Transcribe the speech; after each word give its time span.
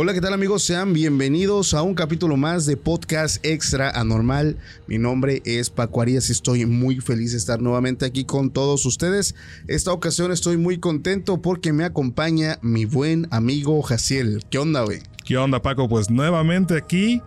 Hola, 0.00 0.14
¿qué 0.14 0.20
tal 0.20 0.32
amigos? 0.32 0.62
Sean 0.62 0.92
bienvenidos 0.92 1.74
a 1.74 1.82
un 1.82 1.96
capítulo 1.96 2.36
más 2.36 2.66
de 2.66 2.76
Podcast 2.76 3.44
Extra 3.44 3.90
Anormal. 3.90 4.56
Mi 4.86 4.96
nombre 4.96 5.42
es 5.44 5.70
Paco 5.70 6.00
Arias 6.00 6.28
y 6.28 6.32
estoy 6.32 6.66
muy 6.66 7.00
feliz 7.00 7.32
de 7.32 7.38
estar 7.38 7.60
nuevamente 7.60 8.06
aquí 8.06 8.24
con 8.24 8.50
todos 8.52 8.86
ustedes. 8.86 9.34
Esta 9.66 9.92
ocasión 9.92 10.30
estoy 10.30 10.56
muy 10.56 10.78
contento 10.78 11.42
porque 11.42 11.72
me 11.72 11.82
acompaña 11.82 12.60
mi 12.62 12.84
buen 12.84 13.26
amigo 13.32 13.82
Jaciel. 13.82 14.44
¿Qué 14.48 14.58
onda, 14.58 14.84
güey? 14.84 15.00
¿Qué 15.24 15.36
onda, 15.36 15.60
Paco? 15.62 15.88
Pues 15.88 16.10
nuevamente 16.10 16.76
aquí, 16.76 17.20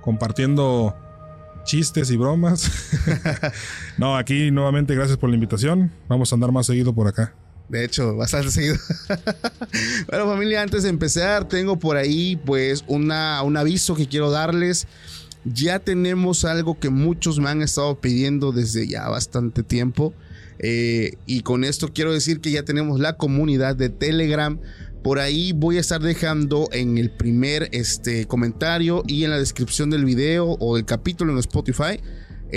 compartiendo 0.00 0.94
chistes 1.64 2.12
y 2.12 2.16
bromas. 2.16 2.70
no, 3.98 4.16
aquí 4.16 4.52
nuevamente 4.52 4.94
gracias 4.94 5.18
por 5.18 5.30
la 5.30 5.34
invitación. 5.34 5.90
Vamos 6.08 6.30
a 6.30 6.36
andar 6.36 6.52
más 6.52 6.66
seguido 6.66 6.94
por 6.94 7.08
acá. 7.08 7.34
De 7.68 7.84
hecho, 7.84 8.14
bastante 8.16 8.50
seguido. 8.50 8.76
bueno, 10.08 10.26
familia, 10.26 10.62
antes 10.62 10.82
de 10.82 10.90
empezar, 10.90 11.48
tengo 11.48 11.78
por 11.78 11.96
ahí 11.96 12.36
pues 12.36 12.84
una, 12.86 13.42
un 13.42 13.56
aviso 13.56 13.94
que 13.94 14.06
quiero 14.06 14.30
darles. 14.30 14.86
Ya 15.44 15.78
tenemos 15.78 16.44
algo 16.44 16.78
que 16.78 16.90
muchos 16.90 17.38
me 17.38 17.50
han 17.50 17.62
estado 17.62 18.00
pidiendo 18.00 18.52
desde 18.52 18.86
ya 18.86 19.08
bastante 19.08 19.62
tiempo. 19.62 20.14
Eh, 20.58 21.16
y 21.26 21.40
con 21.40 21.64
esto 21.64 21.92
quiero 21.92 22.12
decir 22.12 22.40
que 22.40 22.50
ya 22.50 22.64
tenemos 22.64 23.00
la 23.00 23.16
comunidad 23.16 23.76
de 23.76 23.88
Telegram. 23.88 24.58
Por 25.02 25.18
ahí 25.18 25.52
voy 25.52 25.76
a 25.76 25.80
estar 25.80 26.00
dejando 26.00 26.68
en 26.72 26.96
el 26.96 27.10
primer 27.10 27.68
este, 27.72 28.26
comentario 28.26 29.02
y 29.06 29.24
en 29.24 29.30
la 29.30 29.38
descripción 29.38 29.90
del 29.90 30.04
video 30.04 30.56
o 30.60 30.76
del 30.76 30.86
capítulo 30.86 31.32
en 31.32 31.38
Spotify 31.38 32.00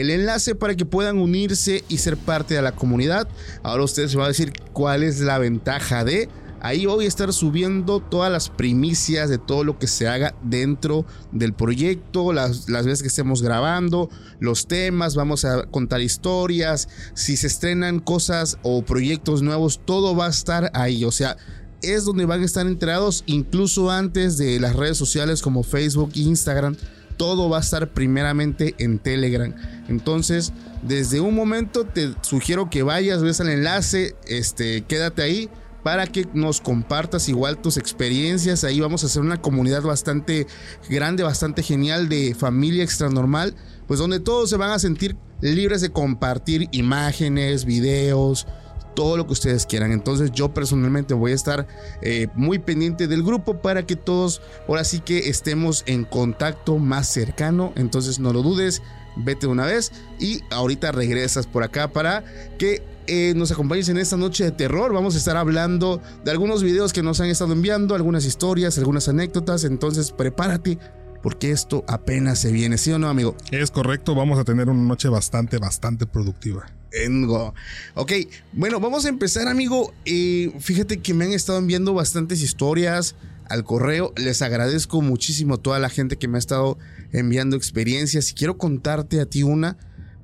el 0.01 0.11
enlace 0.11 0.53
para 0.55 0.75
que 0.75 0.85
puedan 0.85 1.17
unirse 1.17 1.83
y 1.89 1.97
ser 1.97 2.17
parte 2.17 2.53
de 2.53 2.61
la 2.61 2.73
comunidad. 2.73 3.27
Ahora 3.63 3.83
ustedes 3.83 4.13
van 4.15 4.25
a 4.25 4.29
decir 4.29 4.53
cuál 4.73 5.03
es 5.03 5.19
la 5.19 5.37
ventaja 5.39 6.03
de... 6.03 6.29
Ahí 6.59 6.87
voy 6.87 7.05
a 7.05 7.07
estar 7.07 7.31
subiendo 7.33 7.99
todas 7.99 8.31
las 8.31 8.49
primicias 8.49 9.29
de 9.29 9.37
todo 9.37 9.63
lo 9.63 9.77
que 9.77 9.85
se 9.85 10.07
haga 10.07 10.33
dentro 10.41 11.05
del 11.31 11.53
proyecto, 11.53 12.33
las, 12.33 12.67
las, 12.67 12.83
veces 12.83 13.03
que 13.03 13.09
estemos 13.09 13.43
grabando, 13.43 14.09
los 14.39 14.65
temas, 14.65 15.15
vamos 15.15 15.45
a 15.45 15.67
contar 15.67 16.01
historias, 16.01 16.89
si 17.13 17.37
se 17.37 17.45
estrenan 17.45 17.99
cosas 17.99 18.57
o 18.63 18.81
proyectos 18.81 19.43
nuevos, 19.43 19.79
todo 19.85 20.15
va 20.15 20.25
a 20.25 20.29
estar 20.31 20.71
ahí. 20.73 21.05
O 21.05 21.11
sea, 21.11 21.37
es 21.83 22.05
donde 22.05 22.25
van 22.25 22.41
a 22.41 22.45
estar 22.45 22.65
enterados 22.65 23.23
incluso 23.27 23.91
antes 23.91 24.39
de 24.39 24.59
las 24.59 24.75
redes 24.75 24.97
sociales 24.97 25.43
como 25.43 25.61
Facebook 25.61 26.11
Instagram 26.15 26.75
todo 27.17 27.49
va 27.49 27.57
a 27.57 27.61
estar 27.61 27.89
primeramente 27.89 28.75
en 28.77 28.99
Telegram. 28.99 29.53
Entonces, 29.89 30.53
desde 30.81 31.19
un 31.19 31.35
momento 31.35 31.85
te 31.85 32.13
sugiero 32.21 32.69
que 32.69 32.83
vayas, 32.83 33.21
ves 33.21 33.39
el 33.39 33.49
enlace, 33.49 34.15
este, 34.27 34.83
quédate 34.83 35.21
ahí 35.21 35.49
para 35.83 36.05
que 36.05 36.27
nos 36.33 36.59
compartas 36.59 37.29
igual 37.29 37.59
tus 37.59 37.77
experiencias. 37.77 38.63
Ahí 38.63 38.79
vamos 38.79 39.03
a 39.03 39.07
hacer 39.07 39.21
una 39.21 39.41
comunidad 39.41 39.81
bastante 39.83 40.45
grande, 40.89 41.23
bastante 41.23 41.63
genial 41.63 42.09
de 42.09 42.35
familia 42.35 42.83
extra 42.83 43.09
normal, 43.09 43.55
pues 43.87 43.99
donde 43.99 44.19
todos 44.19 44.49
se 44.49 44.57
van 44.57 44.71
a 44.71 44.79
sentir 44.79 45.15
libres 45.39 45.81
de 45.81 45.89
compartir 45.89 46.67
imágenes, 46.71 47.63
videos, 47.63 48.47
todo 48.97 49.15
lo 49.15 49.27
que 49.27 49.33
ustedes 49.33 49.67
quieran. 49.67 49.91
Entonces 49.91 50.31
yo 50.31 50.55
personalmente 50.55 51.13
voy 51.13 51.31
a 51.31 51.35
estar 51.35 51.67
eh, 52.01 52.29
muy 52.33 52.57
pendiente 52.57 53.07
del 53.07 53.21
grupo 53.21 53.61
para 53.61 53.85
que 53.85 53.95
todos 53.95 54.41
ahora 54.67 54.83
sí 54.83 55.01
que 55.01 55.29
estemos 55.29 55.83
en 55.85 56.03
contacto 56.03 56.79
más 56.79 57.07
cercano. 57.07 57.73
Entonces 57.75 58.17
no 58.17 58.33
lo 58.33 58.41
dudes, 58.41 58.81
vete 59.15 59.45
una 59.45 59.67
vez 59.67 59.91
y 60.19 60.41
ahorita 60.49 60.91
regresas 60.91 61.45
por 61.45 61.61
acá 61.61 61.89
para 61.89 62.23
que 62.57 62.81
eh, 63.05 63.33
nos 63.35 63.51
acompañes 63.51 63.87
en 63.89 63.99
esta 63.99 64.17
noche 64.17 64.45
de 64.45 64.51
terror. 64.51 64.91
Vamos 64.91 65.13
a 65.13 65.19
estar 65.19 65.37
hablando 65.37 66.01
de 66.25 66.31
algunos 66.31 66.63
videos 66.63 66.91
que 66.91 67.03
nos 67.03 67.21
han 67.21 67.27
estado 67.27 67.53
enviando, 67.53 67.93
algunas 67.93 68.25
historias, 68.25 68.79
algunas 68.79 69.07
anécdotas. 69.07 69.63
Entonces 69.63 70.11
prepárate 70.11 70.79
porque 71.21 71.51
esto 71.51 71.85
apenas 71.87 72.39
se 72.39 72.51
viene, 72.51 72.79
¿sí 72.79 72.91
o 72.91 72.97
no, 72.97 73.09
amigo? 73.09 73.35
Es 73.51 73.69
correcto, 73.69 74.15
vamos 74.15 74.39
a 74.39 74.43
tener 74.43 74.69
una 74.69 74.81
noche 74.81 75.07
bastante, 75.07 75.59
bastante 75.59 76.07
productiva. 76.07 76.65
Tengo. 76.91 77.53
Ok, 77.95 78.13
bueno, 78.53 78.79
vamos 78.79 79.05
a 79.05 79.09
empezar, 79.09 79.47
amigo. 79.47 79.93
Eh, 80.05 80.53
fíjate 80.59 80.99
que 80.99 81.13
me 81.13 81.25
han 81.25 81.33
estado 81.33 81.59
enviando 81.59 81.93
bastantes 81.93 82.41
historias 82.41 83.15
al 83.49 83.63
correo. 83.63 84.13
Les 84.15 84.41
agradezco 84.41 85.01
muchísimo 85.01 85.55
a 85.55 85.57
toda 85.57 85.79
la 85.79 85.89
gente 85.89 86.17
que 86.17 86.27
me 86.27 86.37
ha 86.37 86.39
estado 86.39 86.77
enviando 87.11 87.55
experiencias. 87.55 88.31
Y 88.31 88.33
quiero 88.33 88.57
contarte 88.57 89.19
a 89.19 89.25
ti 89.25 89.43
una, 89.43 89.77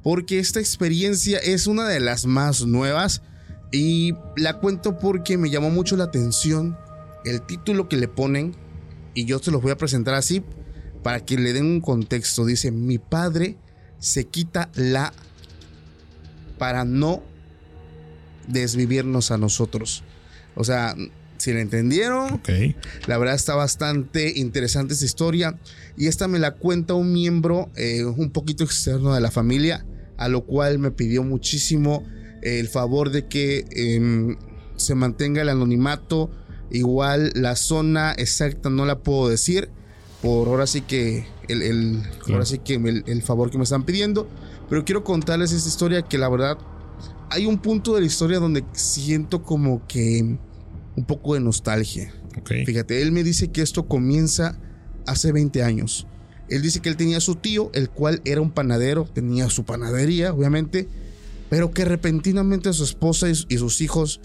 porque 0.03 0.39
esta 0.39 0.59
experiencia 0.59 1.38
es 1.39 1.67
una 1.67 1.88
de 1.88 1.99
las 1.99 2.25
más 2.25 2.65
nuevas. 2.65 3.21
Y 3.71 4.13
la 4.38 4.59
cuento 4.59 4.99
porque 4.99 5.38
me 5.38 5.49
llamó 5.49 5.69
mucho 5.69 5.97
la 5.97 6.05
atención 6.05 6.77
el 7.25 7.41
título 7.41 7.89
que 7.89 7.97
le 7.97 8.07
ponen. 8.07 8.55
Y 9.13 9.25
yo 9.25 9.39
te 9.39 9.51
los 9.51 9.61
voy 9.61 9.71
a 9.71 9.77
presentar 9.77 10.15
así 10.15 10.43
para 11.03 11.23
que 11.25 11.38
le 11.38 11.53
den 11.53 11.65
un 11.65 11.81
contexto. 11.81 12.45
Dice, 12.45 12.71
mi 12.71 12.97
padre 12.97 13.57
se 13.99 14.25
quita 14.25 14.69
la 14.75 15.13
para 16.63 16.86
no 16.86 17.21
desvivirnos 18.48 19.31
a 19.31 19.38
nosotros. 19.38 20.01
O 20.56 20.63
sea, 20.63 20.95
si 21.38 21.51
la 21.51 21.60
entendieron, 21.60 22.31
okay. 22.36 22.77
la 23.06 23.18
verdad 23.18 23.36
está 23.36 23.54
bastante 23.54 24.31
interesante 24.39 24.94
esta 24.94 25.04
historia. 25.06 25.60
Y 25.98 26.07
esta 26.07 26.30
me 26.30 26.39
la 26.39 26.51
cuenta 26.51 26.94
un 26.94 27.12
miembro 27.12 27.69
eh, 27.75 28.06
un 28.06 28.30
poquito 28.31 28.63
externo 28.63 29.13
de 29.13 29.19
la 29.19 29.30
familia, 29.30 29.86
a 30.15 30.30
lo 30.30 30.45
cual 30.45 30.80
me 30.80 30.92
pidió 30.92 31.21
muchísimo 31.24 32.06
eh, 32.42 32.60
el 32.62 32.69
favor 32.69 33.10
de 33.10 33.27
que 33.27 33.65
eh, 33.71 34.38
se 34.77 34.95
mantenga 34.95 35.42
el 35.42 35.50
anonimato. 35.50 36.31
Igual 36.71 37.33
la 37.36 37.57
zona 37.57 38.13
exacta 38.18 38.69
no 38.69 38.86
la 38.86 39.00
puedo 39.00 39.27
decir, 39.27 39.69
por 40.21 40.48
ahora 40.48 40.65
sí 40.65 40.80
que 40.80 41.25
el, 41.50 41.62
el- 41.62 42.01
Claro. 42.19 42.36
ahora 42.36 42.45
sí 42.45 42.60
que 42.60 42.75
el, 42.75 43.04
el 43.06 43.21
favor 43.21 43.51
que 43.51 43.57
me 43.57 43.65
están 43.65 43.83
pidiendo. 43.83 44.30
Pero 44.73 44.85
quiero 44.85 45.03
contarles 45.03 45.51
esta 45.51 45.69
historia 45.69 46.01
que 46.01 46.17
la 46.17 46.27
verdad 46.27 46.57
hay 47.29 47.45
un 47.45 47.59
punto 47.59 47.93
de 47.93 48.01
la 48.01 48.07
historia 48.07 48.39
donde 48.39 48.65
siento 48.71 49.43
como 49.43 49.85
que 49.85 50.39
un 50.95 51.05
poco 51.05 51.35
de 51.35 51.41
nostalgia. 51.41 52.11
Fíjate, 52.43 53.03
él 53.03 53.11
me 53.11 53.23
dice 53.23 53.51
que 53.51 53.61
esto 53.61 53.87
comienza 53.87 54.57
hace 55.05 55.31
20 55.31 55.61
años. 55.61 56.07
Él 56.49 56.63
dice 56.63 56.79
que 56.79 56.89
él 56.89 56.97
tenía 56.97 57.17
a 57.17 57.21
su 57.21 57.35
tío, 57.35 57.69
el 57.75 57.91
cual 57.91 58.23
era 58.25 58.41
un 58.41 58.49
panadero, 58.49 59.05
tenía 59.05 59.47
su 59.51 59.63
panadería, 59.63 60.33
obviamente, 60.33 60.87
pero 61.51 61.69
que 61.69 61.85
repentinamente 61.85 62.73
su 62.73 62.83
esposa 62.83 63.29
y, 63.29 63.33
y 63.49 63.59
sus 63.59 63.79
hijos 63.79 64.21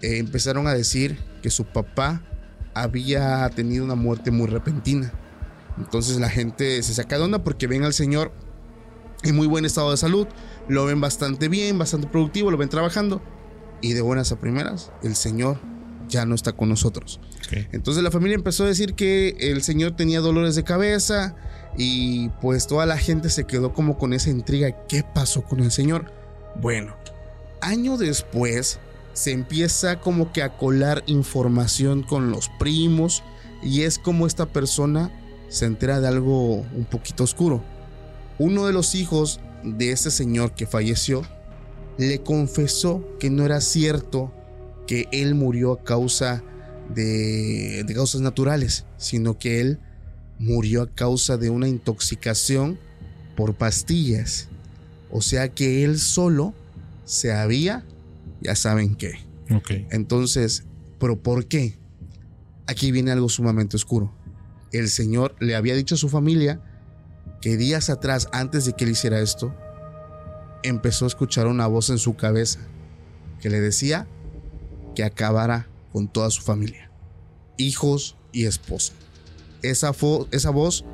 eh, 0.00 0.16
empezaron 0.16 0.66
a 0.66 0.72
decir 0.72 1.18
que 1.42 1.50
su 1.50 1.66
papá 1.66 2.24
había 2.72 3.46
tenido 3.50 3.84
una 3.84 3.96
muerte 3.96 4.30
muy 4.30 4.46
repentina. 4.46 5.12
Entonces 5.76 6.16
la 6.16 6.30
gente 6.30 6.82
se 6.82 6.94
saca 6.94 7.18
de 7.18 7.24
onda 7.24 7.44
porque 7.44 7.66
ven 7.66 7.84
al 7.84 7.92
señor 7.92 8.32
en 9.22 9.36
muy 9.36 9.46
buen 9.46 9.64
estado 9.64 9.90
de 9.90 9.96
salud, 9.96 10.26
lo 10.68 10.86
ven 10.86 11.00
bastante 11.00 11.48
bien, 11.48 11.78
bastante 11.78 12.06
productivo, 12.06 12.50
lo 12.50 12.56
ven 12.56 12.68
trabajando 12.68 13.20
y 13.80 13.92
de 13.92 14.00
buenas 14.00 14.32
a 14.32 14.38
primeras 14.38 14.92
el 15.02 15.14
señor 15.16 15.58
ya 16.08 16.26
no 16.26 16.34
está 16.34 16.52
con 16.52 16.68
nosotros. 16.68 17.20
Entonces 17.72 18.02
la 18.02 18.10
familia 18.10 18.34
empezó 18.34 18.64
a 18.64 18.66
decir 18.66 18.94
que 18.94 19.36
el 19.38 19.62
señor 19.62 19.96
tenía 19.96 20.20
dolores 20.20 20.56
de 20.56 20.64
cabeza 20.64 21.36
y 21.76 22.28
pues 22.40 22.66
toda 22.66 22.84
la 22.84 22.98
gente 22.98 23.30
se 23.30 23.44
quedó 23.44 23.72
como 23.72 23.96
con 23.96 24.12
esa 24.12 24.30
intriga. 24.30 24.86
¿Qué 24.88 25.04
pasó 25.04 25.42
con 25.42 25.60
el 25.60 25.70
señor? 25.70 26.12
Bueno, 26.60 26.96
año 27.60 27.96
después 27.96 28.80
se 29.12 29.32
empieza 29.32 30.00
como 30.00 30.32
que 30.32 30.42
a 30.42 30.56
colar 30.56 31.02
información 31.06 32.02
con 32.02 32.30
los 32.30 32.48
primos 32.58 33.22
y 33.62 33.82
es 33.82 33.98
como 33.98 34.26
esta 34.26 34.46
persona 34.46 35.10
se 35.48 35.66
entera 35.66 36.00
de 36.00 36.08
algo 36.08 36.54
un 36.54 36.86
poquito 36.88 37.24
oscuro. 37.24 37.62
Uno 38.40 38.66
de 38.66 38.72
los 38.72 38.94
hijos 38.94 39.38
de 39.62 39.92
ese 39.92 40.10
señor 40.10 40.54
que 40.54 40.66
falleció 40.66 41.20
le 41.98 42.22
confesó 42.22 43.06
que 43.18 43.28
no 43.28 43.44
era 43.44 43.60
cierto 43.60 44.32
que 44.86 45.08
él 45.12 45.34
murió 45.34 45.72
a 45.72 45.84
causa 45.84 46.42
de, 46.94 47.84
de 47.86 47.94
causas 47.94 48.22
naturales, 48.22 48.86
sino 48.96 49.38
que 49.38 49.60
él 49.60 49.78
murió 50.38 50.80
a 50.80 50.88
causa 50.88 51.36
de 51.36 51.50
una 51.50 51.68
intoxicación 51.68 52.78
por 53.36 53.56
pastillas. 53.56 54.48
O 55.10 55.20
sea 55.20 55.50
que 55.52 55.84
él 55.84 55.98
solo 55.98 56.54
se 57.04 57.34
había, 57.34 57.84
ya 58.40 58.56
saben 58.56 58.94
qué. 58.94 59.16
Entonces, 59.90 60.64
¿pero 60.98 61.22
por 61.22 61.44
qué? 61.44 61.76
Aquí 62.66 62.90
viene 62.90 63.10
algo 63.10 63.28
sumamente 63.28 63.76
oscuro. 63.76 64.14
El 64.72 64.88
Señor 64.88 65.36
le 65.40 65.56
había 65.56 65.74
dicho 65.74 65.96
a 65.96 65.98
su 65.98 66.08
familia 66.08 66.62
que 67.40 67.56
días 67.56 67.90
atrás, 67.90 68.28
antes 68.32 68.64
de 68.64 68.74
que 68.74 68.84
él 68.84 68.90
hiciera 68.90 69.20
esto, 69.20 69.54
empezó 70.62 71.06
a 71.06 71.08
escuchar 71.08 71.46
una 71.46 71.66
voz 71.66 71.90
en 71.90 71.98
su 71.98 72.16
cabeza 72.16 72.60
que 73.40 73.50
le 73.50 73.60
decía 73.60 74.06
que 74.94 75.04
acabara 75.04 75.68
con 75.92 76.08
toda 76.08 76.30
su 76.30 76.42
familia, 76.42 76.90
hijos 77.56 78.16
y 78.32 78.44
esposa. 78.44 78.92
Esa, 79.62 79.92
esa 80.30 80.50
voz 80.50 80.84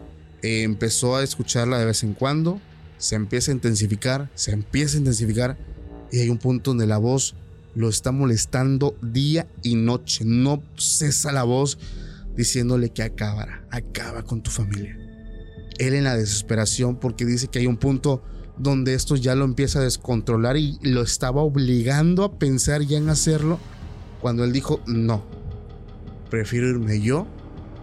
eh, 0.43 0.63
empezó 0.63 1.17
a 1.17 1.23
escucharla 1.23 1.79
de 1.79 1.87
vez 1.87 2.03
en 2.03 2.15
cuando, 2.15 2.61
se 2.99 3.17
empieza 3.17 3.51
a 3.51 3.55
intensificar, 3.55 4.31
se 4.35 4.53
empieza 4.53 4.97
a 4.97 5.01
intensificar 5.01 5.59
y 6.11 6.21
hay 6.21 6.31
un 6.31 6.39
punto 6.39 6.71
donde 6.71 6.87
la 6.87 6.99
voz 6.99 7.35
lo 7.75 7.89
está 7.89 8.11
molestando 8.11 8.97
día 9.03 9.47
y 9.63 9.75
noche. 9.75 10.25
No 10.25 10.63
cesa 10.77 11.31
la 11.33 11.43
voz 11.43 11.79
diciéndole 12.35 12.91
que 12.91 13.03
acabará, 13.03 13.67
acaba 13.71 14.23
con 14.23 14.43
tu 14.43 14.51
familia. 14.51 15.06
Él 15.79 15.95
en 15.95 16.05
la 16.05 16.17
desesperación 16.17 16.97
porque 16.97 17.25
dice 17.25 17.49
que 17.49 17.59
hay 17.61 17.67
un 17.67 17.77
punto 17.77 18.23
donde 18.59 18.95
esto 18.95 19.17
ya 19.17 19.35
lo 19.35 19.45
empieza 19.45 19.81
a 19.81 19.83
descontrolar 19.83 20.57
y 20.57 20.79
lo 20.83 21.03
estaba 21.03 21.43
obligando 21.43 22.25
a 22.25 22.39
pensar 22.39 22.83
ya 22.83 22.97
en 22.99 23.11
hacerlo 23.11 23.59
cuando 24.21 24.45
él 24.45 24.53
dijo 24.53 24.81
no, 24.87 25.25
prefiero 26.31 26.69
irme 26.69 27.01
yo 27.01 27.27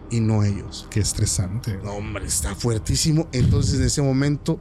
y 0.10 0.20
no 0.20 0.44
ellos. 0.44 0.88
Qué 0.90 1.00
estresante. 1.00 1.78
No, 1.84 1.94
hombre, 1.94 2.26
está 2.26 2.54
fuertísimo. 2.56 3.28
Entonces, 3.32 3.80
en 3.80 3.86
ese 3.86 4.02
momento, 4.04 4.60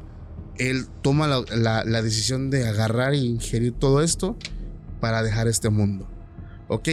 él 0.56 0.87
toma 1.02 1.26
la, 1.26 1.43
la- 1.55 1.84
la 1.84 2.02
decisión 2.02 2.49
de 2.50 2.67
agarrar 2.69 3.12
e 3.14 3.19
ingerir 3.19 3.73
todo 3.73 4.02
esto 4.02 4.37
para 5.00 5.23
dejar 5.23 5.49
este 5.49 5.69
mundo. 5.69 6.08
Ok, 6.69 6.88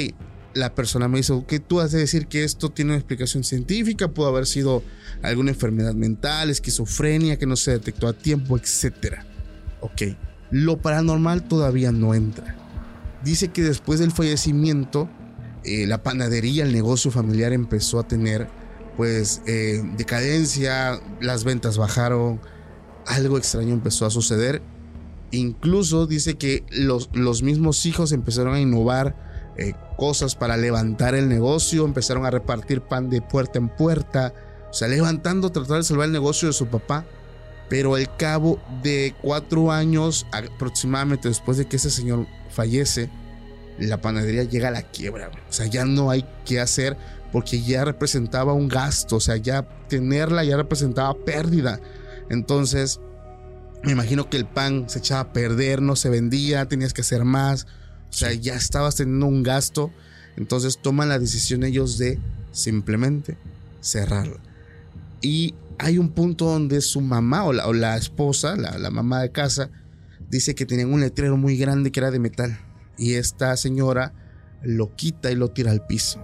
la 0.59 0.75
persona 0.75 1.07
me 1.07 1.17
dice, 1.17 1.33
ok, 1.33 1.53
tú 1.67 1.79
has 1.79 1.91
de 1.91 1.99
decir 1.99 2.27
que 2.27 2.43
esto 2.43 2.69
tiene 2.69 2.91
una 2.91 2.97
explicación 2.97 3.43
científica, 3.43 4.09
pudo 4.09 4.27
haber 4.27 4.45
sido 4.45 4.83
alguna 5.21 5.51
enfermedad 5.51 5.93
mental, 5.93 6.49
esquizofrenia 6.49 7.37
que 7.37 7.45
no 7.45 7.55
se 7.55 7.71
detectó 7.71 8.07
a 8.07 8.13
tiempo, 8.13 8.57
etc. 8.57 9.19
Ok, 9.81 10.01
lo 10.51 10.77
paranormal 10.77 11.47
todavía 11.47 11.91
no 11.91 12.13
entra. 12.13 12.55
Dice 13.23 13.49
que 13.49 13.63
después 13.63 13.99
del 13.99 14.11
fallecimiento, 14.11 15.09
eh, 15.63 15.87
la 15.87 16.03
panadería, 16.03 16.63
el 16.63 16.73
negocio 16.73 17.11
familiar 17.11 17.53
empezó 17.53 17.99
a 17.99 18.07
tener 18.07 18.47
pues 18.95 19.41
eh, 19.47 19.81
decadencia, 19.97 20.99
las 21.21 21.45
ventas 21.45 21.77
bajaron, 21.77 22.41
algo 23.07 23.37
extraño 23.37 23.73
empezó 23.73 24.05
a 24.05 24.09
suceder. 24.09 24.61
Incluso 25.31 26.05
dice 26.07 26.35
que 26.35 26.65
los, 26.69 27.09
los 27.13 27.43
mismos 27.43 27.85
hijos 27.85 28.11
empezaron 28.11 28.55
a 28.55 28.59
innovar 28.59 29.28
eh, 29.59 29.73
cosas 29.97 30.35
para 30.35 30.55
levantar 30.55 31.15
el 31.15 31.27
negocio, 31.27 31.83
empezaron 31.83 32.25
a 32.25 32.31
repartir 32.31 32.79
pan 32.81 33.09
de 33.09 33.21
puerta 33.21 33.59
en 33.59 33.67
puerta, 33.67 34.33
o 34.69 34.73
sea, 34.73 34.87
levantando, 34.87 35.51
tratar 35.51 35.77
de 35.77 35.83
salvar 35.83 36.05
el 36.05 36.13
negocio 36.13 36.47
de 36.47 36.53
su 36.53 36.67
papá. 36.67 37.05
Pero 37.67 37.95
al 37.95 38.15
cabo 38.15 38.59
de 38.81 39.13
cuatro 39.21 39.71
años 39.71 40.25
aproximadamente 40.31 41.27
después 41.27 41.57
de 41.57 41.67
que 41.67 41.75
ese 41.75 41.91
señor 41.91 42.25
fallece, 42.49 43.09
la 43.77 44.01
panadería 44.01 44.43
llega 44.43 44.69
a 44.69 44.71
la 44.71 44.81
quiebra. 44.81 45.29
O 45.49 45.53
sea, 45.53 45.65
ya 45.67 45.85
no 45.85 46.09
hay 46.09 46.25
qué 46.45 46.59
hacer 46.59 46.97
porque 47.31 47.61
ya 47.61 47.85
representaba 47.85 48.53
un 48.53 48.69
gasto. 48.69 49.17
O 49.17 49.19
sea, 49.19 49.35
ya 49.37 49.67
tenerla 49.87 50.43
ya 50.43 50.57
representaba 50.57 51.13
pérdida. 51.13 51.79
Entonces, 52.29 53.01
me 53.83 53.91
imagino 53.91 54.29
que 54.29 54.37
el 54.37 54.45
pan 54.45 54.89
se 54.89 54.99
echaba 54.99 55.21
a 55.21 55.33
perder, 55.33 55.81
no 55.81 55.95
se 55.95 56.09
vendía, 56.09 56.65
tenías 56.65 56.93
que 56.93 57.01
hacer 57.01 57.23
más. 57.23 57.67
O 58.09 58.13
sea, 58.13 58.33
ya 58.33 58.55
estabas 58.55 58.95
teniendo 58.95 59.27
un 59.27 59.43
gasto. 59.43 59.91
Entonces 60.37 60.79
toman 60.81 61.09
la 61.09 61.19
decisión 61.19 61.63
ellos 61.63 61.97
de 61.97 62.19
simplemente 62.51 63.37
cerrarla. 63.81 64.39
Y 65.21 65.53
hay 65.77 65.97
un 65.97 66.09
punto 66.09 66.45
donde 66.45 66.81
su 66.81 67.01
mamá 67.01 67.45
o 67.45 67.53
la, 67.53 67.67
o 67.67 67.73
la 67.73 67.97
esposa, 67.97 68.55
la, 68.55 68.77
la 68.77 68.89
mamá 68.89 69.21
de 69.21 69.31
casa, 69.31 69.69
dice 70.29 70.55
que 70.55 70.65
tenían 70.65 70.93
un 70.93 71.01
letrero 71.01 71.37
muy 71.37 71.57
grande 71.57 71.91
que 71.91 71.99
era 71.99 72.11
de 72.11 72.19
metal. 72.19 72.59
Y 72.97 73.13
esta 73.13 73.55
señora 73.57 74.13
lo 74.61 74.95
quita 74.95 75.31
y 75.31 75.35
lo 75.35 75.49
tira 75.49 75.71
al 75.71 75.85
piso. 75.85 76.21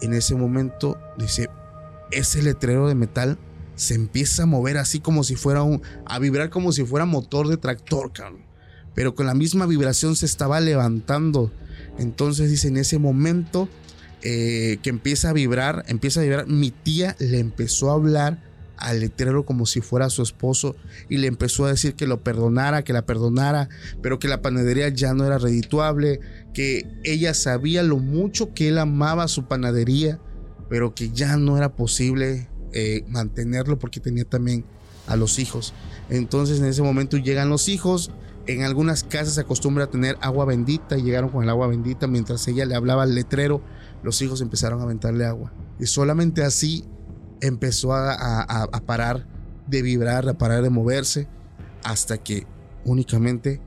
En 0.00 0.14
ese 0.14 0.34
momento 0.34 0.98
dice, 1.18 1.48
ese 2.10 2.42
letrero 2.42 2.88
de 2.88 2.94
metal 2.94 3.38
se 3.74 3.94
empieza 3.94 4.42
a 4.42 4.46
mover 4.46 4.76
así 4.76 5.00
como 5.00 5.24
si 5.24 5.36
fuera 5.36 5.62
un, 5.62 5.82
a 6.04 6.18
vibrar 6.18 6.50
como 6.50 6.72
si 6.72 6.84
fuera 6.84 7.04
motor 7.04 7.48
de 7.48 7.56
tractor, 7.56 8.12
cabrón. 8.12 8.47
Pero 8.98 9.14
con 9.14 9.26
la 9.26 9.34
misma 9.34 9.64
vibración 9.66 10.16
se 10.16 10.26
estaba 10.26 10.58
levantando. 10.58 11.52
Entonces 12.00 12.50
dice, 12.50 12.66
en 12.66 12.78
ese 12.78 12.98
momento 12.98 13.68
eh, 14.22 14.78
que 14.82 14.90
empieza 14.90 15.30
a 15.30 15.32
vibrar, 15.32 15.84
empieza 15.86 16.18
a 16.18 16.24
vibrar, 16.24 16.48
mi 16.48 16.72
tía 16.72 17.14
le 17.20 17.38
empezó 17.38 17.92
a 17.92 17.94
hablar 17.94 18.42
al 18.76 18.98
letrero 18.98 19.44
como 19.44 19.66
si 19.66 19.82
fuera 19.82 20.10
su 20.10 20.20
esposo 20.22 20.74
y 21.08 21.18
le 21.18 21.28
empezó 21.28 21.64
a 21.64 21.68
decir 21.68 21.94
que 21.94 22.08
lo 22.08 22.24
perdonara, 22.24 22.82
que 22.82 22.92
la 22.92 23.06
perdonara, 23.06 23.68
pero 24.02 24.18
que 24.18 24.26
la 24.26 24.42
panadería 24.42 24.88
ya 24.88 25.14
no 25.14 25.24
era 25.24 25.38
redituable, 25.38 26.18
que 26.52 26.84
ella 27.04 27.34
sabía 27.34 27.84
lo 27.84 27.98
mucho 27.98 28.52
que 28.52 28.66
él 28.66 28.78
amaba 28.78 29.28
su 29.28 29.44
panadería, 29.46 30.18
pero 30.68 30.96
que 30.96 31.10
ya 31.10 31.36
no 31.36 31.56
era 31.56 31.76
posible 31.76 32.48
eh, 32.72 33.04
mantenerlo 33.06 33.78
porque 33.78 34.00
tenía 34.00 34.24
también 34.24 34.64
a 35.06 35.14
los 35.14 35.38
hijos. 35.38 35.72
Entonces 36.10 36.58
en 36.58 36.64
ese 36.64 36.82
momento 36.82 37.16
llegan 37.16 37.48
los 37.48 37.68
hijos, 37.68 38.10
en 38.48 38.62
algunas 38.62 39.04
casas 39.04 39.34
se 39.34 39.42
acostumbra 39.42 39.84
a 39.84 39.90
tener 39.90 40.16
agua 40.20 40.44
bendita 40.46 40.96
y 40.98 41.02
llegaron 41.02 41.28
con 41.30 41.44
el 41.44 41.50
agua 41.50 41.66
bendita 41.68 42.06
mientras 42.06 42.48
ella 42.48 42.64
le 42.64 42.74
hablaba 42.74 43.02
al 43.02 43.14
letrero, 43.14 43.62
los 44.02 44.20
hijos 44.22 44.40
empezaron 44.40 44.80
a 44.80 44.84
aventarle 44.84 45.26
agua. 45.26 45.52
Y 45.78 45.86
solamente 45.86 46.42
así 46.42 46.84
empezó 47.40 47.92
a, 47.92 48.12
a- 48.42 48.80
parar 48.86 49.26
de 49.66 49.82
vibrar, 49.82 50.26
a 50.28 50.34
parar 50.34 50.62
de 50.62 50.70
moverse, 50.70 51.28
hasta 51.84 52.16
que 52.18 52.46
únicamente 52.84 53.60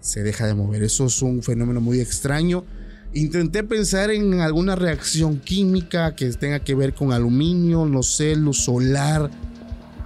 se 0.00 0.22
deja 0.22 0.46
de 0.46 0.54
mover. 0.54 0.82
Eso 0.82 1.06
es 1.06 1.20
un 1.22 1.42
fenómeno 1.42 1.80
muy 1.80 2.00
extraño. 2.00 2.64
Intenté 3.12 3.62
pensar 3.62 4.10
en 4.10 4.40
alguna 4.40 4.74
reacción 4.76 5.38
química 5.38 6.16
que 6.16 6.30
tenga 6.32 6.60
que 6.60 6.74
ver 6.74 6.94
con 6.94 7.12
aluminio, 7.12 7.84
no 7.84 8.02
sé, 8.02 8.34
luz 8.34 8.64
solar. 8.64 9.30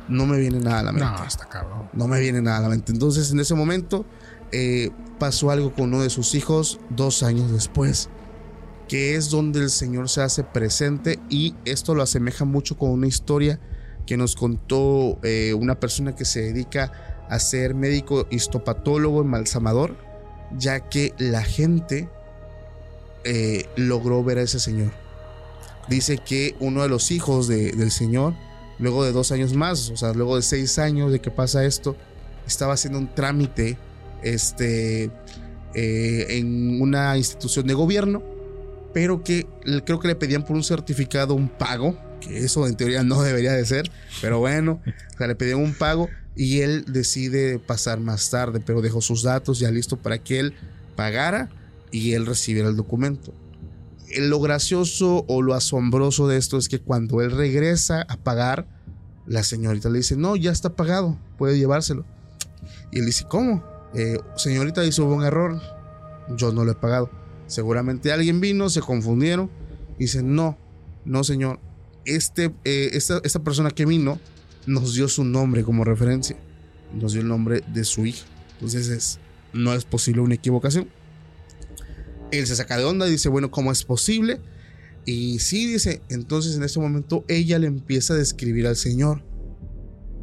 No 0.08 0.26
me 0.26 0.38
viene 0.38 0.60
nada 0.60 0.80
a 0.80 0.82
la 0.84 0.92
mente. 0.92 1.08
No, 1.18 1.24
está 1.26 1.46
cabrón. 1.48 1.88
No 1.92 2.06
me 2.08 2.20
viene 2.20 2.40
nada 2.42 2.58
a 2.58 2.60
la 2.62 2.68
mente. 2.68 2.92
Entonces, 2.92 3.30
en 3.32 3.40
ese 3.40 3.54
momento, 3.54 4.04
eh, 4.52 4.90
pasó 5.18 5.50
algo 5.50 5.72
con 5.72 5.86
uno 5.94 6.02
de 6.02 6.10
sus 6.10 6.34
hijos 6.34 6.78
dos 6.90 7.22
años 7.22 7.50
después, 7.50 8.08
que 8.88 9.16
es 9.16 9.30
donde 9.30 9.60
el 9.60 9.70
Señor 9.70 10.08
se 10.08 10.22
hace 10.22 10.44
presente 10.44 11.18
y 11.28 11.54
esto 11.64 11.94
lo 11.94 12.02
asemeja 12.02 12.44
mucho 12.44 12.76
con 12.78 12.90
una 12.90 13.06
historia 13.08 13.58
que 14.06 14.16
nos 14.16 14.36
contó 14.36 15.18
eh, 15.24 15.52
una 15.54 15.80
persona 15.80 16.14
que 16.14 16.24
se 16.24 16.40
dedica 16.42 16.92
a 17.28 17.40
ser 17.40 17.74
médico 17.74 18.28
histopatólogo, 18.30 19.22
embalsamador, 19.22 19.96
ya 20.56 20.88
que 20.88 21.12
la 21.18 21.42
gente 21.42 22.08
eh, 23.24 23.68
logró 23.74 24.22
ver 24.22 24.38
a 24.38 24.42
ese 24.42 24.60
señor. 24.60 24.92
Dice 25.88 26.18
que 26.18 26.54
uno 26.60 26.82
de 26.82 26.88
los 26.88 27.10
hijos 27.10 27.48
de- 27.48 27.72
del 27.72 27.90
señor, 27.90 28.34
luego 28.78 29.04
de 29.04 29.12
dos 29.12 29.32
años 29.32 29.54
más, 29.54 29.90
o 29.90 29.96
sea, 29.96 30.12
luego 30.12 30.36
de 30.36 30.42
seis 30.42 30.78
años 30.78 31.12
de 31.12 31.20
que 31.20 31.30
pasa 31.30 31.64
esto, 31.64 31.96
estaba 32.46 32.74
haciendo 32.74 32.98
un 32.98 33.12
trámite 33.14 33.76
este, 34.22 35.10
eh, 35.74 36.26
en 36.30 36.80
una 36.80 37.16
institución 37.16 37.66
de 37.66 37.74
gobierno, 37.74 38.22
pero 38.92 39.22
que 39.22 39.46
creo 39.84 40.00
que 40.00 40.08
le 40.08 40.14
pedían 40.14 40.44
por 40.44 40.56
un 40.56 40.64
certificado 40.64 41.34
un 41.34 41.48
pago, 41.48 41.98
que 42.20 42.38
eso 42.38 42.66
en 42.66 42.76
teoría 42.76 43.02
no 43.02 43.22
debería 43.24 43.52
de 43.52 43.64
ser, 43.64 43.90
pero 44.20 44.38
bueno, 44.38 44.80
le 45.18 45.34
pedían 45.34 45.58
un 45.58 45.74
pago 45.74 46.08
y 46.34 46.60
él 46.60 46.84
decide 46.86 47.58
pasar 47.58 47.98
más 47.98 48.30
tarde, 48.30 48.60
pero 48.64 48.82
dejó 48.82 49.00
sus 49.00 49.22
datos 49.22 49.58
ya 49.58 49.70
listo 49.70 49.96
para 49.96 50.18
que 50.18 50.38
él 50.38 50.54
pagara 50.94 51.48
y 51.90 52.12
él 52.12 52.26
recibiera 52.26 52.68
el 52.68 52.76
documento. 52.76 53.32
Eh, 54.10 54.20
Lo 54.20 54.40
gracioso 54.40 55.24
o 55.28 55.42
lo 55.42 55.54
asombroso 55.54 56.28
de 56.28 56.36
esto 56.36 56.58
es 56.58 56.68
que 56.68 56.80
cuando 56.80 57.20
él 57.20 57.30
regresa 57.30 58.02
a 58.08 58.16
pagar, 58.16 58.66
la 59.26 59.42
señorita 59.42 59.88
le 59.88 59.98
dice, 59.98 60.16
no, 60.16 60.36
ya 60.36 60.52
está 60.52 60.76
pagado, 60.76 61.18
puede 61.38 61.58
llevárselo. 61.58 62.04
Y 62.92 63.00
él 63.00 63.06
dice, 63.06 63.24
¿cómo? 63.28 63.64
"Eh, 63.94 64.18
señorita, 64.36 64.84
hizo 64.84 65.04
un 65.06 65.24
error, 65.24 65.60
yo 66.36 66.52
no 66.52 66.64
lo 66.64 66.72
he 66.72 66.74
pagado. 66.74 67.10
Seguramente 67.46 68.12
alguien 68.12 68.40
vino, 68.40 68.68
se 68.68 68.80
confundieron. 68.80 69.50
Y 69.98 70.04
dice, 70.04 70.22
no, 70.22 70.58
no 71.04 71.24
señor, 71.24 71.58
este, 72.04 72.52
eh, 72.64 72.90
esta, 72.92 73.20
esta 73.24 73.38
persona 73.42 73.70
que 73.70 73.86
vino 73.86 74.18
nos 74.66 74.94
dio 74.94 75.08
su 75.08 75.24
nombre 75.24 75.62
como 75.64 75.84
referencia. 75.84 76.36
Nos 76.94 77.12
dio 77.12 77.22
el 77.22 77.28
nombre 77.28 77.62
de 77.72 77.84
su 77.84 78.04
hija. 78.06 78.26
Entonces 78.54 78.88
es, 78.88 79.18
no 79.52 79.72
es 79.74 79.84
posible 79.84 80.20
una 80.20 80.34
equivocación. 80.34 80.88
Él 82.30 82.46
se 82.46 82.56
saca 82.56 82.76
de 82.76 82.84
onda 82.84 83.06
dice, 83.06 83.28
bueno, 83.28 83.50
¿cómo 83.50 83.72
es 83.72 83.84
posible? 83.84 84.40
Y 85.04 85.38
sí, 85.38 85.66
dice, 85.66 86.02
entonces 86.08 86.56
en 86.56 86.64
ese 86.64 86.80
momento 86.80 87.24
ella 87.28 87.58
le 87.58 87.68
empieza 87.68 88.14
a 88.14 88.16
describir 88.16 88.66
al 88.66 88.76
Señor. 88.76 89.22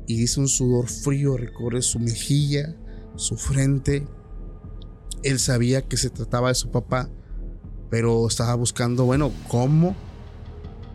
Y 0.07 0.17
dice 0.17 0.41
un 0.41 0.50
sudor 0.50 0.89
frío 0.89 1.38
recorre 1.38 1.81
su 1.81 2.00
mejilla, 2.00 2.75
su 3.15 3.38
frente. 3.38 4.05
Él 5.24 5.39
sabía 5.39 5.81
que 5.83 5.95
se 5.95 6.10
trataba 6.10 6.50
de 6.50 6.55
su 6.55 6.69
papá, 6.69 7.10
pero 7.89 8.27
estaba 8.27 8.55
buscando, 8.55 9.05
bueno, 9.05 9.31
¿cómo? 9.48 9.95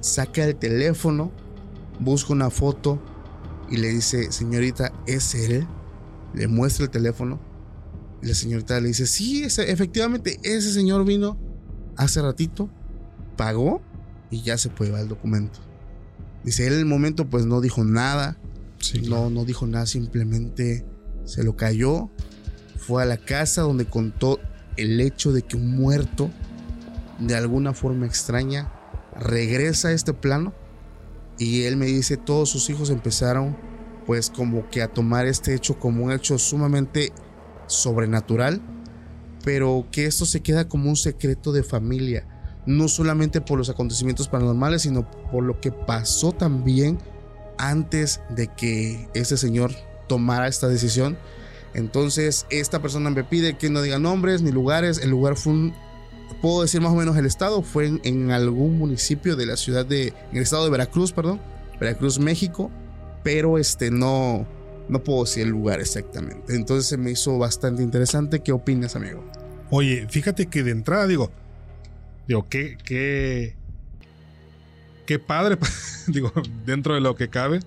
Saca 0.01 0.45
el 0.45 0.57
teléfono, 0.57 1.33
busca 1.99 2.35
una 2.35 2.51
foto 2.51 3.01
y 3.71 3.79
le 3.79 3.89
dice, 3.89 4.31
señorita, 4.31 4.93
¿es 5.07 5.35
él? 5.35 5.67
Le 6.35 6.47
muestra 6.47 6.85
el 6.85 6.91
teléfono 6.91 7.48
y 8.23 8.27
la 8.27 8.35
señorita 8.35 8.81
le 8.81 8.89
dice, 8.89 9.07
sí, 9.07 9.45
ese- 9.45 9.71
efectivamente, 9.71 10.39
ese 10.43 10.73
señor 10.73 11.05
vino 11.05 11.39
hace 11.97 12.21
ratito, 12.23 12.69
pagó 13.37 13.81
y 14.31 14.43
ya 14.43 14.59
se 14.59 14.69
puede 14.69 14.91
llevar 14.91 15.03
el 15.03 15.09
documento. 15.09 15.59
Dice, 16.45 16.67
él 16.67 16.75
en 16.75 16.79
el 16.81 16.85
momento 16.87 17.29
pues 17.29 17.47
no 17.47 17.61
dijo 17.61 17.85
nada, 17.85 18.39
Sí, 18.81 19.03
no, 19.09 19.29
no 19.29 19.45
dijo 19.45 19.67
nada, 19.67 19.87
simplemente 19.87 20.87
se 21.25 21.43
lo 21.43 21.57
cayó. 21.57 22.11
Fue 22.77 23.03
a 23.03 23.07
la 23.07 23.17
casa 23.17 23.63
donde 23.63 23.87
contó 23.87 24.39
el 24.77 25.01
hecho 25.01 25.33
de 25.33 25.43
que 25.43 25.57
un 25.57 25.73
muerto, 25.77 26.31
de 27.19 27.35
alguna 27.35 27.75
forma 27.75 28.07
extraña, 28.07 28.73
regresa 29.19 29.89
a 29.89 29.93
este 29.93 30.13
plano. 30.15 30.55
Y 31.39 31.65
él 31.65 31.77
me 31.77 31.87
dice, 31.87 32.17
todos 32.17 32.51
sus 32.51 32.71
hijos 32.71 32.91
empezaron 32.91 33.57
pues 34.07 34.31
como 34.31 34.71
que 34.71 34.81
a 34.81 34.89
tomar 34.89 35.27
este 35.27 35.55
hecho 35.55 35.77
como 35.79 36.05
un 36.05 36.13
hecho 36.13 36.39
sumamente 36.39 37.13
sobrenatural, 37.69 38.61
pero 39.45 39.87
que 39.93 40.07
esto 40.07 40.27
se 40.27 40.41
queda 40.41 40.69
como 40.69 40.91
un 40.91 40.97
secreto 40.97 41.53
de 41.53 41.63
familia, 41.63 42.27
no 42.67 42.89
solamente 42.89 43.41
por 43.41 43.59
los 43.59 43.71
acontecimientos 43.71 44.29
paranormales, 44.29 44.83
sino 44.83 45.11
por 45.31 45.45
lo 45.45 45.61
que 45.61 45.71
pasó 45.71 46.33
también 46.33 46.99
antes 47.59 48.21
de 48.31 48.49
que 48.49 49.09
ese 49.15 49.37
señor 49.37 49.73
tomara 50.09 50.49
esta 50.49 50.69
decisión. 50.69 51.17
Entonces, 51.75 52.47
esta 52.51 52.81
persona 52.81 53.11
me 53.11 53.25
pide 53.25 53.57
que 53.57 53.71
no 53.71 53.83
diga 53.83 53.99
nombres 53.99 54.43
ni 54.43 54.51
lugares. 54.51 54.99
El 54.99 55.11
lugar 55.11 55.37
fue 55.37 55.53
un, 55.53 55.75
puedo 56.41 56.63
decir 56.63 56.81
más 56.81 56.93
o 56.93 56.97
menos 56.97 57.17
el 57.17 57.27
estado, 57.27 57.63
fue 57.63 58.01
en, 58.03 58.31
algún 58.31 58.79
municipio 58.79 59.37
de 59.37 59.47
la 59.47 59.57
ciudad 59.57 59.85
de, 59.85 60.09
en 60.09 60.37
el 60.37 60.43
estado 60.43 60.65
de 60.65 60.71
Veracruz, 60.71 61.13
perdón, 61.13 61.41
Veracruz, 61.79 62.19
México, 62.19 62.71
pero 63.23 63.59
este 63.59 63.91
no, 63.91 64.47
no 64.89 65.03
puedo 65.03 65.25
decir 65.25 65.45
el 65.45 65.51
lugar 65.51 65.81
exactamente. 65.81 66.55
Entonces 66.55 66.87
se 66.87 66.97
me 66.97 67.11
hizo 67.11 67.39
bastante 67.39 67.83
interesante. 67.83 68.41
¿Qué 68.41 68.53
opinas, 68.53 68.97
amigo? 68.97 69.25
Oye, 69.71 70.07
fíjate 70.09 70.47
que 70.47 70.63
de 70.63 70.71
entrada 70.71 71.07
digo, 71.07 71.31
digo, 72.27 72.47
qué, 72.49 72.79
qué, 72.85 73.57
qué 75.07 75.19
padre, 75.19 75.59
digo, 76.07 76.33
dentro 76.65 76.95
de 76.95 77.01
lo 77.01 77.15
que 77.17 77.29
cabe, 77.29 77.61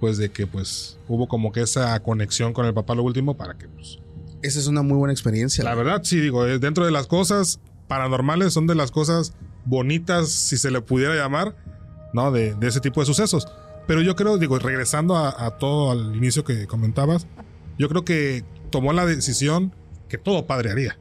pues 0.00 0.18
de 0.18 0.30
que 0.30 0.46
pues 0.46 0.98
hubo 1.08 1.28
como 1.28 1.52
que 1.52 1.62
esa 1.62 1.98
conexión 2.00 2.52
con 2.52 2.66
el 2.66 2.74
papá 2.74 2.94
lo 2.94 3.02
último 3.02 3.36
para 3.36 3.54
que 3.54 3.68
pues 3.68 3.98
Esa 4.42 4.58
es 4.58 4.66
una 4.66 4.82
muy 4.82 4.96
buena 4.96 5.12
experiencia. 5.12 5.64
La 5.64 5.74
verdad, 5.74 6.02
sí, 6.04 6.20
digo, 6.20 6.46
eh, 6.46 6.58
dentro 6.58 6.84
de 6.84 6.90
las 6.90 7.06
cosas 7.06 7.60
paranormales 7.88 8.52
son 8.52 8.66
de 8.66 8.74
las 8.74 8.90
cosas 8.90 9.34
bonitas, 9.64 10.30
si 10.30 10.56
se 10.56 10.70
le 10.70 10.80
pudiera 10.80 11.14
llamar, 11.14 11.54
¿no? 12.12 12.30
De, 12.32 12.54
de 12.54 12.68
ese 12.68 12.80
tipo 12.80 13.00
de 13.00 13.06
sucesos. 13.06 13.46
Pero 13.90 14.02
yo 14.02 14.14
creo, 14.14 14.38
digo, 14.38 14.56
regresando 14.60 15.16
a, 15.16 15.46
a 15.46 15.58
todo 15.58 15.90
al 15.90 16.14
inicio 16.14 16.44
que 16.44 16.68
comentabas, 16.68 17.26
yo 17.76 17.88
creo 17.88 18.04
que 18.04 18.44
tomó 18.70 18.92
la 18.92 19.04
decisión 19.04 19.74
que 20.08 20.16
todo 20.16 20.46
padre 20.46 20.70
haría. 20.70 20.96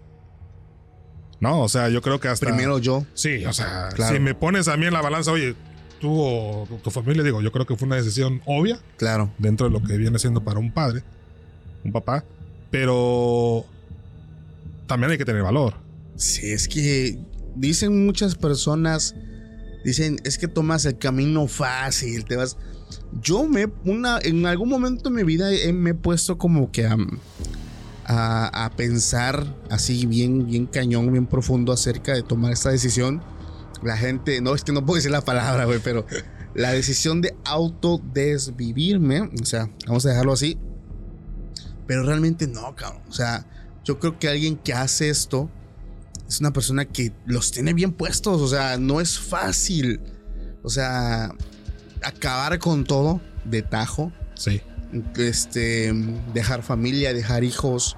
No, 1.39 1.61
o 1.61 1.69
sea, 1.69 1.87
yo 1.89 2.01
creo 2.01 2.19
que 2.19 2.29
hasta. 2.29 2.47
Primero 2.47 2.79
yo. 2.79 3.05
Sí, 3.13 3.45
o 3.45 3.53
sea, 3.53 3.89
Claro. 3.93 4.15
si 4.15 4.19
me 4.19 4.33
pones 4.33 4.67
a 4.67 4.75
mí 4.75 4.87
en 4.87 4.93
la 4.93 5.01
balanza, 5.03 5.31
oye, 5.31 5.53
tú 6.01 6.19
o 6.19 6.65
tu, 6.67 6.77
tu 6.77 6.89
familia, 6.89 7.21
digo, 7.21 7.43
yo 7.43 7.51
creo 7.51 7.67
que 7.67 7.75
fue 7.75 7.85
una 7.85 7.95
decisión 7.97 8.41
obvia 8.47 8.79
Claro. 8.97 9.31
dentro 9.37 9.67
de 9.67 9.71
lo 9.73 9.83
que 9.85 9.95
viene 9.95 10.17
siendo 10.17 10.43
para 10.43 10.57
un 10.59 10.71
padre, 10.73 11.03
un 11.85 11.91
papá, 11.91 12.25
pero 12.71 13.67
también 14.87 15.11
hay 15.11 15.19
que 15.19 15.25
tener 15.25 15.43
valor. 15.43 15.75
Sí, 16.15 16.49
es 16.51 16.67
que 16.67 17.19
dicen 17.55 18.03
muchas 18.07 18.33
personas, 18.33 19.13
dicen, 19.85 20.17
es 20.23 20.39
que 20.39 20.47
tomas 20.47 20.85
el 20.85 20.97
camino 20.97 21.45
fácil, 21.45 22.25
te 22.25 22.35
vas... 22.35 22.57
Yo 23.21 23.45
me, 23.45 23.67
una, 23.85 24.19
en 24.21 24.45
algún 24.45 24.69
momento 24.69 25.09
de 25.09 25.15
mi 25.15 25.23
vida 25.23 25.49
me 25.73 25.91
he 25.91 25.93
puesto 25.95 26.37
como 26.37 26.71
que 26.71 26.85
a, 26.85 26.95
a, 28.05 28.65
a 28.65 28.69
pensar 28.71 29.55
así 29.69 30.05
bien, 30.05 30.45
bien 30.47 30.65
cañón, 30.67 31.11
bien 31.11 31.25
profundo 31.25 31.71
acerca 31.71 32.13
de 32.13 32.23
tomar 32.23 32.53
esta 32.53 32.69
decisión. 32.69 33.21
La 33.81 33.97
gente, 33.97 34.41
no 34.41 34.53
es 34.55 34.63
que 34.63 34.71
no 34.71 34.85
puedo 34.85 34.97
decir 34.97 35.11
la 35.11 35.21
palabra, 35.21 35.65
güey, 35.65 35.79
pero 35.83 36.05
la 36.53 36.71
decisión 36.71 37.21
de 37.21 37.35
autodesvivirme, 37.45 39.21
o 39.21 39.45
sea, 39.45 39.69
vamos 39.87 40.05
a 40.05 40.09
dejarlo 40.09 40.33
así. 40.33 40.57
Pero 41.87 42.03
realmente 42.03 42.47
no, 42.47 42.75
cabrón. 42.75 43.01
O 43.09 43.13
sea, 43.13 43.45
yo 43.83 43.99
creo 43.99 44.19
que 44.19 44.27
alguien 44.27 44.57
que 44.57 44.73
hace 44.73 45.09
esto 45.09 45.49
es 46.27 46.39
una 46.39 46.51
persona 46.51 46.85
que 46.85 47.13
los 47.25 47.51
tiene 47.51 47.73
bien 47.73 47.93
puestos. 47.93 48.41
O 48.41 48.47
sea, 48.47 48.77
no 48.77 49.01
es 49.01 49.19
fácil. 49.19 49.99
O 50.61 50.69
sea, 50.69 51.31
acabar 52.03 52.59
con 52.59 52.83
todo 52.83 53.21
de 53.45 53.61
tajo. 53.61 54.11
Sí. 54.35 54.61
Este, 55.17 55.93
dejar 56.33 56.63
familia, 56.63 57.13
dejar 57.13 57.43
hijos. 57.43 57.97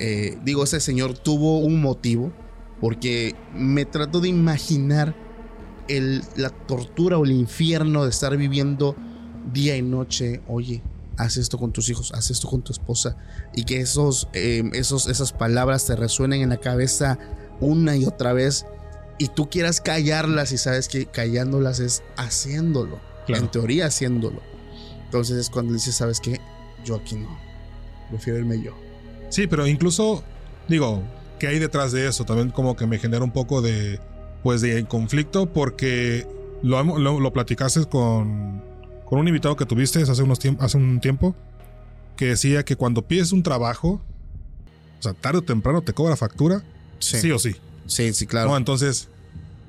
Eh, 0.00 0.38
digo, 0.44 0.64
ese 0.64 0.80
señor 0.80 1.16
tuvo 1.16 1.58
un 1.58 1.80
motivo. 1.80 2.32
Porque 2.80 3.34
me 3.54 3.84
trato 3.84 4.20
de 4.20 4.28
imaginar 4.28 5.14
el, 5.88 6.22
la 6.36 6.50
tortura 6.50 7.18
o 7.18 7.24
el 7.24 7.32
infierno 7.32 8.04
de 8.04 8.10
estar 8.10 8.36
viviendo 8.36 8.96
día 9.52 9.76
y 9.76 9.82
noche. 9.82 10.42
Oye, 10.48 10.82
haz 11.16 11.36
esto 11.36 11.58
con 11.58 11.72
tus 11.72 11.88
hijos, 11.88 12.12
haz 12.14 12.30
esto 12.30 12.48
con 12.48 12.62
tu 12.62 12.72
esposa. 12.72 13.16
Y 13.54 13.64
que 13.64 13.80
esos, 13.80 14.28
eh, 14.32 14.68
esos, 14.74 15.06
esas 15.06 15.32
palabras 15.32 15.86
te 15.86 15.96
resuenen 15.96 16.42
en 16.42 16.50
la 16.50 16.58
cabeza 16.58 17.18
una 17.60 17.96
y 17.96 18.04
otra 18.04 18.32
vez. 18.32 18.66
Y 19.18 19.28
tú 19.28 19.48
quieras 19.48 19.80
callarlas 19.80 20.52
y 20.52 20.58
sabes 20.58 20.88
que 20.88 21.06
callándolas 21.06 21.78
es 21.80 22.02
haciéndolo. 22.16 23.00
Claro. 23.26 23.44
En 23.44 23.50
teoría 23.50 23.86
haciéndolo. 23.86 24.40
Entonces 25.04 25.36
es 25.36 25.50
cuando 25.50 25.72
dices, 25.72 25.94
¿sabes 25.94 26.20
qué? 26.20 26.40
Yo 26.84 26.96
aquí 26.96 27.16
no. 27.16 27.38
Prefiero 28.10 28.38
irme 28.38 28.60
yo. 28.60 28.72
Sí, 29.30 29.46
pero 29.46 29.66
incluso, 29.66 30.22
digo, 30.68 31.02
¿qué 31.38 31.48
hay 31.48 31.58
detrás 31.58 31.92
de 31.92 32.06
eso? 32.08 32.24
También 32.24 32.50
como 32.50 32.76
que 32.76 32.86
me 32.86 32.98
genera 32.98 33.24
un 33.24 33.32
poco 33.32 33.62
de, 33.62 34.00
pues, 34.42 34.60
de 34.60 34.84
conflicto 34.84 35.46
porque 35.46 36.26
lo, 36.62 36.82
lo, 36.98 37.20
lo 37.20 37.32
platicaste 37.32 37.86
con, 37.86 38.62
con 39.04 39.18
un 39.18 39.28
invitado 39.28 39.56
que 39.56 39.66
tuviste 39.66 40.02
hace, 40.02 40.22
unos 40.22 40.38
hace 40.58 40.76
un 40.76 41.00
tiempo 41.00 41.34
que 42.16 42.26
decía 42.26 42.64
que 42.64 42.76
cuando 42.76 43.02
pides 43.02 43.32
un 43.32 43.42
trabajo, 43.42 44.00
o 44.98 45.02
sea, 45.02 45.14
tarde 45.14 45.38
o 45.38 45.42
temprano 45.42 45.82
te 45.82 45.92
cobra 45.92 46.16
factura, 46.16 46.62
sí, 46.98 47.30
o 47.30 47.38
sí. 47.38 47.56
Sí, 47.86 48.12
sí, 48.12 48.26
claro. 48.26 48.50
No, 48.50 48.56
entonces, 48.56 49.08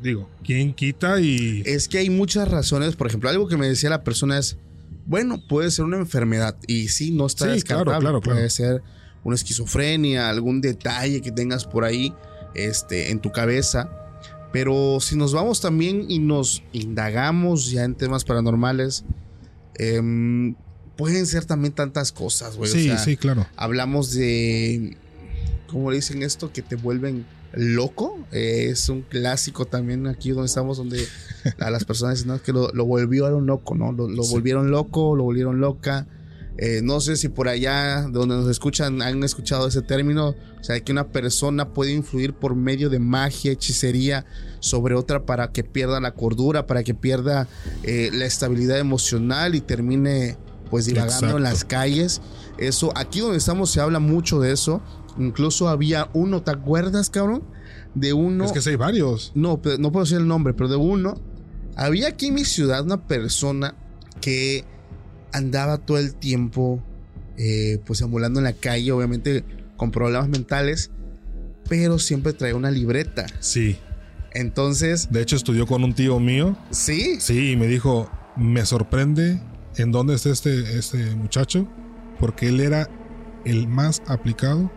digo, 0.06 0.30
¿quién 0.44 0.74
quita 0.74 1.20
y... 1.20 1.64
Es 1.66 1.88
que 1.88 1.98
hay 1.98 2.10
muchas 2.10 2.48
razones. 2.50 2.96
Por 2.96 3.08
ejemplo, 3.08 3.30
algo 3.30 3.48
que 3.48 3.58
me 3.58 3.68
decía 3.68 3.90
la 3.90 4.04
persona 4.04 4.38
es: 4.38 4.58
bueno, 5.06 5.42
puede 5.48 5.70
ser 5.72 5.86
una 5.86 5.98
enfermedad 5.98 6.56
y 6.68 6.88
sí, 6.88 7.12
no 7.12 7.26
está 7.26 7.46
Sí, 7.46 7.52
descartable. 7.52 7.86
claro, 7.86 8.02
claro, 8.02 8.22
claro. 8.22 8.38
Puede 8.38 8.50
ser 8.50 8.82
una 9.24 9.36
esquizofrenia, 9.36 10.30
algún 10.30 10.62
detalle 10.62 11.22
que 11.22 11.32
tengas 11.32 11.66
por 11.66 11.84
ahí 11.84 12.14
este, 12.54 13.12
en 13.12 13.20
tu 13.20 13.32
cabeza. 13.32 13.90
Pero 14.54 15.00
si 15.02 15.18
nos 15.18 15.34
vamos 15.34 15.60
también 15.60 16.06
y 16.10 16.20
nos 16.20 16.64
indagamos 16.72 17.72
ya 17.72 17.84
en 17.84 17.94
temas 17.96 18.24
paranormales, 18.24 19.04
em, 19.78 20.56
pueden 20.96 21.26
ser 21.26 21.46
también 21.46 21.74
tantas 21.74 22.12
cosas, 22.12 22.56
güey. 22.56 22.72
O 22.72 22.74
sí, 22.74 22.86
sea, 22.86 22.98
sí, 22.98 23.18
claro. 23.18 23.46
Hablamos 23.58 24.14
de, 24.14 24.96
¿cómo 25.68 25.92
le 25.92 25.98
dicen 25.98 26.24
esto? 26.24 26.54
Que 26.54 26.62
te 26.62 26.76
vuelven 26.78 27.26
loco. 27.54 28.18
Eh, 28.32 28.68
es 28.72 28.90
un 28.90 29.02
clásico 29.02 29.66
también 29.66 30.08
aquí 30.08 30.32
donde 30.32 30.48
estamos, 30.48 30.78
donde 30.78 31.06
a 31.60 31.70
las 31.70 31.86
personas 31.86 32.16
dicen 32.16 32.30
"No, 32.30 32.42
que 32.42 32.52
lo, 32.52 32.70
lo 32.74 32.86
volvieron 32.86 33.46
loco, 33.46 33.76
¿no? 33.76 33.92
Lo, 33.92 34.10
lo 34.10 34.24
Sí. 34.24 34.32
volvieron 34.34 34.72
loco, 34.72 35.16
lo 35.16 35.24
volvieron 35.24 35.60
loca. 35.60 36.08
Eh, 36.58 36.80
no 36.82 37.02
sé 37.02 37.18
si 37.18 37.28
por 37.28 37.50
allá 37.50 38.04
de 38.04 38.12
donde 38.14 38.36
nos 38.36 38.50
escuchan 38.50 39.02
han 39.02 39.22
escuchado 39.26 39.68
ese 39.68 39.82
término, 39.82 40.30
o 40.30 40.64
sea, 40.64 40.80
que 40.80 40.94
una 40.94 41.10
persona 41.10 41.74
puede 41.74 41.92
influir 41.92 42.34
por 42.34 42.56
medio 42.56 42.90
de 42.90 42.98
magia, 43.00 43.52
hechicería 43.52 44.26
sobre 44.62 44.96
otra 44.96 45.26
para 45.26 45.52
que 45.52 45.66
pierda 45.66 46.00
la 46.00 46.12
cordura, 46.14 46.66
para 46.66 46.84
que 46.84 46.94
pierda 46.94 47.50
eh, 47.84 48.10
la 48.14 48.26
estabilidad 48.26 48.80
emocional 48.80 49.54
y 49.54 49.60
termine 49.60 50.38
pues 50.70 50.86
divagando 50.86 51.16
Exacto. 51.18 51.38
en 51.38 51.44
las 51.44 51.66
calles. 51.66 52.22
Eso, 52.58 52.94
aquí 52.96 53.20
donde 53.20 53.38
estamos 53.38 53.70
se 53.70 53.82
habla 53.82 54.00
mucho 54.00 54.40
de 54.40 54.54
eso. 54.54 54.82
Incluso 55.18 55.70
había 55.70 56.10
uno, 56.14 56.42
¿te 56.44 56.52
acuerdas, 56.52 57.10
cabrón? 57.10 57.44
De 57.94 58.14
uno. 58.14 58.46
Es 58.46 58.52
que 58.52 58.62
sí 58.62 58.72
hay 58.72 58.76
varios. 58.76 59.32
No, 59.36 59.62
no 59.80 59.92
puedo 59.92 60.04
decir 60.04 60.18
el 60.18 60.28
nombre, 60.28 60.54
pero 60.54 60.70
de 60.70 60.76
uno. 60.76 61.20
Había 61.76 62.10
aquí 62.10 62.28
en 62.28 62.36
mi 62.36 62.46
ciudad 62.46 62.84
una 62.84 63.08
persona 63.08 63.76
que 64.22 64.64
andaba 65.34 65.78
todo 65.78 65.98
el 65.98 66.16
tiempo, 66.16 66.82
eh, 67.38 67.80
pues 67.86 68.02
ambulando 68.02 68.40
en 68.40 68.46
la 68.46 68.54
calle, 68.54 68.92
obviamente 68.92 69.44
con 69.78 69.92
problemas 69.92 70.30
mentales, 70.30 70.92
pero 71.68 72.00
siempre 72.00 72.34
traía 72.34 72.56
una 72.56 72.72
libreta. 72.72 73.26
Sí. 73.40 73.78
Entonces, 74.34 75.10
De 75.12 75.22
hecho, 75.22 75.36
estudió 75.36 75.66
con 75.66 75.84
un 75.84 75.94
tío 75.94 76.20
mío. 76.20 76.58
sí, 76.70 77.18
Sí, 77.20 77.52
y 77.52 77.56
me 77.56 77.68
dijo, 77.68 78.10
me 78.36 78.66
sorprende 78.66 79.42
en 79.78 79.92
dónde 79.92 80.16
está 80.16 80.30
este, 80.30 80.78
este 80.78 81.16
muchacho, 81.16 81.68
porque 82.20 82.50
él 82.50 82.60
era 82.60 82.90
el 83.46 83.68
más 83.68 84.02
aplicado, 84.08 84.72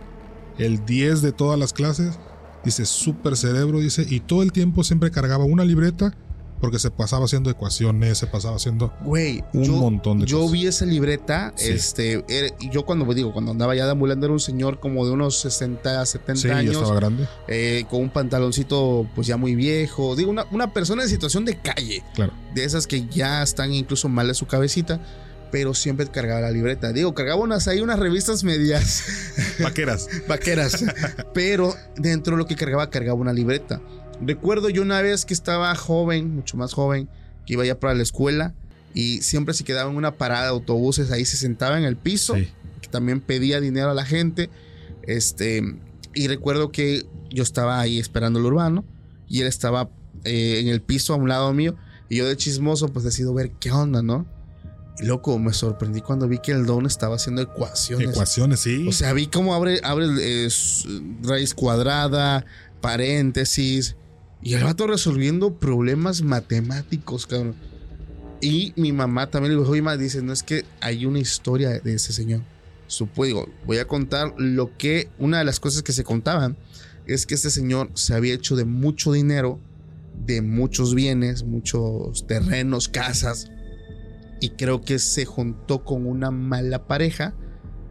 el 0.58 0.84
10 0.84 1.22
de 1.22 1.32
todas 1.32 1.58
las 1.58 1.72
clases, 1.72 2.18
dice, 2.64 2.84
súper 2.86 3.36
cerebro, 3.36 3.80
dice, 3.80 4.04
y 4.08 4.20
todo 4.20 4.42
el 4.42 4.52
tiempo 4.52 4.84
siempre 4.84 5.10
cargaba 5.10 5.44
una 5.44 5.64
libreta, 5.64 6.14
porque 6.60 6.80
se 6.80 6.90
pasaba 6.90 7.26
haciendo 7.26 7.50
ecuaciones, 7.50 8.18
se 8.18 8.26
pasaba 8.26 8.56
haciendo... 8.56 8.92
Güey, 9.04 9.44
Un 9.52 9.62
yo, 9.62 9.72
montón 9.74 10.18
de 10.18 10.26
yo 10.26 10.38
cosas. 10.38 10.52
vi 10.52 10.66
esa 10.66 10.86
libreta, 10.86 11.52
Sí. 11.54 11.68
este, 11.70 12.24
era- 12.28 12.52
yo 12.72 12.84
cuando 12.84 13.14
digo, 13.14 13.32
cuando 13.32 13.52
andaba 13.52 13.76
ya 13.76 13.84
deambulando 13.86 14.26
era 14.26 14.32
un 14.32 14.40
señor 14.40 14.80
como 14.80 15.06
de 15.06 15.12
unos 15.12 15.38
60, 15.38 16.04
70 16.04 16.42
Sí, 16.42 16.48
ya 16.48 16.56
años, 16.56 16.74
estaba 16.74 16.96
grande. 16.96 17.28
eh, 17.46 17.84
con 17.88 18.00
un 18.02 18.10
pantaloncito 18.10 19.06
pues 19.14 19.28
ya 19.28 19.36
muy 19.36 19.54
viejo, 19.54 20.16
digo, 20.16 20.32
una, 20.32 20.46
una 20.50 20.72
persona 20.72 21.04
en 21.04 21.08
situación 21.08 21.44
de 21.44 21.56
calle, 21.60 22.02
Claro. 22.14 22.32
de 22.52 22.64
esas 22.64 22.88
que 22.88 23.06
ya 23.06 23.40
están 23.44 23.72
incluso 23.72 24.08
mal 24.08 24.26
de 24.26 24.34
su 24.34 24.46
cabecita, 24.48 25.00
pero 25.50 25.74
siempre 25.74 26.06
cargaba 26.08 26.40
la 26.40 26.50
libreta. 26.50 26.92
Digo, 26.92 27.14
cargaba 27.14 27.40
unas 27.42 27.68
ahí, 27.68 27.80
unas 27.80 27.98
revistas 27.98 28.44
medias 28.44 29.02
Vaqueras. 29.62 30.08
vaqueras, 30.28 30.84
pero 31.34 31.74
dentro 31.96 32.32
de 32.36 32.38
lo 32.42 32.46
que 32.46 32.56
cargaba, 32.56 32.90
cargaba 32.90 33.18
una 33.18 33.32
libreta. 33.32 33.80
Recuerdo 34.20 34.68
yo 34.68 34.82
una 34.82 35.00
vez 35.02 35.24
que 35.24 35.34
estaba 35.34 35.74
joven, 35.74 36.34
mucho 36.34 36.56
más 36.56 36.72
joven, 36.74 37.08
que 37.46 37.54
iba 37.54 37.64
ya 37.64 37.78
para 37.78 37.94
la 37.94 38.02
escuela 38.02 38.54
y 38.94 39.22
siempre 39.22 39.54
se 39.54 39.64
quedaba 39.64 39.90
en 39.90 39.96
una 39.96 40.16
parada 40.16 40.44
de 40.44 40.48
autobuses, 40.50 41.10
ahí 41.12 41.24
se 41.24 41.36
sentaba 41.36 41.78
en 41.78 41.84
el 41.84 41.96
piso, 41.96 42.34
Sí. 42.34 42.48
que 42.82 42.88
también 42.88 43.20
pedía 43.20 43.60
dinero 43.60 43.90
a 43.90 43.94
la 43.94 44.04
gente. 44.04 44.50
Este, 45.02 45.62
y 46.14 46.28
recuerdo 46.28 46.70
que 46.72 47.06
yo 47.30 47.42
estaba 47.42 47.80
ahí 47.80 47.98
esperando 47.98 48.38
el 48.38 48.46
urbano 48.46 48.84
y 49.28 49.40
él 49.40 49.46
estaba 49.46 49.88
eh, 50.24 50.58
en 50.60 50.68
el 50.68 50.80
piso 50.82 51.14
a 51.14 51.16
un 51.16 51.28
lado 51.28 51.52
mío 51.52 51.76
y 52.08 52.16
yo 52.16 52.26
de 52.26 52.36
chismoso 52.36 52.88
pues 52.88 53.04
decido 53.04 53.32
ver 53.34 53.50
qué 53.60 53.70
onda, 53.70 54.02
¿no? 54.02 54.26
Loco, 55.00 55.38
me 55.38 55.52
sorprendí 55.52 56.00
cuando 56.00 56.26
vi 56.26 56.38
que 56.38 56.52
el 56.52 56.66
don 56.66 56.86
estaba 56.86 57.16
haciendo 57.16 57.42
ecuaciones. 57.42 58.10
Ecuaciones, 58.10 58.60
sí. 58.60 58.86
O 58.88 58.92
sea, 58.92 59.12
vi 59.12 59.28
cómo 59.28 59.54
abre, 59.54 59.80
abre 59.84 60.06
eh, 60.20 60.48
raíz 61.22 61.54
cuadrada, 61.54 62.44
paréntesis. 62.80 63.96
Y 64.42 64.54
el 64.54 64.64
vato 64.64 64.86
resolviendo 64.86 65.54
problemas 65.54 66.22
matemáticos, 66.22 67.26
cabrón. 67.26 67.54
Y 68.40 68.72
mi 68.76 68.92
mamá 68.92 69.28
también 69.28 69.54
le 69.54 69.60
dijo, 69.60 69.72
oye, 69.72 69.82
ma, 69.82 69.96
dice, 69.96 70.22
no 70.22 70.32
es 70.32 70.42
que 70.42 70.64
hay 70.80 71.06
una 71.06 71.18
historia 71.18 71.80
de 71.80 71.94
ese 71.94 72.12
señor. 72.12 72.42
Supo, 72.86 73.24
digo, 73.24 73.48
voy 73.66 73.78
a 73.78 73.86
contar 73.86 74.34
lo 74.36 74.76
que, 74.76 75.10
una 75.18 75.38
de 75.38 75.44
las 75.44 75.60
cosas 75.60 75.82
que 75.82 75.92
se 75.92 76.04
contaban 76.04 76.56
es 77.06 77.26
que 77.26 77.34
este 77.34 77.50
señor 77.50 77.90
se 77.94 78.14
había 78.14 78.34
hecho 78.34 78.54
de 78.54 78.64
mucho 78.64 79.12
dinero, 79.12 79.58
de 80.24 80.42
muchos 80.42 80.94
bienes, 80.94 81.42
muchos 81.42 82.26
terrenos, 82.26 82.88
casas. 82.88 83.50
Y 84.40 84.50
creo 84.50 84.80
que 84.82 84.98
se 84.98 85.24
juntó 85.24 85.84
con 85.84 86.06
una 86.06 86.30
mala 86.30 86.86
pareja 86.86 87.34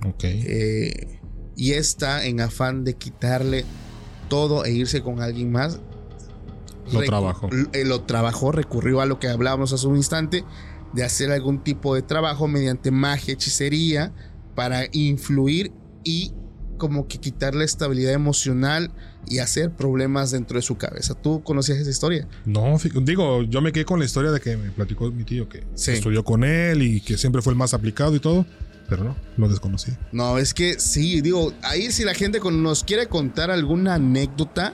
ok. 0.05 0.23
eh, 0.23 1.19
y 1.55 1.73
esta 1.73 2.25
en 2.25 2.39
afán 2.39 2.83
de 2.83 2.93
quitarle 2.93 3.65
todo 4.29 4.63
e 4.63 4.71
irse 4.71 5.01
con 5.01 5.21
alguien 5.21 5.51
más. 5.51 5.79
Lo 6.91 7.01
trabajó. 7.01 7.49
eh, 7.73 7.83
lo 7.83 8.03
trabajó, 8.03 8.51
recurrió 8.51 9.01
a 9.01 9.05
lo 9.05 9.19
que 9.19 9.27
hablábamos 9.27 9.73
hace 9.73 9.87
un 9.87 9.97
instante, 9.97 10.45
de 10.93 11.03
hacer 11.03 11.31
algún 11.31 11.63
tipo 11.63 11.95
de 11.95 12.01
trabajo 12.01 12.47
mediante 12.47 12.91
magia, 12.91 13.33
hechicería, 13.33 14.13
para 14.55 14.85
influir 14.91 15.73
y 16.03 16.33
como 16.77 17.07
que 17.07 17.17
quitarle 17.19 17.65
estabilidad 17.65 18.13
emocional 18.13 18.91
y 19.27 19.39
hacer 19.39 19.71
problemas 19.71 20.31
dentro 20.31 20.57
de 20.57 20.61
su 20.61 20.77
cabeza. 20.77 21.13
¿Tú 21.15 21.43
conocías 21.43 21.77
esa 21.79 21.89
historia? 21.89 22.27
No, 22.45 22.77
digo, 23.01 23.43
yo 23.43 23.61
me 23.61 23.71
quedé 23.71 23.85
con 23.85 23.99
la 23.99 24.05
historia 24.05 24.31
de 24.31 24.39
que 24.39 24.55
me 24.57 24.71
platicó 24.71 25.11
mi 25.11 25.23
tío 25.23 25.49
que 25.49 25.63
Sí. 25.75 25.91
estudió 25.91 26.23
con 26.23 26.43
él 26.43 26.81
y 26.81 27.01
que 27.01 27.17
siempre 27.17 27.41
fue 27.41 27.51
el 27.53 27.57
más 27.57 27.73
aplicado 27.73 28.15
y 28.15 28.19
todo, 28.19 28.45
pero 28.87 29.03
no, 29.03 29.15
lo 29.35 29.49
desconocí. 29.49 29.91
No, 30.11 30.37
es 30.37 30.53
que 30.53 30.79
sí, 30.79 31.21
digo, 31.21 31.51
ahí 31.63 31.91
si 31.91 32.03
la 32.05 32.13
gente 32.13 32.39
nos 32.51 32.83
quiere 32.83 33.07
contar 33.07 33.51
alguna 33.51 33.95
anécdota 33.95 34.73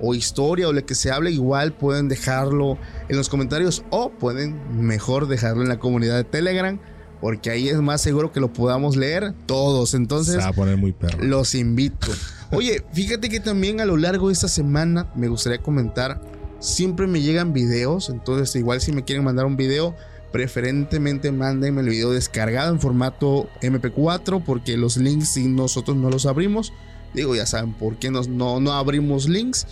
o 0.00 0.14
historia 0.14 0.68
o 0.68 0.72
lo 0.72 0.84
que 0.84 0.94
se 0.94 1.10
hable, 1.10 1.30
igual 1.30 1.72
pueden 1.72 2.08
dejarlo 2.08 2.76
en 3.08 3.16
los 3.16 3.28
comentarios 3.30 3.84
o 3.90 4.10
pueden 4.10 4.84
mejor 4.84 5.28
dejarlo 5.28 5.62
en 5.62 5.68
la 5.68 5.78
comunidad 5.78 6.16
de 6.16 6.24
Telegram, 6.24 6.78
porque 7.24 7.48
ahí 7.48 7.70
es 7.70 7.80
más 7.80 8.02
seguro 8.02 8.32
que 8.32 8.38
lo 8.40 8.52
podamos 8.52 8.96
leer 8.98 9.32
todos. 9.46 9.94
Entonces, 9.94 10.36
va 10.38 10.48
a 10.48 10.52
poner 10.52 10.76
muy 10.76 10.92
perro. 10.92 11.24
los 11.24 11.54
invito. 11.54 12.08
Oye, 12.52 12.84
fíjate 12.92 13.30
que 13.30 13.40
también 13.40 13.80
a 13.80 13.86
lo 13.86 13.96
largo 13.96 14.26
de 14.26 14.34
esta 14.34 14.46
semana 14.46 15.10
me 15.16 15.28
gustaría 15.28 15.62
comentar, 15.62 16.20
siempre 16.60 17.06
me 17.06 17.22
llegan 17.22 17.54
videos, 17.54 18.10
entonces 18.10 18.54
igual 18.56 18.82
si 18.82 18.92
me 18.92 19.04
quieren 19.04 19.24
mandar 19.24 19.46
un 19.46 19.56
video, 19.56 19.94
preferentemente 20.32 21.32
mándenme 21.32 21.80
el 21.80 21.88
video 21.88 22.10
descargado 22.10 22.70
en 22.74 22.78
formato 22.78 23.48
MP4 23.62 24.44
porque 24.44 24.76
los 24.76 24.98
links 24.98 25.30
si 25.30 25.48
nosotros 25.48 25.96
no 25.96 26.10
los 26.10 26.26
abrimos, 26.26 26.74
digo 27.14 27.34
ya 27.34 27.46
saben 27.46 27.72
por 27.72 27.96
qué 27.98 28.10
nos- 28.10 28.28
no, 28.28 28.60
no 28.60 28.72
abrimos 28.74 29.30
links. 29.30 29.66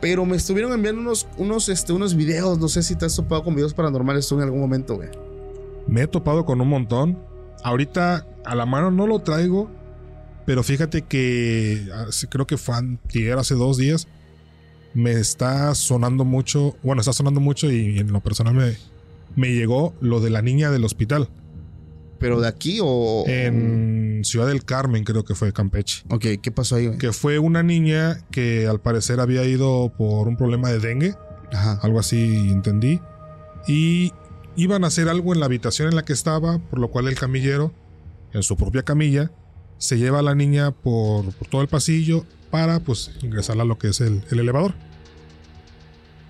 Pero 0.00 0.24
me 0.24 0.36
estuvieron 0.38 0.72
enviando 0.72 1.02
unos, 1.02 1.26
unos, 1.36 1.68
este, 1.68 1.92
unos 1.92 2.14
videos. 2.14 2.58
No 2.58 2.68
sé 2.68 2.82
si 2.82 2.94
te 2.96 3.04
has 3.06 3.14
topado 3.16 3.44
con 3.44 3.54
videos 3.54 3.74
paranormales 3.74 4.26
tú 4.26 4.34
en 4.36 4.42
algún 4.42 4.60
momento, 4.60 4.96
güey. 4.96 5.08
Me 5.86 6.02
he 6.02 6.06
topado 6.06 6.44
con 6.44 6.60
un 6.60 6.68
montón. 6.68 7.18
Ahorita 7.62 8.26
a 8.44 8.54
la 8.54 8.66
mano 8.66 8.90
no 8.90 9.06
lo 9.06 9.20
traigo, 9.20 9.70
pero 10.46 10.62
fíjate 10.62 11.02
que 11.02 11.88
creo 12.28 12.46
que 12.46 12.56
fue 12.58 12.76
antier, 12.76 13.38
hace 13.38 13.54
dos 13.54 13.78
días, 13.78 14.06
me 14.92 15.12
está 15.12 15.74
sonando 15.74 16.24
mucho, 16.24 16.76
bueno, 16.82 17.00
está 17.00 17.12
sonando 17.12 17.40
mucho 17.40 17.70
y 17.70 17.98
en 17.98 18.12
lo 18.12 18.20
personal 18.20 18.54
me, 18.54 18.76
me 19.34 19.52
llegó 19.54 19.94
lo 20.00 20.20
de 20.20 20.30
la 20.30 20.42
niña 20.42 20.70
del 20.70 20.84
hospital 20.84 21.28
Pero 22.18 22.40
de 22.40 22.48
aquí 22.48 22.78
o. 22.82 23.24
en 23.26 24.20
Ciudad 24.24 24.46
del 24.46 24.64
Carmen, 24.64 25.04
creo 25.04 25.24
que 25.24 25.34
fue 25.34 25.52
Campeche. 25.52 26.04
Ok, 26.10 26.26
¿qué 26.42 26.50
pasó 26.52 26.76
ahí, 26.76 26.86
güey? 26.86 26.98
Que 26.98 27.12
fue 27.12 27.38
una 27.38 27.62
niña 27.62 28.18
que 28.30 28.66
al 28.66 28.80
parecer 28.80 29.20
había 29.20 29.44
ido 29.44 29.92
por 29.96 30.28
un 30.28 30.36
problema 30.36 30.70
de 30.70 30.78
dengue, 30.78 31.14
Ajá. 31.52 31.78
algo 31.82 31.98
así 31.98 32.50
entendí. 32.50 33.00
Y 33.66 34.12
iban 34.56 34.84
a 34.84 34.88
hacer 34.88 35.08
algo 35.08 35.32
en 35.32 35.40
la 35.40 35.46
habitación 35.46 35.88
en 35.88 35.96
la 35.96 36.04
que 36.04 36.12
estaba, 36.12 36.58
por 36.58 36.78
lo 36.78 36.90
cual 36.90 37.08
el 37.08 37.18
camillero, 37.18 37.72
en 38.32 38.42
su 38.42 38.56
propia 38.56 38.82
camilla, 38.82 39.30
se 39.78 39.98
lleva 39.98 40.20
a 40.20 40.22
la 40.22 40.34
niña 40.34 40.70
por, 40.70 41.32
por 41.34 41.48
todo 41.48 41.62
el 41.62 41.68
pasillo 41.68 42.24
para 42.50 42.80
pues 42.80 43.10
ingresarla 43.22 43.64
a 43.64 43.66
lo 43.66 43.78
que 43.78 43.88
es 43.88 44.00
el, 44.00 44.22
el 44.30 44.40
elevador. 44.40 44.74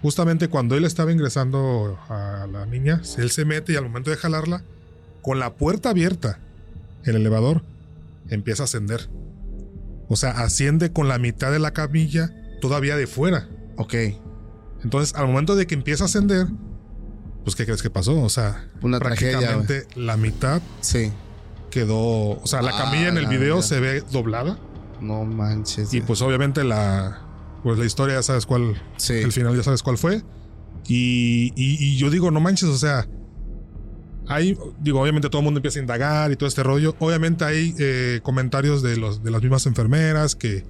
Justamente 0.02 0.48
cuando 0.48 0.76
él 0.76 0.84
estaba 0.84 1.12
ingresando 1.12 1.98
a 2.08 2.46
la 2.50 2.66
niña, 2.66 3.00
él 3.16 3.30
se 3.30 3.44
mete 3.44 3.72
y 3.72 3.76
al 3.76 3.84
momento 3.84 4.10
de 4.10 4.16
jalarla, 4.16 4.62
con 5.22 5.38
la 5.38 5.54
puerta 5.54 5.90
abierta, 5.90 6.40
el 7.04 7.16
elevador 7.16 7.62
empieza 8.28 8.62
a 8.62 8.64
ascender. 8.64 9.08
O 10.08 10.16
sea, 10.16 10.32
asciende 10.32 10.92
con 10.92 11.08
la 11.08 11.18
mitad 11.18 11.50
de 11.50 11.58
la 11.58 11.72
camilla 11.72 12.30
todavía 12.60 12.96
de 12.96 13.06
fuera. 13.06 13.48
Ok. 13.76 13.94
Entonces, 14.82 15.14
al 15.14 15.26
momento 15.26 15.56
de 15.56 15.66
que 15.66 15.74
empieza 15.74 16.04
a 16.04 16.06
ascender, 16.06 16.48
pues 17.44 17.54
¿qué 17.56 17.64
crees 17.64 17.82
que 17.82 17.90
pasó? 17.90 18.20
O 18.22 18.28
sea, 18.28 18.68
Una 18.82 18.98
tragedia, 18.98 19.38
prácticamente 19.38 19.86
la 19.96 20.16
mitad 20.16 20.60
Sí. 20.80 21.12
quedó, 21.70 21.98
o 22.40 22.46
sea, 22.46 22.62
la 22.62 22.70
Ah, 22.76 22.84
camilla 22.84 23.08
en 23.08 23.18
el 23.18 23.26
video 23.26 23.62
se 23.62 23.80
ve 23.80 24.02
doblada 24.12 24.58
No 25.00 25.24
manches. 25.24 25.92
y 25.94 26.00
pues 26.00 26.22
obviamente 26.22 26.64
la 26.64 27.20
pues 27.62 27.78
la 27.78 27.84
historia 27.86 28.16
ya 28.16 28.22
sabes 28.22 28.44
cuál, 28.46 28.80
Sí. 28.98 29.14
el 29.14 29.32
final 29.32 29.56
ya 29.56 29.62
sabes 29.62 29.82
cuál 29.82 29.96
fue. 29.98 30.22
Y, 30.86 31.52
y- 31.56 31.76
y 31.82 31.96
yo 31.96 32.10
digo, 32.10 32.30
no 32.30 32.38
manches, 32.40 32.68
o 32.68 32.76
sea, 32.76 33.06
hay, 34.28 34.56
digo, 34.80 35.00
obviamente 35.00 35.28
todo 35.30 35.40
el 35.40 35.44
mundo 35.44 35.58
empieza 35.58 35.78
a 35.78 35.82
indagar 35.82 36.30
y 36.32 36.36
todo 36.36 36.46
este 36.48 36.62
rollo. 36.62 36.94
Obviamente 36.98 37.44
hay 37.44 37.74
eh, 37.78 38.20
comentarios 38.22 38.82
de, 38.82 38.96
los, 38.96 39.22
de 39.22 39.30
las 39.30 39.40
mismas 39.42 39.66
enfermeras 39.66 40.34
que 40.34 40.64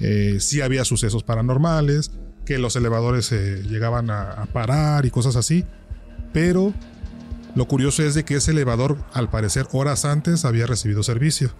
eh, 0.00 0.36
sí 0.40 0.60
había 0.62 0.84
sucesos 0.84 1.22
paranormales, 1.22 2.10
que 2.46 2.58
los 2.58 2.76
elevadores 2.76 3.32
eh, 3.32 3.62
llegaban 3.68 4.10
a, 4.10 4.30
a 4.32 4.46
parar 4.46 5.04
y 5.06 5.10
cosas 5.10 5.36
así. 5.36 5.64
Pero 6.32 6.72
lo 7.54 7.66
curioso 7.66 8.02
es 8.02 8.14
de 8.14 8.24
que 8.24 8.36
ese 8.36 8.52
elevador, 8.52 8.98
al 9.12 9.28
parecer, 9.30 9.66
horas 9.72 10.04
antes 10.04 10.44
había 10.44 10.66
recibido 10.66 11.02
servicio. 11.02 11.50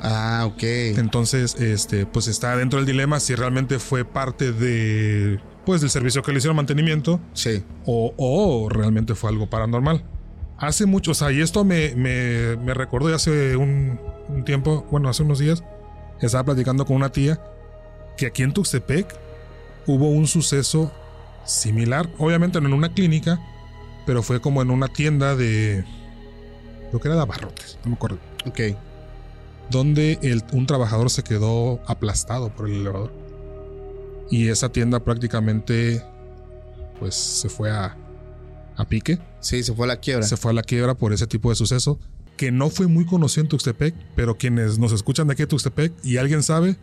Ah, 0.00 0.44
ok. 0.46 0.62
Entonces, 0.98 1.54
este, 1.60 2.04
pues 2.06 2.26
está 2.26 2.56
dentro 2.56 2.78
del 2.78 2.86
dilema 2.86 3.20
si 3.20 3.34
realmente 3.34 3.78
fue 3.78 4.04
parte 4.04 4.52
de, 4.52 5.40
pues, 5.64 5.80
del 5.80 5.90
servicio 5.90 6.22
que 6.22 6.32
le 6.32 6.38
hicieron 6.38 6.56
mantenimiento 6.56 7.20
Sí. 7.32 7.62
o, 7.86 8.12
o 8.16 8.68
realmente 8.68 9.14
fue 9.14 9.30
algo 9.30 9.48
paranormal. 9.48 10.04
Hace 10.58 10.86
mucho, 10.86 11.12
o 11.12 11.14
sea, 11.14 11.32
y 11.32 11.40
esto 11.40 11.64
me, 11.64 11.94
me, 11.94 12.56
me 12.56 12.74
recordó 12.74 13.12
hace 13.14 13.56
un, 13.56 13.98
un 14.28 14.44
tiempo, 14.44 14.86
bueno, 14.90 15.08
hace 15.08 15.22
unos 15.22 15.38
días, 15.38 15.62
estaba 16.20 16.44
platicando 16.44 16.84
con 16.86 16.96
una 16.96 17.10
tía 17.10 17.40
que 18.16 18.26
aquí 18.26 18.42
en 18.42 18.52
Tuxtepec 18.52 19.14
hubo 19.86 20.08
un 20.08 20.26
suceso 20.26 20.92
similar, 21.44 22.08
obviamente 22.18 22.60
no 22.60 22.68
en 22.68 22.74
una 22.74 22.92
clínica, 22.94 23.40
pero 24.06 24.22
fue 24.22 24.40
como 24.40 24.62
en 24.62 24.70
una 24.70 24.88
tienda 24.88 25.34
de, 25.36 25.84
lo 26.92 27.00
que 27.00 27.08
era 27.08 27.16
de 27.16 27.22
abarrotes, 27.22 27.78
no 27.84 27.90
me 27.90 27.96
acuerdo 27.96 28.18
Ok. 28.46 28.60
donde 29.70 30.18
el- 30.22 30.42
un 30.52 30.66
trabajador 30.66 31.10
se 31.10 31.22
quedó 31.22 31.80
aplastado 31.86 32.50
por 32.54 32.68
el 32.68 32.76
elevador. 32.80 33.12
Y 34.30 34.48
esa 34.48 34.70
tienda 34.70 35.00
prácticamente 35.00 36.02
pues 36.98 37.14
se 37.14 37.48
fue 37.48 37.70
a, 37.70 37.96
a 38.76 38.84
pique, 38.86 39.18
Sí, 39.40 39.62
se 39.62 39.74
fue 39.74 39.84
a 39.86 39.88
la 39.88 39.96
quiebra. 39.96 40.24
se 40.26 40.36
fue 40.36 40.50
a 40.52 40.54
la 40.54 40.62
quiebra 40.62 40.94
por 40.94 41.12
ese 41.12 41.26
tipo 41.26 41.50
de 41.50 41.56
suceso 41.56 41.98
que 42.36 42.50
no 42.50 42.68
fue 42.70 42.86
muy 42.88 43.04
conocido 43.06 43.42
en 43.42 43.48
Tuxtepec, 43.48 43.94
pero 44.16 44.36
quienes 44.36 44.78
nos 44.78 44.92
escuchan 44.92 45.26
de 45.28 45.34
aquí 45.34 45.42
de 45.42 45.46
Tuxtepec 45.46 45.92
y 46.02 46.16
alguien 46.16 46.42
sabe, 46.42 46.76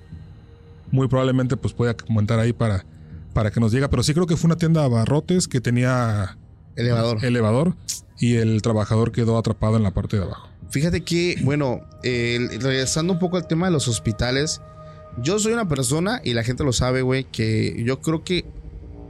muy 0.92 1.08
probablemente 1.08 1.58
pues 1.58 1.74
pueda 1.74 1.94
comentar 1.96 2.40
ahí 2.40 2.54
para, 2.54 2.86
para 3.34 3.52
que 3.52 3.60
nos 3.60 3.72
diga, 3.72 3.90
pero 3.90 4.02
sí 4.04 4.14
creo 4.14 4.28
que 4.28 4.38
fue 4.38 4.48
una 4.48 4.58
tienda 4.58 4.80
de 4.82 4.86
abarrotes 4.88 5.48
que 5.48 5.60
tenía 5.60 6.38
Elevador. 6.76 7.24
elevador 7.24 7.76
y 8.20 8.36
el 8.36 8.62
trabajador 8.62 9.12
quedó 9.12 9.38
atrapado 9.38 9.78
en 9.78 9.84
la 9.84 9.92
parte 9.92 10.18
de 10.18 10.24
abajo. 10.24 10.48
Fíjate 10.70 11.02
que, 11.04 11.38
bueno, 11.44 11.82
eh, 12.04 12.40
regresando 12.60 13.14
un 13.14 13.20
poco 13.20 13.38
al 13.38 13.48
tema 13.48 13.66
de 13.68 13.74
los 13.74 13.88
hospitales, 13.88 14.62
yo 15.22 15.38
soy 15.40 15.52
una 15.54 15.68
persona, 15.68 16.22
y 16.24 16.34
la 16.34 16.44
gente 16.44 16.64
lo 16.64 16.72
sabe, 16.72 17.02
güey, 17.02 17.26
que 17.26 17.84
yo 17.84 18.00
creo 18.00 18.24
que 18.24 18.46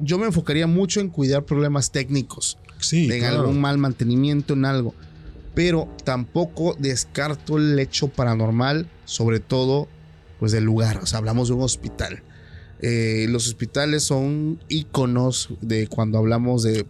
yo 0.01 0.17
me 0.17 0.25
enfocaría 0.25 0.65
mucho 0.65 0.99
en 0.99 1.09
cuidar 1.09 1.43
problemas 1.43 1.91
técnicos, 1.91 2.57
Sí, 2.79 3.11
en 3.11 3.19
claro. 3.19 3.41
algún 3.41 3.61
mal 3.61 3.77
mantenimiento, 3.77 4.53
en 4.53 4.65
algo. 4.65 4.95
Pero 5.53 5.87
tampoco 6.03 6.75
descarto 6.79 7.57
el 7.57 7.77
hecho 7.77 8.07
paranormal, 8.07 8.89
sobre 9.05 9.39
todo, 9.39 9.87
pues 10.39 10.51
del 10.51 10.63
lugar. 10.63 10.97
O 11.03 11.05
sea, 11.05 11.19
hablamos 11.19 11.49
de 11.49 11.53
un 11.53 11.61
hospital. 11.61 12.23
Eh, 12.81 13.27
los 13.29 13.47
hospitales 13.47 14.03
son 14.03 14.59
íconos 14.67 15.49
de 15.61 15.87
cuando 15.87 16.17
hablamos 16.17 16.63
de, 16.63 16.85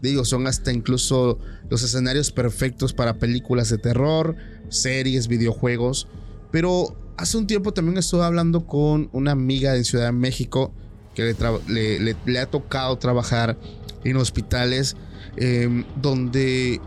digo, 0.00 0.24
son 0.24 0.46
hasta 0.46 0.72
incluso 0.72 1.38
los 1.68 1.82
escenarios 1.82 2.30
perfectos 2.30 2.92
para 2.92 3.18
películas 3.18 3.68
de 3.68 3.78
terror, 3.78 4.36
series, 4.68 5.26
videojuegos. 5.26 6.06
Pero 6.52 6.96
hace 7.16 7.36
un 7.36 7.46
tiempo 7.46 7.72
también 7.72 7.98
estuve 7.98 8.24
hablando 8.24 8.66
con 8.66 9.10
una 9.12 9.32
amiga 9.32 9.76
en 9.76 9.84
Ciudad 9.84 10.06
de 10.06 10.12
México 10.12 10.72
que 11.14 11.34
le, 11.66 12.38
ha 12.38 12.46
tocado 12.46 12.96
trabajar 12.96 13.58
en 14.04 14.16
hospitales 14.16 14.96
eh, 15.36 15.84
donde 16.00 16.80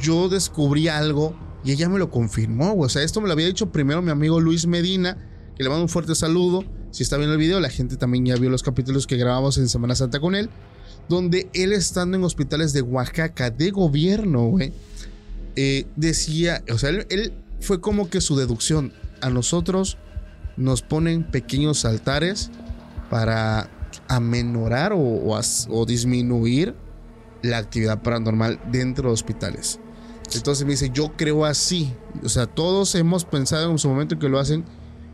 yo 0.00 0.28
descubrí 0.28 0.88
algo 0.88 1.36
y 1.64 1.70
ella 1.70 1.88
me 1.88 2.00
lo 2.00 2.10
confirmó. 2.10 2.74
O 2.74 2.88
sea, 2.88 3.02
esto 3.02 3.20
me 3.20 3.28
lo 3.28 3.32
había 3.34 3.46
dicho 3.46 3.70
primero 3.70 4.02
mi 4.02 4.10
amigo 4.10 4.40
Luis 4.40 4.66
Medina, 4.66 5.16
que 5.56 5.62
le 5.62 5.68
mando 5.68 5.84
un 5.84 5.88
fuerte 5.88 6.16
saludo. 6.16 6.64
Si 6.90 7.02
está 7.02 7.16
viendo 7.16 7.34
el 7.34 7.38
video, 7.38 7.60
la 7.60 7.70
gente 7.70 7.96
también 7.96 8.26
ya 8.26 8.36
vio 8.36 8.50
los 8.50 8.62
capítulos 8.62 9.06
que 9.06 9.16
grabamos 9.16 9.58
en 9.58 9.68
Semana 9.68 9.94
Santa 9.94 10.20
con 10.20 10.34
él, 10.34 10.50
donde 11.08 11.48
él 11.52 11.72
estando 11.72 12.16
en 12.16 12.24
hospitales 12.24 12.72
de 12.72 12.82
Oaxaca 12.82 13.50
de 13.50 13.70
gobierno, 13.70 14.46
güey, 14.46 14.72
eh, 15.56 15.86
decía, 15.96 16.62
o 16.72 16.78
sea, 16.78 16.90
él, 16.90 17.32
fue 17.60 17.80
como 17.80 18.08
que 18.08 18.20
su 18.20 18.36
deducción. 18.36 18.92
A 19.20 19.30
nosotros 19.30 19.98
nos 20.56 20.82
ponen 20.82 21.24
pequeños 21.24 21.84
altares 21.84 22.50
para 23.10 23.68
amenorar 24.08 24.92
o, 24.92 24.98
o 24.98 25.86
disminuir 25.86 26.74
la 27.42 27.58
actividad 27.58 28.02
paranormal 28.02 28.60
dentro 28.70 29.08
de 29.08 29.14
hospitales. 29.14 29.78
Entonces 30.34 30.64
me 30.64 30.72
dice, 30.72 30.90
yo 30.92 31.16
creo 31.16 31.44
así. 31.44 31.92
O 32.24 32.28
sea, 32.28 32.46
todos 32.46 32.94
hemos 32.94 33.24
pensado 33.24 33.70
en 33.70 33.78
su 33.78 33.88
momento 33.88 34.18
que 34.18 34.28
lo 34.28 34.38
hacen 34.38 34.64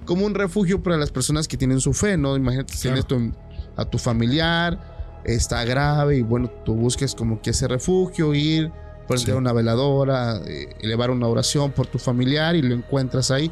como 0.07 0.25
un 0.25 0.35
refugio 0.35 0.83
para 0.83 0.97
las 0.97 1.11
personas 1.11 1.47
que 1.49 1.57
tienen 1.59 1.81
su 1.81 1.92
fe, 1.92 2.16
¿no? 2.16 2.37
Imagínate, 2.37 2.75
tienes 2.81 3.05
tu- 3.07 3.33
a 3.77 3.85
tu 3.85 3.99
familiar, 3.99 5.21
está 5.25 5.64
grave 5.64 6.16
y 6.19 6.23
bueno, 6.23 6.49
tú 6.64 6.75
busques 6.75 7.14
como 7.14 7.42
que 7.42 7.51
ese 7.51 7.69
refugio, 7.69 8.33
ir, 8.35 8.71
prender 9.07 9.27
Sí. 9.35 9.38
una 9.38 9.53
veladora, 9.53 10.40
eh, 10.47 10.69
elevar 10.81 11.11
una 11.11 11.27
oración 11.29 11.73
por 11.73 11.87
tu 11.87 11.99
familiar 11.99 12.57
y 12.57 12.62
lo 12.62 12.75
encuentras 12.75 13.31
ahí. 13.31 13.51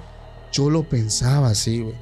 Yo 0.52 0.70
lo 0.70 0.88
pensaba 0.88 1.48
así, 1.48 1.80
güey. 1.82 1.94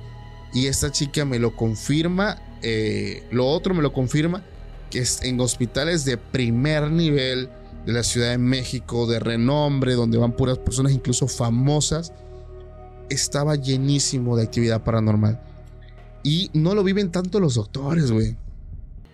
Y 0.55 0.67
esta 0.67 0.93
chica 0.93 1.25
me 1.25 1.38
lo 1.38 1.57
confirma, 1.57 2.37
eh, 2.62 3.27
lo 3.31 3.49
otro 3.49 3.75
me 3.75 3.83
lo 3.83 3.93
confirma, 3.93 4.43
que 4.91 5.01
es 5.01 5.23
en 5.23 5.41
hospitales 5.41 6.05
de 6.05 6.19
primer 6.19 6.91
nivel 6.91 7.49
de 7.87 7.93
la 7.93 8.03
Ciudad 8.03 8.31
de 8.31 8.38
México, 8.38 9.07
de 9.07 9.19
renombre, 9.19 9.95
donde 9.95 10.19
van 10.19 10.33
puras 10.33 10.59
personas 10.59 10.93
incluso 10.93 11.27
famosas, 11.29 12.12
estaba 13.12 13.55
llenísimo 13.57 14.37
de 14.37 14.42
actividad 14.44 14.83
paranormal. 14.83 15.40
Y 16.25 16.51
no 16.55 16.75
lo 16.75 16.85
viven 16.85 17.11
tanto 17.11 17.40
los 17.40 17.55
doctores, 17.55 18.11
güey. 18.11 18.37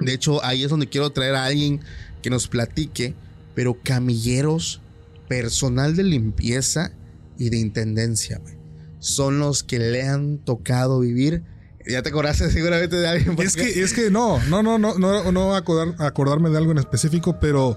De 0.00 0.12
hecho, 0.12 0.44
ahí 0.44 0.62
es 0.64 0.70
donde 0.70 0.88
quiero 0.88 1.10
traer 1.10 1.34
a 1.34 1.44
alguien 1.46 1.80
que 2.22 2.30
nos 2.30 2.48
platique, 2.48 3.14
pero 3.54 3.76
camilleros, 3.82 4.80
personal 5.28 5.96
de 5.96 6.04
limpieza 6.04 6.92
y 7.38 7.50
de 7.50 7.58
intendencia, 7.58 8.38
güey. 8.38 8.54
Son 9.00 9.38
los 9.38 9.62
que 9.62 9.78
le 9.78 10.02
han 10.08 10.38
tocado 10.38 11.00
vivir. 11.00 11.42
Ya 11.86 12.02
te 12.02 12.10
acordaste 12.10 12.50
seguramente 12.52 12.96
de 12.96 13.08
alguien. 13.08 13.30
Es 13.40 13.54
porque- 13.56 13.72
que, 13.72 13.82
es 13.82 13.92
que 13.94 14.10
no, 14.10 14.38
no, 14.48 14.62
no, 14.62 14.78
no, 14.78 14.98
no, 14.98 15.32
no 15.32 15.56
acordar- 15.56 15.94
acordarme 15.98 16.50
de 16.50 16.58
algo 16.58 16.72
en 16.72 16.78
específico, 16.78 17.38
pero 17.40 17.74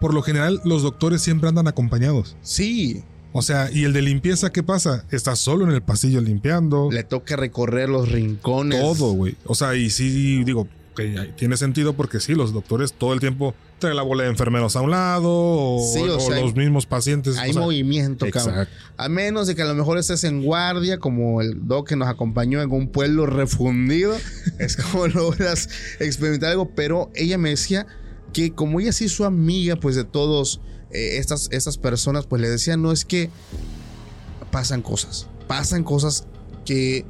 por 0.00 0.12
lo 0.14 0.22
general 0.22 0.60
los 0.64 0.82
doctores 0.82 1.22
siempre 1.22 1.48
andan 1.48 1.68
acompañados. 1.68 2.36
Sí, 2.42 3.04
O 3.32 3.42
sea, 3.42 3.70
y 3.72 3.84
el 3.84 3.92
de 3.92 4.02
limpieza, 4.02 4.52
¿qué 4.52 4.62
pasa? 4.62 5.04
Está 5.10 5.36
solo 5.36 5.64
en 5.64 5.72
el 5.72 5.82
pasillo 5.82 6.20
limpiando. 6.20 6.90
le 6.90 7.02
toca 7.02 7.36
recorrer 7.36 7.88
los 7.88 8.10
rincones. 8.10 8.80
Todo, 8.80 9.12
güey. 9.12 9.36
O 9.44 9.54
sea, 9.54 9.74
y 9.74 9.90
sí, 9.90 10.44
digo, 10.44 10.68
que 10.94 11.32
tiene 11.36 11.56
sentido 11.56 11.94
porque 11.94 12.20
sí, 12.20 12.34
los 12.34 12.52
doctores 12.52 12.92
todo 12.92 13.14
el 13.14 13.20
tiempo 13.20 13.54
traen 13.78 13.96
la 13.96 14.02
bola 14.02 14.24
de 14.24 14.28
enfermeros 14.30 14.76
a 14.76 14.80
un 14.80 14.90
lado 14.90 15.30
o, 15.30 15.92
Sí, 15.92 16.00
o 16.00 16.16
o 16.16 16.20
sea, 16.20 16.40
los 16.40 16.54
mismos 16.54 16.86
pacientes. 16.86 17.38
Hay 17.38 17.50
o 17.50 17.52
sea, 17.54 17.62
movimiento, 17.62 18.26
cabrón. 18.30 18.68
A 18.96 19.08
menos 19.08 19.46
de 19.46 19.54
que 19.54 19.62
a 19.62 19.64
lo 19.64 19.74
mejor 19.74 19.98
estés 19.98 20.24
en 20.24 20.42
guardia, 20.42 20.98
como 20.98 21.40
el 21.40 21.66
doc 21.66 21.88
que 21.88 21.96
nos 21.96 22.08
acompañó 22.08 22.62
en 22.62 22.70
un 22.70 22.88
pueblo 22.88 23.26
refundido. 23.26 24.14
es 24.58 24.76
como 24.76 25.06
logras 25.08 25.68
experimentar 25.98 26.50
algo. 26.50 26.70
Pero 26.74 27.10
ella 27.14 27.38
me 27.38 27.50
decía 27.50 27.86
que 28.32 28.52
como 28.52 28.80
ella 28.80 28.92
sí 28.92 29.08
su 29.08 29.24
amiga, 29.24 29.76
pues 29.76 29.96
de 29.96 30.04
todos 30.04 30.60
eh, 30.92 31.18
estas, 31.18 31.48
estas 31.50 31.78
personas, 31.78 32.26
pues 32.26 32.40
le 32.42 32.48
decía, 32.48 32.76
no 32.76 32.92
es 32.92 33.04
que 33.04 33.30
pasan 34.50 34.82
cosas. 34.82 35.26
Pasan 35.48 35.84
cosas 35.84 36.26
que 36.64 37.04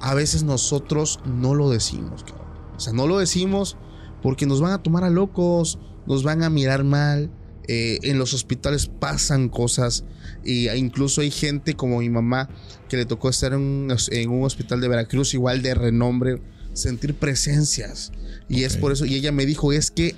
a 0.00 0.14
veces 0.14 0.42
nosotros 0.42 1.20
no 1.24 1.54
lo 1.54 1.70
decimos, 1.70 2.24
cabrón. 2.24 2.46
O 2.76 2.80
sea, 2.80 2.92
no 2.92 3.06
lo 3.06 3.18
decimos 3.18 3.76
porque 4.22 4.46
nos 4.46 4.60
van 4.60 4.72
a 4.72 4.82
tomar 4.82 5.04
a 5.04 5.10
locos, 5.10 5.78
nos 6.06 6.22
van 6.22 6.42
a 6.42 6.50
mirar 6.50 6.84
mal. 6.84 7.30
eh, 7.68 7.98
en 8.02 8.18
los 8.18 8.32
hospitales 8.32 8.86
pasan 8.86 9.50
cosas 9.50 10.04
y 10.42 10.70
incluso 10.70 11.20
hay 11.20 11.30
gente 11.30 11.74
como 11.74 11.98
mi 11.98 12.08
mamá 12.08 12.48
que 12.88 12.96
le 12.96 13.04
tocó 13.04 13.28
estar 13.28 13.52
en 13.52 13.60
un, 13.60 13.96
en 14.10 14.30
un 14.30 14.44
hospital 14.44 14.80
de 14.80 14.88
Veracruz 14.88 15.34
igual 15.34 15.60
de 15.60 15.74
renombre, 15.74 16.40
sentir 16.72 17.14
presencias. 17.14 18.10
Y 18.48 18.64
es 18.64 18.78
por 18.78 18.92
eso, 18.92 19.04
y 19.04 19.14
ella 19.14 19.32
me 19.32 19.44
dijo, 19.44 19.72
es 19.72 19.90
que 19.90 20.16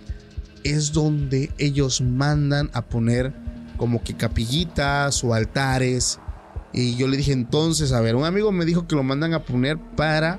es 0.64 0.92
donde 0.92 1.51
ellos 1.59 2.01
mandan 2.01 2.70
a 2.73 2.83
poner 2.83 3.33
como 3.77 4.03
que 4.03 4.14
capillitas 4.16 5.23
o 5.25 5.35
altares. 5.35 6.18
Y 6.73 6.96
yo 6.96 7.09
le 7.09 7.16
dije 7.16 7.33
entonces, 7.33 7.92
a 7.92 8.01
ver, 8.01 8.14
un 8.14 8.25
amigo 8.25 8.53
me 8.53 8.64
dijo 8.64 8.87
que 8.87 8.94
lo 8.94 9.03
mandan 9.03 9.35
a 9.35 9.44
poner 9.44 9.79
para 9.96 10.38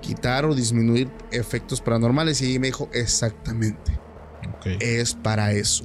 quitar 0.00 0.44
o 0.44 0.54
disminuir 0.54 1.10
efectos 1.32 1.80
paranormales 1.80 2.40
y 2.40 2.58
me 2.58 2.68
dijo 2.68 2.88
exactamente. 2.92 3.98
Es 4.80 5.14
para 5.14 5.52
eso. 5.52 5.84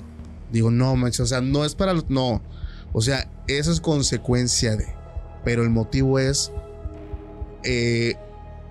Digo, 0.52 0.70
no, 0.72 0.96
manches, 0.96 1.20
o 1.22 1.26
sea, 1.26 1.42
no 1.42 1.66
es 1.66 1.74
para... 1.76 1.94
lo- 1.94 2.06
No, 2.10 2.42
o 2.94 3.02
sea, 3.02 3.30
eso 3.48 3.72
es 3.72 3.82
consecuencia 3.82 4.76
de... 4.76 4.86
Pero 5.44 5.64
el 5.64 5.70
motivo 5.72 6.20
es... 6.20 6.52
eh, 7.64 8.16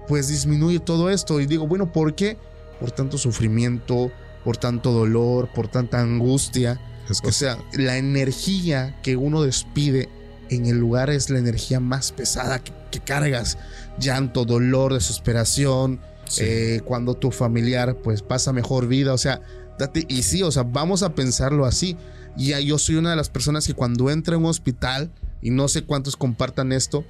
pues 0.08 0.28
disminuye 0.28 0.78
todo 0.80 1.10
esto. 1.10 1.40
Y 1.40 1.46
digo, 1.46 1.66
bueno, 1.66 1.92
¿por 1.92 2.14
qué? 2.14 2.36
Por 2.80 2.90
tanto 2.90 3.18
sufrimiento, 3.18 4.10
por 4.44 4.56
tanto 4.56 4.92
dolor, 4.92 5.48
por 5.52 5.68
tanta 5.68 6.00
angustia. 6.00 6.80
Es 7.08 7.20
que 7.20 7.28
O 7.28 7.32
sea, 7.32 7.58
la 7.74 7.96
energía 7.96 8.96
que 9.02 9.16
uno 9.16 9.42
despide 9.42 10.08
en 10.50 10.66
el 10.66 10.78
lugar 10.78 11.10
es 11.10 11.30
la 11.30 11.38
energía 11.38 11.80
más 11.80 12.12
pesada 12.12 12.62
que, 12.62 12.72
que 12.90 13.00
cargas. 13.00 13.58
Llanto, 13.98 14.44
dolor, 14.44 14.94
desesperación. 14.94 16.00
Sí. 16.26 16.44
eh, 16.44 16.80
cuando 16.84 17.14
tu 17.14 17.30
familiar 17.30 17.96
pues 17.96 18.22
pasa 18.22 18.52
mejor 18.52 18.86
vida. 18.86 19.12
O 19.12 19.18
sea, 19.18 19.42
date, 19.78 20.06
y 20.08 20.22
sí, 20.22 20.42
o 20.42 20.50
sea, 20.50 20.62
vamos 20.62 21.02
a 21.02 21.14
pensarlo 21.14 21.66
así. 21.66 21.96
Y 22.36 22.48
ya 22.48 22.60
yo 22.60 22.78
soy 22.78 22.94
una 22.96 23.10
de 23.10 23.16
las 23.16 23.28
personas 23.28 23.66
que 23.66 23.74
cuando 23.74 24.10
entra 24.10 24.36
a 24.36 24.38
un 24.38 24.46
hospital, 24.46 25.10
y 25.42 25.50
no 25.50 25.68
sé 25.68 25.82
cuántos 25.82 26.16
compartan 26.16 26.72
esto, 26.72 27.04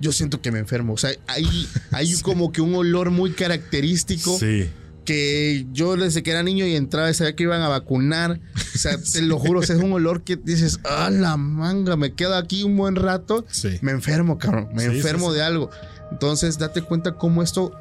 yo 0.00 0.12
siento 0.12 0.40
que 0.40 0.50
me 0.50 0.58
enfermo. 0.58 0.94
O 0.94 0.96
sea, 0.96 1.10
hay, 1.26 1.68
hay 1.92 2.12
como 2.22 2.50
que 2.50 2.60
un 2.60 2.74
olor 2.74 3.10
muy 3.10 3.32
característico 3.32 4.36
sí. 4.38 4.68
Que 5.06 5.66
yo 5.72 5.96
desde 5.96 6.22
que 6.22 6.32
era 6.32 6.42
niño 6.42 6.66
y 6.66 6.76
entraba 6.76 7.08
y 7.08 7.14
sabía 7.14 7.34
que 7.34 7.44
iban 7.44 7.62
a 7.62 7.68
vacunar. 7.68 8.38
O 8.74 8.78
sea, 8.78 8.98
te 9.12 9.22
lo 9.22 9.38
juro, 9.38 9.62
es 9.62 9.70
un 9.70 9.92
olor 9.92 10.22
que 10.22 10.36
dices, 10.36 10.80
ah, 10.84 11.08
la 11.10 11.38
manga, 11.38 11.96
me 11.96 12.12
quedo 12.12 12.34
aquí 12.36 12.62
un 12.64 12.76
buen 12.76 12.96
rato, 12.96 13.46
Sí. 13.50 13.78
me 13.80 13.92
enfermo, 13.92 14.36
cabrón, 14.36 14.68
me 14.74 14.82
Sí, 14.82 14.96
enfermo 14.96 15.32
de 15.32 15.42
algo. 15.42 15.70
Entonces, 16.12 16.58
date 16.58 16.82
cuenta 16.82 17.12
cómo 17.16 17.42
esto 17.42 17.72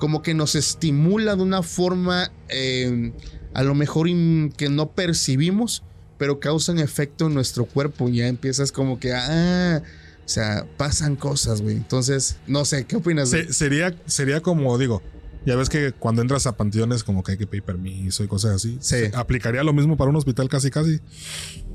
como 0.00 0.22
que 0.22 0.34
nos 0.34 0.54
estimula 0.56 1.36
de 1.36 1.42
una 1.42 1.62
forma 1.62 2.32
eh, 2.48 3.12
a 3.54 3.62
lo 3.62 3.74
mejor 3.74 4.08
in- 4.08 4.52
que 4.56 4.68
no 4.70 4.90
percibimos, 4.92 5.82
pero 6.18 6.40
causan 6.40 6.78
efecto 6.78 7.26
en 7.26 7.34
nuestro 7.34 7.66
cuerpo. 7.66 8.08
Ya 8.08 8.26
empiezas 8.26 8.72
como 8.72 8.98
que, 8.98 9.12
ah, 9.14 9.82
o 10.24 10.28
sea, 10.28 10.66
pasan 10.76 11.16
cosas, 11.16 11.60
güey. 11.60 11.76
Entonces, 11.76 12.36
no 12.46 12.64
sé, 12.64 12.84
¿qué 12.86 12.96
opinas? 12.96 13.30
Se- 13.30 13.52
sería, 13.52 13.94
sería 14.06 14.40
como, 14.40 14.76
digo, 14.78 15.02
ya 15.46 15.56
ves 15.56 15.70
que 15.70 15.92
cuando 15.92 16.20
entras 16.20 16.46
a 16.46 16.56
panteones 16.56 17.02
como 17.02 17.22
que 17.22 17.32
hay 17.32 17.38
que 17.38 17.46
pedir 17.46 17.62
permiso 17.62 18.22
y 18.22 18.28
cosas 18.28 18.56
así. 18.56 18.76
Sí. 18.80 18.96
¿Aplicaría 19.14 19.62
lo 19.62 19.72
mismo 19.72 19.96
para 19.96 20.10
un 20.10 20.16
hospital 20.16 20.48
casi 20.48 20.70
casi? 20.70 21.00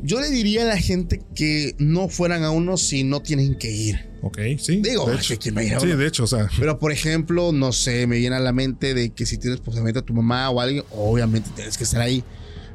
Yo 0.04 0.20
le 0.20 0.30
diría 0.30 0.64
a 0.64 0.66
la 0.66 0.78
gente 0.78 1.22
que 1.34 1.76
no 1.80 2.08
fueran 2.08 2.44
a 2.44 2.52
uno 2.52 2.78
si 2.78 3.04
no 3.04 3.22
tienen 3.22 3.58
que 3.58 3.72
ir. 3.72 4.10
Ok, 4.22 4.40
sí. 4.60 4.82
Digo, 4.82 5.10
de 5.10 5.16
hecho. 5.16 5.40
que 5.40 5.50
a 5.50 5.80
Sí, 5.80 5.88
de 5.88 6.08
hecho, 6.08 6.26
o 6.26 6.28
sea. 6.28 6.50
Pero 6.60 6.78
por 6.78 6.92
ejemplo, 6.92 7.52
no 7.52 7.72
sé, 7.72 8.06
me 8.06 8.18
viene 8.18 8.36
a 8.36 8.40
la 8.40 8.54
mente 8.54 8.94
de 8.94 9.12
que 9.12 9.26
si 9.26 9.38
tienes 9.38 9.62
posiblemente 9.62 10.00
a 10.00 10.04
tu 10.04 10.14
mamá 10.14 10.50
o 10.50 10.62
alguien, 10.62 10.84
obviamente 10.92 11.50
tienes 11.56 11.78
que 11.78 11.86
estar 11.86 12.02
ahí. 12.02 12.24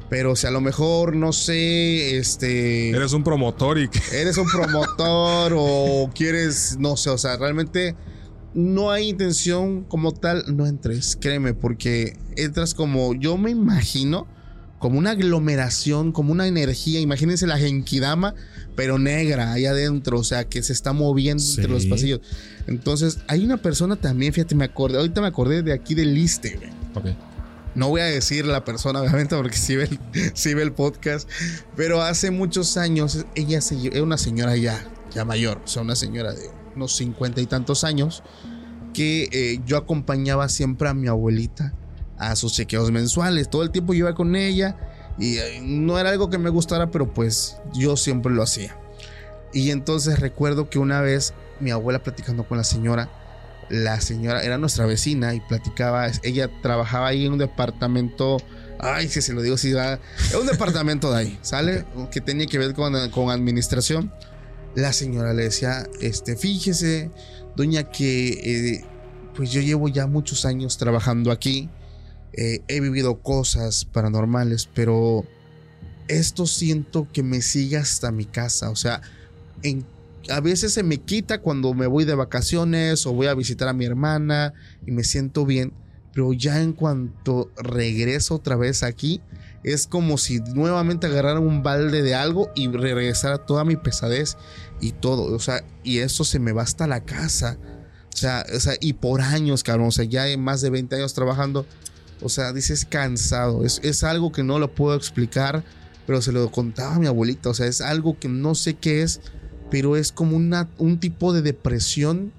Pero 0.09 0.35
si 0.35 0.45
a 0.45 0.51
lo 0.51 0.59
mejor, 0.59 1.15
no 1.15 1.31
sé, 1.31 2.17
este... 2.17 2.89
Eres 2.89 3.13
un 3.13 3.23
promotor 3.23 3.79
y 3.79 3.87
que 3.87 4.01
eres 4.11 4.35
un 4.37 4.45
promotor 4.45 5.53
o 5.55 6.11
quieres, 6.13 6.75
no 6.77 6.97
sé, 6.97 7.11
o 7.11 7.17
sea, 7.17 7.37
realmente 7.37 7.95
no 8.53 8.91
hay 8.91 9.09
intención 9.09 9.83
como 9.83 10.11
tal, 10.11 10.43
no 10.55 10.67
entres, 10.67 11.17
créeme, 11.19 11.53
porque 11.53 12.17
entras 12.35 12.73
como, 12.73 13.13
yo 13.13 13.37
me 13.37 13.51
imagino, 13.51 14.27
como 14.79 14.97
una 14.97 15.11
aglomeración, 15.11 16.11
como 16.11 16.31
una 16.31 16.47
energía, 16.47 16.99
imagínense 16.99 17.45
la 17.47 17.57
genkidama, 17.57 18.33
pero 18.75 18.97
negra 18.97 19.53
ahí 19.53 19.65
adentro, 19.65 20.19
o 20.19 20.23
sea, 20.23 20.45
que 20.45 20.63
se 20.63 20.73
está 20.73 20.91
moviendo 20.91 21.43
entre 21.43 21.67
los 21.67 21.85
pasillos. 21.85 22.21
Entonces, 22.67 23.19
hay 23.27 23.45
una 23.45 23.57
persona 23.57 23.95
también, 23.95 24.33
fíjate, 24.33 24.55
me 24.55 24.65
acordé, 24.65 24.97
ahorita 24.97 25.21
me 25.21 25.27
acordé 25.27 25.61
de 25.61 25.71
aquí 25.71 25.93
del 25.93 26.15
Liste, 26.15 26.57
güey. 26.57 26.69
Ok. 26.95 27.15
No 27.73 27.87
voy 27.87 28.01
a 28.01 28.05
decir 28.05 28.45
la 28.45 28.65
persona, 28.65 29.01
obviamente, 29.01 29.35
porque 29.35 29.55
sí 29.55 29.75
ve 29.75 29.83
el, 29.83 29.99
sí 30.33 30.53
ve 30.55 30.63
el 30.63 30.73
podcast. 30.73 31.29
Pero 31.77 32.01
hace 32.01 32.31
muchos 32.31 32.75
años, 32.75 33.25
ella 33.35 33.61
se, 33.61 33.87
era 33.87 34.03
una 34.03 34.17
señora 34.17 34.57
ya, 34.57 34.83
ya 35.13 35.23
mayor, 35.25 35.61
o 35.63 35.67
sea, 35.67 35.83
una 35.83 35.95
señora 35.95 36.33
de 36.33 36.49
unos 36.75 36.95
cincuenta 36.95 37.41
y 37.41 37.45
tantos 37.45 37.83
años, 37.83 38.23
que 38.93 39.29
eh, 39.31 39.61
yo 39.65 39.77
acompañaba 39.77 40.49
siempre 40.49 40.89
a 40.89 40.93
mi 40.93 41.07
abuelita 41.07 41.73
a 42.17 42.35
sus 42.35 42.53
chequeos 42.53 42.91
mensuales. 42.91 43.49
Todo 43.49 43.63
el 43.63 43.71
tiempo 43.71 43.93
yo 43.93 43.99
iba 43.99 44.15
con 44.15 44.35
ella 44.35 44.77
y 45.17 45.37
eh, 45.37 45.59
no 45.63 45.97
era 45.97 46.09
algo 46.09 46.29
que 46.29 46.37
me 46.37 46.49
gustara, 46.49 46.91
pero 46.91 47.13
pues 47.13 47.57
yo 47.73 47.97
siempre 47.97 48.31
lo 48.31 48.43
hacía. 48.43 48.77
Y 49.53 49.71
entonces 49.71 50.19
recuerdo 50.19 50.69
que 50.69 50.79
una 50.79 51.01
vez 51.01 51.33
mi 51.59 51.71
abuela 51.71 52.03
platicando 52.03 52.47
con 52.47 52.57
la 52.57 52.63
señora, 52.63 53.09
la 53.69 54.01
señora 54.01 54.43
era 54.43 54.57
nuestra 54.57 54.85
vecina 54.85 55.33
y 55.33 55.39
platicaba, 55.39 56.07
ella 56.23 56.49
trabajaba 56.61 57.07
ahí 57.07 57.25
en 57.25 57.33
un 57.33 57.39
departamento, 57.39 58.37
ay, 58.79 59.07
si 59.07 59.21
se 59.21 59.33
lo 59.33 59.41
digo, 59.41 59.57
si 59.57 59.71
va, 59.71 59.99
es 60.17 60.35
un 60.35 60.47
departamento 60.47 61.11
de 61.11 61.17
ahí, 61.17 61.39
¿sale? 61.41 61.85
Que 62.11 62.19
tenía 62.19 62.47
que 62.47 62.57
ver 62.57 62.73
con, 62.73 62.93
con 63.11 63.29
administración. 63.29 64.11
La 64.75 64.93
señora 64.93 65.33
le 65.33 65.43
decía, 65.43 65.87
este, 65.99 66.35
fíjese, 66.37 67.11
doña, 67.55 67.91
que 67.91 68.29
eh, 68.29 68.85
pues 69.35 69.51
yo 69.51 69.61
llevo 69.61 69.87
ya 69.89 70.07
muchos 70.07 70.45
años 70.45 70.77
trabajando 70.77 71.31
aquí, 71.31 71.69
eh, 72.33 72.61
he 72.67 72.79
vivido 72.79 73.19
cosas 73.21 73.85
paranormales, 73.85 74.69
pero 74.73 75.25
esto 76.07 76.45
siento 76.45 77.07
que 77.11 77.23
me 77.23 77.41
sigue 77.41 77.77
hasta 77.77 78.11
mi 78.11 78.25
casa, 78.25 78.69
o 78.69 78.75
sea, 78.75 79.01
a 80.29 80.39
veces 80.39 80.73
se 80.73 80.83
me 80.83 80.97
quita 80.97 81.41
cuando 81.41 81.73
me 81.73 81.87
voy 81.87 82.05
de 82.05 82.15
vacaciones 82.15 83.05
o 83.05 83.13
voy 83.13 83.27
a 83.27 83.33
visitar 83.33 83.67
a 83.67 83.73
mi 83.73 83.85
hermana 83.85 84.53
y 84.85 84.91
me 84.91 85.03
siento 85.03 85.45
bien, 85.45 85.73
pero 86.13 86.33
ya 86.33 86.61
en 86.61 86.73
cuanto 86.73 87.51
regreso 87.57 88.35
otra 88.35 88.55
vez 88.55 88.83
aquí, 88.83 89.21
es 89.63 89.87
como 89.87 90.17
si 90.17 90.39
nuevamente 90.39 91.07
agarrara 91.07 91.39
un 91.39 91.63
balde 91.63 92.01
de 92.01 92.15
algo 92.15 92.51
y 92.55 92.67
regresara 92.69 93.37
toda 93.39 93.63
mi 93.63 93.75
pesadez 93.75 94.37
y 94.79 94.91
todo, 94.91 95.33
o 95.33 95.39
sea, 95.39 95.63
y 95.83 95.99
eso 95.99 96.23
se 96.23 96.39
me 96.39 96.51
va 96.51 96.63
hasta 96.63 96.87
la 96.87 97.01
casa. 97.01 97.57
O 98.13 98.17
sea, 98.17 98.45
o 98.53 98.59
sea, 98.59 98.73
y 98.81 98.93
por 98.93 99.21
años, 99.21 99.63
cabrón, 99.63 99.87
o 99.87 99.91
sea, 99.91 100.05
ya 100.05 100.23
hay 100.23 100.35
más 100.35 100.61
de 100.61 100.69
20 100.69 100.95
años 100.95 101.13
trabajando, 101.13 101.65
o 102.21 102.29
sea, 102.29 102.51
dices 102.51 102.85
cansado, 102.85 103.63
es, 103.63 103.79
es 103.83 104.03
algo 104.03 104.31
que 104.31 104.43
no 104.43 104.59
lo 104.59 104.73
puedo 104.73 104.95
explicar, 104.95 105.63
pero 106.05 106.21
se 106.21 106.31
lo 106.31 106.51
contaba 106.51 106.95
a 106.95 106.99
mi 106.99 107.07
abuelita, 107.07 107.49
o 107.49 107.53
sea, 107.53 107.67
es 107.67 107.79
algo 107.79 108.19
que 108.19 108.27
no 108.27 108.55
sé 108.55 108.73
qué 108.73 109.01
es, 109.01 109.21
pero 109.69 109.95
es 109.95 110.11
como 110.11 110.35
una, 110.35 110.67
un 110.77 110.99
tipo 110.99 111.31
de 111.31 111.41
depresión 111.41 112.33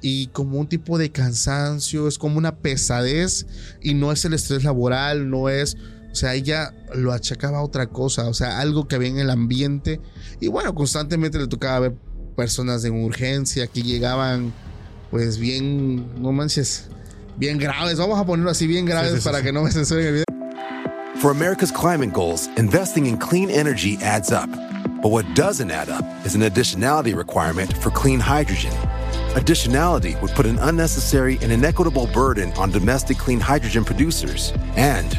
y 0.00 0.28
como 0.28 0.58
un 0.58 0.66
tipo 0.66 0.96
de 0.96 1.10
cansancio, 1.10 2.08
es 2.08 2.18
como 2.18 2.38
una 2.38 2.56
pesadez 2.56 3.46
y 3.82 3.94
no 3.94 4.12
es 4.12 4.24
el 4.24 4.32
estrés 4.32 4.64
laboral, 4.64 5.28
no 5.28 5.48
es, 5.50 5.76
o 6.10 6.14
sea, 6.14 6.34
ella 6.34 6.74
lo 6.94 7.12
achacaba 7.12 7.58
a 7.58 7.62
otra 7.62 7.86
cosa, 7.86 8.28
o 8.28 8.34
sea, 8.34 8.60
algo 8.60 8.88
que 8.88 8.96
había 8.96 9.08
en 9.08 9.18
el 9.18 9.30
ambiente 9.30 10.00
y 10.40 10.48
bueno, 10.48 10.74
constantemente 10.74 11.38
le 11.38 11.46
tocaba 11.46 11.80
ver 11.80 11.94
personas 12.36 12.82
de 12.82 12.90
urgencia 12.90 13.66
que 13.66 13.82
llegaban 13.82 14.52
pues 15.10 15.38
bien, 15.38 16.22
no 16.22 16.32
manches, 16.32 16.86
bien 17.36 17.58
graves, 17.58 17.98
vamos 17.98 18.18
a 18.18 18.24
ponerlo 18.24 18.50
así, 18.50 18.66
bien 18.66 18.86
graves 18.86 19.12
sí, 19.12 19.18
sí, 19.18 19.24
para 19.24 19.38
sí. 19.38 19.44
que 19.44 19.52
no 19.52 19.62
me 19.62 19.70
censuren 19.70 20.06
el 20.06 20.12
video. 20.12 20.24
For 21.20 21.30
America's 21.30 21.70
climate 21.70 22.12
goals, 22.12 22.48
investing 22.56 23.06
in 23.06 23.18
clean 23.18 23.50
energy 23.50 23.98
adds 24.02 24.32
up. 24.32 24.48
But 25.02 25.12
what 25.12 25.24
doesn't 25.34 25.70
add 25.70 25.88
up 25.88 26.04
is 26.24 26.34
an 26.34 26.42
additionality 26.42 27.16
requirement 27.16 27.74
for 27.78 27.90
clean 27.90 28.20
hydrogen. 28.20 28.72
Additionality 29.34 30.20
would 30.20 30.30
put 30.32 30.44
an 30.44 30.58
unnecessary 30.60 31.38
and 31.42 31.52
inequitable 31.52 32.06
burden 32.08 32.52
on 32.54 32.70
domestic 32.70 33.16
clean 33.16 33.40
hydrogen 33.40 33.84
producers 33.84 34.52
and 34.76 35.18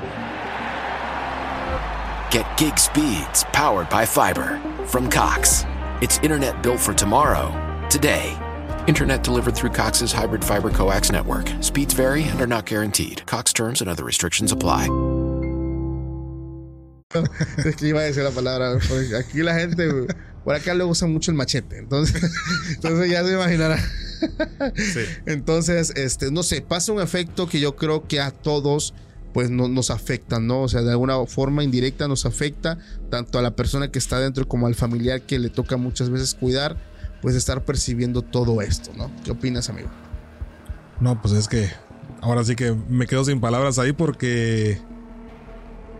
Get 2.31 2.47
gig 2.55 2.79
speeds 2.79 3.43
powered 3.51 3.89
by 3.89 4.05
fiber 4.05 4.57
from 4.87 5.09
Cox. 5.09 5.65
It's 5.99 6.17
internet 6.19 6.63
built 6.63 6.79
for 6.79 6.93
tomorrow, 6.93 7.51
today. 7.89 8.37
Internet 8.87 9.25
delivered 9.25 9.53
through 9.53 9.71
Cox's 9.71 10.13
hybrid 10.13 10.41
fiber 10.41 10.69
coax 10.69 11.11
network. 11.11 11.51
Speeds 11.59 11.93
vary 11.93 12.23
and 12.23 12.39
are 12.39 12.47
not 12.47 12.65
guaranteed. 12.65 13.25
Cox 13.25 13.51
terms 13.51 13.81
and 13.81 13.89
other 13.89 14.05
restrictions 14.05 14.53
apply. 14.53 14.87
Es 17.65 17.75
que 17.75 17.89
iba 17.89 17.99
a 17.99 18.03
decir 18.03 18.23
la 18.23 18.31
palabra. 18.31 18.79
Aquí 19.19 19.43
la 19.43 19.53
gente, 19.53 20.07
por 20.45 20.55
acá 20.55 20.73
le 20.73 20.85
usa 20.85 21.09
mucho 21.09 21.31
el 21.31 21.35
machete. 21.35 21.79
Entonces, 21.79 22.31
entonces 22.75 23.11
ya 23.11 23.25
se 23.25 23.33
imaginará. 23.33 23.77
Sí. 24.77 25.03
Entonces, 25.25 25.91
este, 25.97 26.31
no 26.31 26.43
sé, 26.43 26.61
pasa 26.61 26.93
un 26.93 27.01
efecto 27.01 27.49
que 27.49 27.59
yo 27.59 27.75
creo 27.75 28.07
que 28.07 28.21
a 28.21 28.31
todos 28.31 28.93
pues 29.33 29.49
no, 29.49 29.67
nos 29.67 29.91
afectan, 29.91 30.47
¿no? 30.47 30.61
O 30.61 30.67
sea, 30.67 30.81
de 30.81 30.91
alguna 30.91 31.25
forma 31.25 31.63
indirecta 31.63 32.07
nos 32.07 32.25
afecta 32.25 32.77
tanto 33.09 33.39
a 33.39 33.41
la 33.41 33.55
persona 33.55 33.91
que 33.91 33.99
está 33.99 34.19
dentro 34.19 34.47
como 34.47 34.67
al 34.67 34.75
familiar 34.75 35.21
que 35.21 35.39
le 35.39 35.49
toca 35.49 35.77
muchas 35.77 36.09
veces 36.09 36.35
cuidar, 36.35 36.77
pues 37.21 37.35
estar 37.35 37.63
percibiendo 37.63 38.21
todo 38.21 38.61
esto, 38.61 38.91
¿no? 38.95 39.11
¿Qué 39.23 39.31
opinas, 39.31 39.69
amigo? 39.69 39.89
No, 40.99 41.21
pues 41.21 41.33
es 41.33 41.47
que 41.47 41.69
ahora 42.21 42.43
sí 42.43 42.55
que 42.55 42.73
me 42.73 43.07
quedo 43.07 43.23
sin 43.23 43.39
palabras 43.39 43.79
ahí 43.79 43.93
porque 43.93 44.79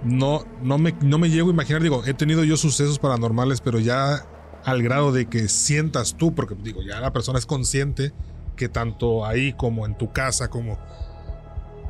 no, 0.03 0.45
no, 0.61 0.77
me, 0.77 0.93
no 1.01 1.17
me 1.17 1.29
llego 1.29 1.49
a 1.49 1.53
imaginar, 1.53 1.81
digo, 1.81 2.03
he 2.05 2.13
tenido 2.13 2.43
yo 2.43 2.57
sucesos 2.57 2.99
paranormales, 2.99 3.61
pero 3.61 3.79
ya 3.79 4.25
al 4.63 4.83
grado 4.83 5.11
de 5.11 5.27
que 5.27 5.47
sientas 5.47 6.15
tú, 6.17 6.33
porque 6.33 6.55
digo, 6.55 6.81
ya 6.81 6.99
la 6.99 7.13
persona 7.13 7.39
es 7.39 7.45
consciente 7.45 8.13
que 8.55 8.69
tanto 8.69 9.25
ahí 9.25 9.53
como 9.53 9.85
en 9.85 9.97
tu 9.97 10.11
casa, 10.11 10.49
como, 10.49 10.77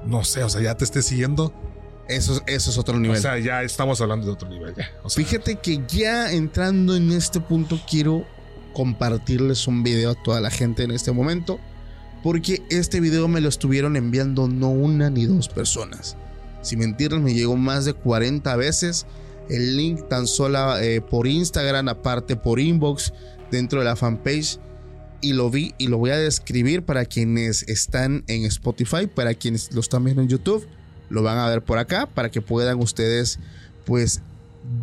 no 0.06 0.24
sé, 0.24 0.44
o 0.44 0.50
sea, 0.50 0.62
ya 0.62 0.76
te 0.76 0.84
esté 0.84 1.02
siguiendo. 1.02 1.54
Eso, 2.08 2.42
eso 2.46 2.72
es 2.72 2.78
otro 2.78 3.00
nivel. 3.00 3.18
O 3.18 3.22
sea, 3.22 3.40
ya 3.40 3.64
estamos 3.64 4.02
hablando 4.02 4.26
de 4.26 4.34
otro 4.34 4.50
nivel. 4.50 4.74
Ya. 4.76 4.90
O 5.04 5.10
sea, 5.10 5.24
Fíjate 5.24 5.58
que 5.58 5.82
ya 5.88 6.32
entrando 6.32 6.96
en 6.96 7.12
este 7.12 7.40
punto 7.40 7.80
quiero 7.90 8.26
compartirles 8.74 9.68
un 9.68 9.84
video 9.84 10.12
a 10.12 10.16
toda 10.16 10.42
la 10.42 10.50
gente 10.50 10.84
en 10.84 10.92
este 10.92 11.12
momento. 11.12 11.60
Porque 12.24 12.62
este 12.70 13.00
video 13.00 13.28
me 13.28 13.42
lo 13.42 13.50
estuvieron 13.50 13.96
enviando 13.96 14.48
no 14.48 14.70
una 14.70 15.10
ni 15.10 15.26
dos 15.26 15.50
personas. 15.50 16.18
Sin 16.62 16.80
mentirles, 16.80 17.22
me 17.22 17.34
llegó 17.34 17.56
más 17.56 17.86
de 17.86 17.94
40 17.94 18.56
veces. 18.58 19.08
El 19.50 19.76
link 19.76 20.08
tan 20.08 20.28
solo 20.28 20.78
eh, 20.78 21.02
por 21.02 21.26
Instagram, 21.26 21.90
aparte 21.90 22.36
por 22.36 22.60
inbox, 22.60 23.12
dentro 23.50 23.80
de 23.80 23.86
la 23.86 23.96
fanpage. 23.96 24.60
Y 25.22 25.34
lo 25.34 25.50
vi 25.50 25.74
y 25.78 25.88
lo 25.88 25.98
voy 25.98 26.10
a 26.10 26.18
describir 26.18 26.84
para 26.84 27.06
quienes 27.06 27.64
están 27.64 28.24
en 28.28 28.46
Spotify, 28.46 29.08
para 29.08 29.34
quienes 29.36 29.72
lo 29.74 29.82
están 29.82 30.04
viendo 30.04 30.22
en 30.22 30.28
YouTube. 30.28 30.68
Lo 31.10 31.22
van 31.22 31.38
a 31.38 31.48
ver 31.48 31.62
por 31.64 31.78
acá 31.78 32.08
para 32.08 32.32
que 32.32 32.42
puedan 32.42 32.80
ustedes 32.80 33.40
pues 33.86 34.22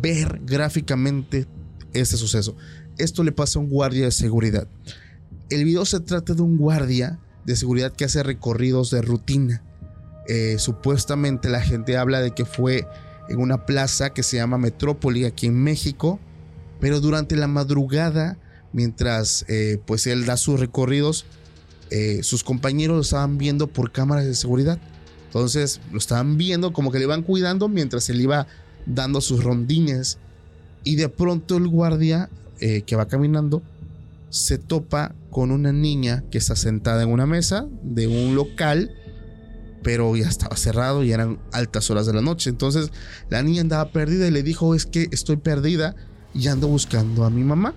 ver 0.01 0.39
gráficamente 0.43 1.45
este 1.93 2.17
suceso. 2.17 2.55
Esto 2.97 3.23
le 3.23 3.31
pasa 3.31 3.59
a 3.59 3.61
un 3.61 3.69
guardia 3.69 4.05
de 4.05 4.11
seguridad. 4.11 4.67
El 5.49 5.65
video 5.65 5.85
se 5.85 5.99
trata 5.99 6.33
de 6.33 6.41
un 6.41 6.57
guardia 6.57 7.19
de 7.45 7.55
seguridad 7.55 7.91
que 7.91 8.05
hace 8.05 8.23
recorridos 8.23 8.91
de 8.91 9.01
rutina. 9.01 9.63
Eh, 10.27 10.57
supuestamente 10.59 11.49
la 11.49 11.61
gente 11.61 11.97
habla 11.97 12.21
de 12.21 12.31
que 12.31 12.45
fue 12.45 12.85
en 13.29 13.39
una 13.39 13.65
plaza 13.65 14.11
que 14.11 14.21
se 14.21 14.37
llama 14.37 14.57
Metrópoli 14.57 15.25
aquí 15.25 15.47
en 15.47 15.55
México, 15.63 16.19
pero 16.79 16.99
durante 16.99 17.35
la 17.35 17.47
madrugada, 17.47 18.37
mientras 18.73 19.45
eh, 19.47 19.79
pues 19.85 20.07
él 20.07 20.25
da 20.25 20.37
sus 20.37 20.59
recorridos, 20.59 21.25
eh, 21.91 22.19
sus 22.23 22.43
compañeros 22.43 22.95
lo 22.95 23.01
estaban 23.01 23.37
viendo 23.37 23.67
por 23.67 23.91
cámaras 23.91 24.25
de 24.25 24.35
seguridad. 24.35 24.79
Entonces 25.25 25.79
lo 25.91 25.97
estaban 25.97 26.37
viendo 26.37 26.73
como 26.73 26.91
que 26.91 26.99
le 26.99 27.05
iban 27.05 27.23
cuidando 27.23 27.67
mientras 27.67 28.09
él 28.09 28.21
iba 28.21 28.47
dando 28.85 29.21
sus 29.21 29.43
rondines. 29.43 30.17
Y 30.83 30.95
de 30.95 31.09
pronto 31.09 31.57
el 31.57 31.67
guardia 31.67 32.29
eh, 32.59 32.81
que 32.83 32.95
va 32.95 33.07
caminando 33.07 33.61
se 34.29 34.57
topa 34.57 35.15
con 35.31 35.51
una 35.51 35.71
niña 35.71 36.23
que 36.31 36.37
está 36.37 36.55
sentada 36.55 37.03
en 37.03 37.09
una 37.09 37.25
mesa 37.25 37.67
de 37.81 38.07
un 38.07 38.35
local, 38.35 38.91
pero 39.83 40.15
ya 40.15 40.27
estaba 40.27 40.55
cerrado 40.55 41.03
y 41.03 41.11
eran 41.11 41.39
altas 41.51 41.89
horas 41.89 42.05
de 42.05 42.13
la 42.13 42.21
noche. 42.21 42.49
Entonces 42.49 42.91
la 43.29 43.41
niña 43.43 43.61
andaba 43.61 43.91
perdida 43.91 44.27
y 44.27 44.31
le 44.31 44.43
dijo, 44.43 44.75
es 44.75 44.85
que 44.85 45.07
estoy 45.11 45.37
perdida 45.37 45.95
y 46.33 46.47
ando 46.47 46.67
buscando 46.67 47.25
a 47.25 47.29
mi 47.29 47.43
mamá. 47.43 47.73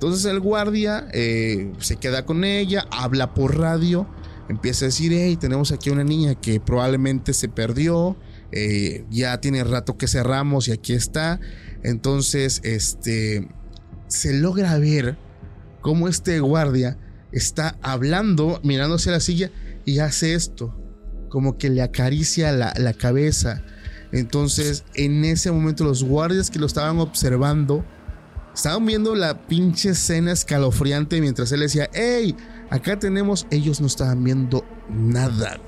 Entonces 0.00 0.24
el 0.24 0.40
guardia 0.40 1.08
eh, 1.12 1.74
se 1.78 1.96
queda 1.96 2.24
con 2.24 2.42
ella, 2.42 2.86
habla 2.90 3.34
por 3.34 3.58
radio, 3.58 4.06
empieza 4.48 4.86
a 4.86 4.88
decir, 4.88 5.12
hey, 5.12 5.36
tenemos 5.36 5.72
aquí 5.72 5.90
una 5.90 6.04
niña 6.04 6.36
que 6.36 6.58
probablemente 6.58 7.34
se 7.34 7.50
perdió, 7.50 8.16
eh, 8.50 9.04
ya 9.10 9.42
tiene 9.42 9.62
rato 9.62 9.98
que 9.98 10.08
cerramos 10.08 10.68
y 10.68 10.72
aquí 10.72 10.94
está. 10.94 11.38
Entonces, 11.82 12.62
este, 12.64 13.46
se 14.06 14.32
logra 14.32 14.78
ver 14.78 15.18
cómo 15.82 16.08
este 16.08 16.40
guardia 16.40 16.96
está 17.30 17.76
hablando, 17.82 18.58
mirándose 18.64 19.10
a 19.10 19.12
la 19.12 19.20
silla 19.20 19.50
y 19.84 19.98
hace 19.98 20.32
esto, 20.32 20.74
como 21.28 21.58
que 21.58 21.68
le 21.68 21.82
acaricia 21.82 22.52
la, 22.52 22.72
la 22.78 22.94
cabeza. 22.94 23.62
Entonces, 24.12 24.82
en 24.94 25.26
ese 25.26 25.52
momento, 25.52 25.84
los 25.84 26.04
guardias 26.04 26.50
que 26.50 26.58
lo 26.58 26.64
estaban 26.64 27.00
observando 27.00 27.84
estaban 28.60 28.84
viendo 28.84 29.14
la 29.14 29.46
pinche 29.46 29.88
escena 29.88 30.32
escalofriante 30.32 31.18
mientras 31.22 31.50
él 31.50 31.60
decía, 31.60 31.88
hey, 31.94 32.36
acá 32.68 32.98
tenemos, 32.98 33.46
ellos 33.50 33.80
no 33.80 33.86
estaban 33.86 34.22
viendo 34.22 34.66
nada. 34.90 35.58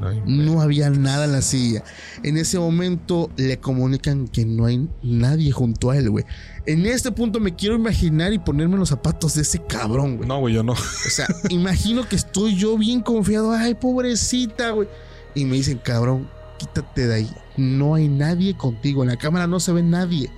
ay, 0.00 0.22
No 0.24 0.62
había 0.62 0.88
nada 0.88 1.26
en 1.26 1.32
la 1.32 1.42
silla. 1.42 1.84
En 2.22 2.38
ese 2.38 2.58
momento 2.58 3.30
le 3.36 3.58
comunican 3.58 4.28
que 4.28 4.46
no 4.46 4.64
hay 4.64 4.88
nadie 5.02 5.52
junto 5.52 5.90
a 5.90 5.98
él, 5.98 6.08
güey. 6.08 6.24
En 6.64 6.86
este 6.86 7.12
punto 7.12 7.38
me 7.38 7.54
quiero 7.54 7.74
imaginar 7.74 8.32
y 8.32 8.38
ponerme 8.38 8.78
los 8.78 8.88
zapatos 8.88 9.34
de 9.34 9.42
ese 9.42 9.62
cabrón, 9.62 10.16
güey. 10.16 10.26
no, 10.26 10.40
güey, 10.40 10.54
yo 10.54 10.62
no. 10.62 10.72
O 10.72 11.10
sea, 11.10 11.26
imagino 11.50 12.08
que 12.08 12.16
estoy 12.16 12.56
yo 12.56 12.78
bien 12.78 13.02
confiado. 13.02 13.52
Ay, 13.52 13.74
pobrecita, 13.74 14.70
güey. 14.70 14.88
Y 15.34 15.44
me 15.44 15.56
dicen, 15.56 15.76
cabrón, 15.84 16.30
quítate 16.56 17.08
de 17.08 17.14
ahí. 17.14 17.30
No 17.58 17.94
hay 17.94 18.08
nadie 18.08 18.56
contigo. 18.56 19.02
En 19.02 19.10
la 19.10 19.16
cámara 19.16 19.46
no 19.46 19.60
se 19.60 19.70
ve 19.72 19.82
nadie. 19.82 20.30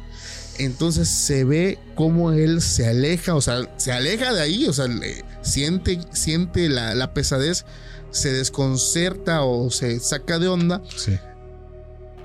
Entonces 0.65 1.09
se 1.09 1.45
ve 1.45 1.79
cómo 1.95 2.33
él 2.33 2.61
se 2.61 2.87
aleja, 2.87 3.35
o 3.35 3.41
sea, 3.41 3.63
se 3.79 3.93
aleja 3.93 4.33
de 4.33 4.41
ahí, 4.43 4.67
o 4.67 4.73
sea, 4.73 4.87
le- 4.89 5.25
siente, 5.43 5.99
siente 6.13 6.69
la, 6.69 6.95
la 6.95 7.15
pesadez, 7.15 7.65
se 8.11 8.33
desconcerta 8.33 9.43
o 9.43 9.71
se 9.71 9.99
saca 10.01 10.39
de 10.39 10.49
onda, 10.49 10.83
Sí. 10.97 11.17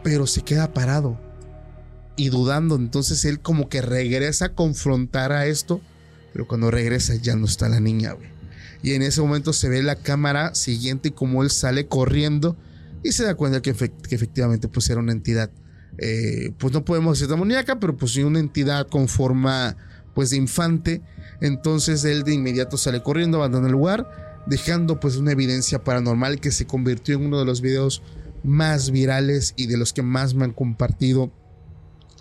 pero 0.04 0.28
se 0.28 0.42
queda 0.42 0.74
parado 0.74 1.18
y 2.16 2.30
dudando. 2.30 2.76
Entonces 2.76 3.24
él 3.26 3.40
como 3.40 3.70
que 3.70 3.82
regresa 3.82 4.46
a 4.46 4.54
confrontar 4.54 5.32
a 5.32 5.46
esto, 5.46 5.82
pero 6.34 6.48
cuando 6.48 6.72
regresa 6.72 7.16
ya 7.16 7.36
no 7.36 7.46
está 7.46 7.70
la 7.70 7.80
niña, 7.80 8.14
güey. 8.14 8.30
Y 8.84 8.94
en 8.94 9.02
ese 9.02 9.22
momento 9.22 9.54
se 9.54 9.70
ve 9.70 9.82
la 9.82 9.96
cámara 9.96 10.54
siguiente 10.56 11.12
como 11.12 11.42
él 11.44 11.50
sale 11.50 11.88
corriendo 11.88 12.56
y 13.04 13.14
se 13.14 13.24
da 13.24 13.36
cuenta 13.36 13.62
que, 13.62 13.74
efect- 13.76 14.02
que 14.08 14.16
efectivamente 14.16 14.68
pues 14.68 14.90
era 14.90 15.00
una 15.00 15.12
entidad. 15.12 15.50
Eh, 15.98 16.52
pues 16.58 16.74
no 16.74 16.84
podemos 16.84 17.18
decir 17.18 17.30
demoníaca, 17.30 17.80
pero 17.80 17.96
pues 17.96 18.12
sí 18.14 18.24
una 18.24 18.40
entidad 18.40 18.88
con 18.88 19.08
forma 19.08 19.76
pues 20.14 20.30
de 20.32 20.38
infante. 20.38 21.02
Entonces 21.42 22.04
él 22.06 22.24
de 22.24 22.34
inmediato 22.34 22.78
sale 22.78 23.04
corriendo, 23.04 23.38
abandona 23.38 23.68
el 23.68 23.74
lugar, 23.74 24.44
dejando 24.48 25.00
pues 25.00 25.18
una 25.18 25.32
evidencia 25.32 25.84
paranormal 25.84 26.40
que 26.40 26.52
se 26.52 26.66
convirtió 26.66 27.16
en 27.16 27.26
uno 27.26 27.40
de 27.40 27.46
los 27.46 27.62
videos 27.62 28.02
más 28.44 28.92
virales 28.92 29.54
y 29.58 29.68
de 29.68 29.78
los 29.78 29.92
que 29.92 30.02
más 30.02 30.34
me 30.34 30.46
han 30.46 30.54
compartido. 30.54 31.32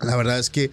La 0.01 0.15
verdad 0.15 0.39
es 0.39 0.49
que 0.49 0.71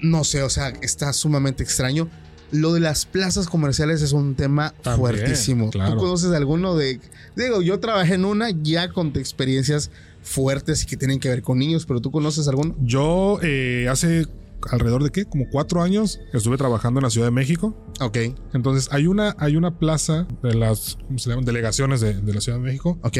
no 0.00 0.24
sé, 0.24 0.42
o 0.42 0.50
sea, 0.50 0.72
está 0.80 1.12
sumamente 1.12 1.62
extraño. 1.62 2.08
Lo 2.52 2.72
de 2.72 2.80
las 2.80 3.06
plazas 3.06 3.46
comerciales 3.46 4.02
es 4.02 4.12
un 4.12 4.34
tema 4.34 4.74
También, 4.82 4.98
fuertísimo. 4.98 5.70
claro. 5.70 5.92
¿Tú 5.92 5.98
conoces 5.98 6.32
alguno 6.32 6.74
de.? 6.74 7.00
Digo, 7.36 7.62
yo 7.62 7.78
trabajé 7.78 8.14
en 8.14 8.24
una 8.24 8.50
ya 8.50 8.92
con 8.92 9.12
experiencias 9.14 9.90
fuertes 10.22 10.82
y 10.82 10.86
que 10.86 10.96
tienen 10.96 11.18
que 11.20 11.28
ver 11.28 11.42
con 11.42 11.58
niños, 11.58 11.86
pero 11.86 12.00
¿tú 12.00 12.10
conoces 12.10 12.46
alguno? 12.48 12.74
Yo 12.80 13.38
eh, 13.42 13.86
hace 13.90 14.26
alrededor 14.70 15.02
de 15.02 15.10
qué, 15.10 15.24
como 15.24 15.46
cuatro 15.50 15.82
años, 15.82 16.20
estuve 16.34 16.56
trabajando 16.58 17.00
en 17.00 17.04
la 17.04 17.10
Ciudad 17.10 17.26
de 17.28 17.30
México. 17.32 17.74
Ok, 18.00 18.18
Entonces 18.52 18.88
hay 18.92 19.06
una, 19.06 19.34
hay 19.38 19.56
una 19.56 19.78
plaza 19.78 20.26
de 20.42 20.54
las 20.54 20.98
¿cómo 21.06 21.18
se 21.18 21.30
llaman? 21.30 21.44
delegaciones 21.44 22.00
de, 22.00 22.14
de 22.14 22.34
la 22.34 22.40
Ciudad 22.40 22.58
de 22.58 22.64
México. 22.64 22.98
ok, 23.02 23.16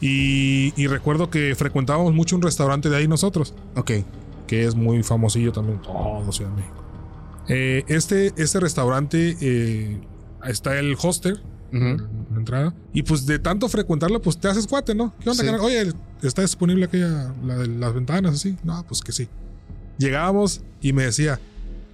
Y, 0.00 0.72
y 0.76 0.86
recuerdo 0.88 1.30
que 1.30 1.54
frecuentábamos 1.54 2.12
mucho 2.12 2.36
un 2.36 2.42
restaurante 2.42 2.90
de 2.90 2.96
ahí 2.96 3.08
nosotros, 3.08 3.54
ok. 3.76 3.90
que 4.46 4.64
es 4.66 4.74
muy 4.74 5.02
famosillo 5.02 5.52
también, 5.52 5.80
todo 5.80 6.30
Ciudad 6.32 6.50
de 6.50 6.56
México. 6.56 6.84
Eh, 7.48 7.84
este, 7.88 8.32
este 8.36 8.60
restaurante 8.60 9.36
eh, 9.40 10.00
está 10.44 10.78
el 10.78 10.94
hoster, 11.72 11.94
Ujú. 11.94 12.06
la 12.32 12.38
entrada. 12.38 12.74
Y 12.92 13.02
pues 13.02 13.26
de 13.26 13.38
tanto 13.38 13.68
frecuentarlo, 13.68 14.20
pues 14.20 14.38
te 14.38 14.48
haces 14.48 14.66
cuate, 14.66 14.94
¿no? 14.94 15.14
¿Qué 15.20 15.30
onda, 15.30 15.42
Sí. 15.44 15.48
Oye, 15.60 15.92
¿está 16.22 16.42
disponible 16.42 16.84
aquella, 16.84 17.34
la 17.44 17.56
de 17.58 17.66
las 17.68 17.94
ventanas 17.94 18.34
así? 18.34 18.56
No, 18.64 18.84
pues 18.86 19.00
que 19.00 19.12
sí. 19.12 19.28
Llegábamos 19.98 20.62
y 20.80 20.92
me 20.92 21.04
decía, 21.04 21.38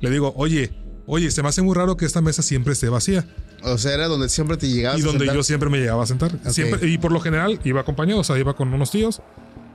le 0.00 0.10
digo, 0.10 0.32
oye, 0.36 0.72
oye, 1.06 1.30
se 1.30 1.42
me 1.42 1.48
hace 1.48 1.62
muy 1.62 1.74
raro 1.74 1.96
que 1.96 2.04
esta 2.06 2.20
mesa 2.20 2.42
siempre 2.42 2.72
esté 2.72 2.88
vacía. 2.88 3.26
O 3.64 3.76
sea, 3.76 3.92
era 3.94 4.06
donde 4.06 4.28
siempre 4.28 4.56
te 4.56 4.68
llegabas 4.68 4.98
y 5.00 5.02
a 5.02 5.06
donde 5.06 5.20
sentar. 5.20 5.36
yo 5.36 5.42
siempre 5.42 5.68
me 5.68 5.78
llegaba 5.78 6.02
a 6.02 6.06
sentar. 6.06 6.38
Siempre, 6.50 6.88
y 6.88 6.98
por 6.98 7.10
lo 7.12 7.20
general 7.20 7.60
iba 7.64 7.80
acompañado, 7.80 8.20
o 8.20 8.24
sea, 8.24 8.38
iba 8.38 8.54
con 8.54 8.72
unos 8.72 8.90
tíos. 8.90 9.20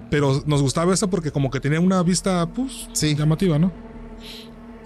Pero 0.10 0.44
nos 0.46 0.62
gustaba 0.62 0.94
eso 0.94 1.10
porque 1.10 1.32
como 1.32 1.50
que 1.50 1.60
tenía 1.60 1.80
una 1.80 2.02
vista, 2.04 2.46
pues, 2.54 2.88
Sí. 2.94 3.16
llamativa, 3.16 3.58
¿no? 3.60 3.72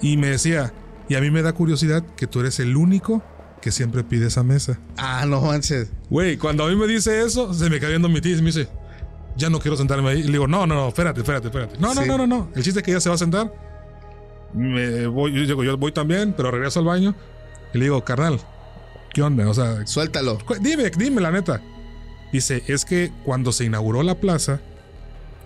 Y 0.01 0.17
me 0.17 0.27
decía, 0.29 0.73
y 1.09 1.15
a 1.15 1.21
mí 1.21 1.29
me 1.31 1.41
da 1.41 1.53
curiosidad 1.53 2.03
que 2.15 2.27
tú 2.27 2.39
eres 2.39 2.59
el 2.59 2.75
único 2.77 3.21
que 3.61 3.71
siempre 3.71 4.03
pide 4.03 4.27
esa 4.27 4.43
mesa. 4.43 4.79
Ah, 4.97 5.25
no 5.27 5.41
manches. 5.41 5.89
Güey, 6.09 6.37
cuando 6.37 6.65
a 6.65 6.69
mí 6.69 6.75
me 6.75 6.87
dice 6.87 7.21
eso, 7.23 7.53
se 7.53 7.69
me 7.69 7.79
cae 7.79 7.89
viendo 7.89 8.07
mi 8.09 8.21
tía 8.21 8.33
y 8.33 8.41
me 8.41 8.47
dice, 8.47 8.67
ya 9.35 9.49
no 9.49 9.59
quiero 9.59 9.75
sentarme 9.77 10.09
ahí. 10.09 10.19
Y 10.19 10.23
le 10.23 10.31
digo, 10.33 10.47
no, 10.47 10.65
no, 10.67 10.75
no, 10.75 10.87
espérate, 10.89 11.19
espérate, 11.21 11.47
espérate. 11.47 11.77
No, 11.79 11.93
no, 11.93 12.01
Sí. 12.01 12.07
no, 12.07 12.17
no, 12.17 12.27
no. 12.27 12.49
El 12.55 12.63
chiste 12.63 12.79
es 12.79 12.85
que 12.85 12.91
ella 12.91 12.99
se 13.01 13.09
va 13.09 13.15
a 13.15 13.17
sentar. 13.19 13.51
Me 14.53 15.07
voy, 15.07 15.33
yo 15.33 15.41
digo, 15.41 15.63
yo 15.63 15.77
voy 15.77 15.91
también, 15.91 16.33
pero 16.35 16.51
regreso 16.51 16.79
al 16.79 16.85
baño. 16.85 17.15
Y 17.73 17.77
le 17.77 17.85
digo, 17.85 18.03
carnal, 18.03 18.39
¿qué 19.13 19.21
onda? 19.21 19.47
O 19.49 19.53
sea, 19.53 19.85
Suéltalo. 19.85 20.37
dime, 20.61 20.89
dime 20.97 21.21
la 21.21 21.31
neta. 21.31 21.61
Dice, 22.31 22.63
es 22.67 22.85
que 22.85 23.11
cuando 23.25 23.51
se 23.51 23.65
inauguró 23.65 24.03
la 24.03 24.15
plaza, 24.15 24.59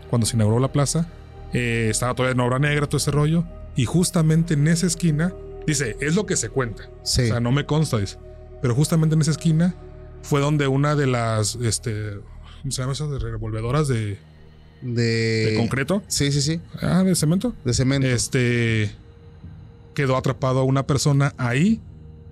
cuando 0.09 0.25
se 0.27 0.35
inauguró 0.35 0.59
la 0.59 0.71
plaza. 0.71 1.07
Eh, 1.53 1.87
estaba 1.91 2.13
todavía 2.15 2.33
en 2.33 2.39
obra 2.39 2.59
negra, 2.59 2.87
todo 2.87 2.97
ese 2.97 3.11
rollo. 3.11 3.43
Y 3.75 3.85
justamente 3.85 4.53
en 4.53 4.67
esa 4.67 4.87
esquina, 4.87 5.33
dice, 5.67 5.97
es 5.99 6.15
lo 6.15 6.25
que 6.25 6.35
se 6.35 6.49
cuenta. 6.49 6.89
Sí. 7.03 7.23
O 7.23 7.27
sea, 7.27 7.39
no 7.39 7.51
me 7.51 7.65
consta, 7.65 7.97
dice. 7.97 8.17
Pero 8.61 8.75
justamente 8.75 9.15
en 9.15 9.21
esa 9.21 9.31
esquina 9.31 9.75
fue 10.21 10.39
donde 10.41 10.67
una 10.67 10.95
de 10.95 11.07
las, 11.07 11.55
este, 11.55 12.19
¿cómo 12.61 12.71
se 12.71 12.81
llama 12.81 12.93
eso? 12.93 13.09
De 13.09 13.17
revolvedoras 13.19 13.87
de, 13.87 14.17
de, 14.81 15.01
de 15.51 15.55
concreto. 15.57 16.03
Sí, 16.07 16.31
sí, 16.31 16.41
sí. 16.41 16.61
Ah, 16.81 17.03
de 17.03 17.15
cemento. 17.15 17.55
De 17.65 17.73
cemento. 17.73 18.07
Este, 18.07 18.91
quedó 19.93 20.15
atrapado 20.17 20.63
una 20.63 20.85
persona 20.85 21.33
ahí, 21.37 21.81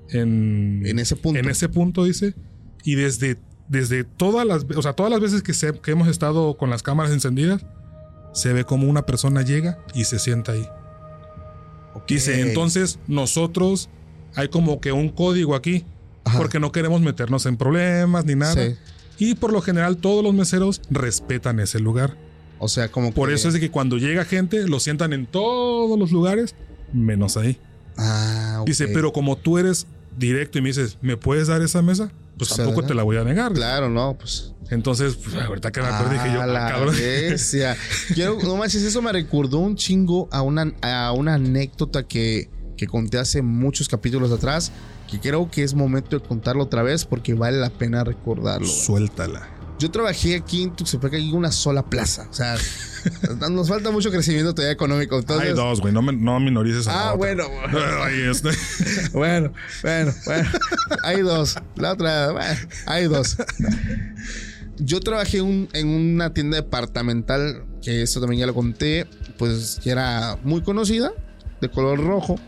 en, 0.09 0.83
en 0.85 0.99
ese 0.99 1.15
punto. 1.15 1.39
en 1.39 1.49
ese 1.49 1.69
punto, 1.69 2.03
dice. 2.03 2.33
Y 2.83 2.95
desde, 2.95 3.37
desde 3.67 4.03
todas 4.03 4.45
las, 4.45 4.65
o 4.75 4.81
sea, 4.81 4.93
todas 4.93 5.11
las 5.11 5.19
veces 5.21 5.41
que, 5.43 5.53
se- 5.53 5.79
que 5.79 5.91
hemos 5.91 6.07
estado 6.07 6.57
con 6.57 6.69
las 6.69 6.81
cámaras 6.83 7.11
encendidas, 7.11 7.65
se 8.33 8.53
ve 8.53 8.63
como 8.63 8.87
una 8.87 9.05
persona 9.05 9.41
llega 9.41 9.79
y 9.95 10.05
se 10.05 10.19
sienta 10.19 10.51
ahí. 10.53 10.67
Dice, 12.07 12.41
entonces 12.41 12.99
nosotros 13.07 13.89
hay 14.35 14.47
como 14.49 14.79
que 14.81 14.91
un 14.91 15.09
código 15.09 15.55
aquí, 15.55 15.85
Ajá. 16.23 16.37
porque 16.37 16.59
no 16.59 16.71
queremos 16.71 17.01
meternos 17.01 17.45
en 17.45 17.57
problemas 17.57 18.25
ni 18.25 18.35
nada. 18.35 18.53
Sí. 18.55 18.75
Y 19.19 19.35
por 19.35 19.51
lo 19.51 19.61
general 19.61 19.97
todos 19.97 20.23
los 20.23 20.33
meseros 20.33 20.81
respetan 20.89 21.59
ese 21.59 21.79
lugar. 21.79 22.15
O 22.57 22.67
sea, 22.67 22.89
como 22.91 23.11
Por 23.13 23.29
que- 23.29 23.35
eso 23.35 23.47
es 23.47 23.53
de 23.53 23.59
que 23.59 23.69
cuando 23.71 23.97
llega 23.97 24.25
gente, 24.25 24.67
lo 24.67 24.79
sientan 24.79 25.13
en 25.13 25.25
todos 25.25 25.97
los 25.99 26.11
lugares, 26.11 26.55
menos 26.93 27.37
ahí. 27.37 27.57
Ah. 27.97 28.63
Dice, 28.65 28.87
pero 28.87 29.11
como 29.13 29.35
tú 29.37 29.57
eres 29.57 29.87
directo 30.17 30.57
y 30.57 30.61
me 30.61 30.69
dices, 30.69 30.97
¿me 31.01 31.17
puedes 31.17 31.47
dar 31.47 31.61
esa 31.61 31.81
mesa? 31.81 32.11
Pues 32.37 32.49
Pues, 32.49 32.57
tampoco 32.57 32.83
te 32.85 32.93
la 32.93 33.03
voy 33.03 33.17
a 33.17 33.23
negar. 33.23 33.51
Claro, 33.53 33.89
no, 33.89 34.15
pues. 34.17 34.53
Entonces, 34.69 35.15
pues, 35.15 35.35
ahorita 35.35 35.71
que 35.71 35.81
me 35.81 35.87
acuerdo 35.87 36.13
dije 36.13 36.31
yo, 36.33 36.41
Ah, 36.41 36.45
la 36.47 36.69
cabrón. 36.71 36.95
bestia. 36.95 37.75
Quiero, 38.13 38.37
no 38.43 38.55
manches, 38.55 38.83
eso 38.83 39.01
me 39.01 39.11
recordó 39.11 39.57
un 39.59 39.75
chingo 39.75 40.29
a 40.31 40.41
una, 40.41 40.71
a 40.81 41.11
una 41.11 41.33
anécdota 41.33 42.03
que, 42.03 42.49
que 42.77 42.87
conté 42.87 43.17
hace 43.17 43.41
muchos 43.41 43.89
capítulos 43.89 44.31
atrás. 44.31 44.71
Que 45.09 45.19
creo 45.19 45.49
que 45.49 45.63
es 45.63 45.73
momento 45.73 46.19
de 46.19 46.25
contarlo 46.25 46.63
otra 46.63 46.83
vez 46.83 47.03
porque 47.03 47.33
vale 47.33 47.57
la 47.57 47.71
pena 47.71 48.03
recordarlo. 48.03 48.67
Suéltala. 48.67 49.47
Yo 49.79 49.89
trabajé 49.89 50.35
aquí 50.35 50.63
en 50.63 50.75
Tuxtepec, 50.75 51.13
hay 51.13 51.31
una 51.31 51.51
sola 51.51 51.83
plaza. 51.89 52.27
O 52.29 52.33
sea, 52.33 52.57
nos 53.49 53.69
falta 53.69 53.91
mucho 53.91 54.11
crecimiento 54.11 54.53
todavía 54.53 54.73
económico. 54.73 55.17
Entonces, 55.17 55.49
Hay 55.49 55.55
dos, 55.55 55.79
güey, 55.79 55.93
no, 55.93 56.01
no 56.01 56.39
minorices 56.39 56.87
a 56.87 57.09
Ah, 57.11 57.13
bueno. 57.15 57.45
Este. 58.29 58.49
Bueno, 59.13 59.53
bueno, 59.81 60.13
bueno. 60.25 60.49
Hay 61.03 61.21
dos. 61.21 61.55
La 61.75 61.93
otra, 61.93 62.31
bueno, 62.31 62.59
hay 62.85 63.05
dos. 63.05 63.37
Yo 64.77 64.99
trabajé 64.99 65.41
un- 65.41 65.69
en 65.73 65.87
una 65.87 66.33
tienda 66.33 66.57
departamental, 66.57 67.65
que 67.81 68.01
esto 68.01 68.19
también 68.21 68.41
ya 68.41 68.45
lo 68.47 68.53
conté, 68.53 69.07
pues 69.37 69.79
que 69.83 69.89
era 69.91 70.37
muy 70.43 70.61
conocida, 70.61 71.11
de 71.61 71.69
color 71.69 71.99
rojo. 72.03 72.39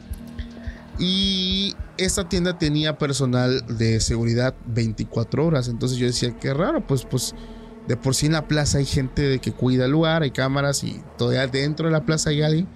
Y 1.02 1.76
esta 1.98 2.30
tienda 2.30 2.60
tenía 2.60 3.00
personal 3.00 3.66
de 3.76 4.00
seguridad 4.00 4.54
24 4.68 5.48
horas. 5.48 5.68
Entonces 5.68 5.98
yo 5.98 6.06
decía, 6.06 6.38
qué 6.40 6.54
raro, 6.54 6.86
pues, 6.86 7.06
pues 7.06 7.34
de 7.88 7.98
por 7.98 8.14
sí 8.14 8.28
en 8.28 8.34
la 8.34 8.48
plaza 8.48 8.78
hay 8.78 8.86
gente 8.86 9.24
de 9.24 9.40
que 9.40 9.52
cuida 9.52 9.86
el 9.86 9.92
lugar, 9.92 10.22
hay 10.22 10.30
cámaras 10.30 10.84
y 10.84 11.02
todavía 11.18 11.48
dentro 11.48 11.88
de 11.88 11.92
la 11.92 12.06
plaza 12.06 12.30
hay 12.30 12.44
alguien. 12.44 12.68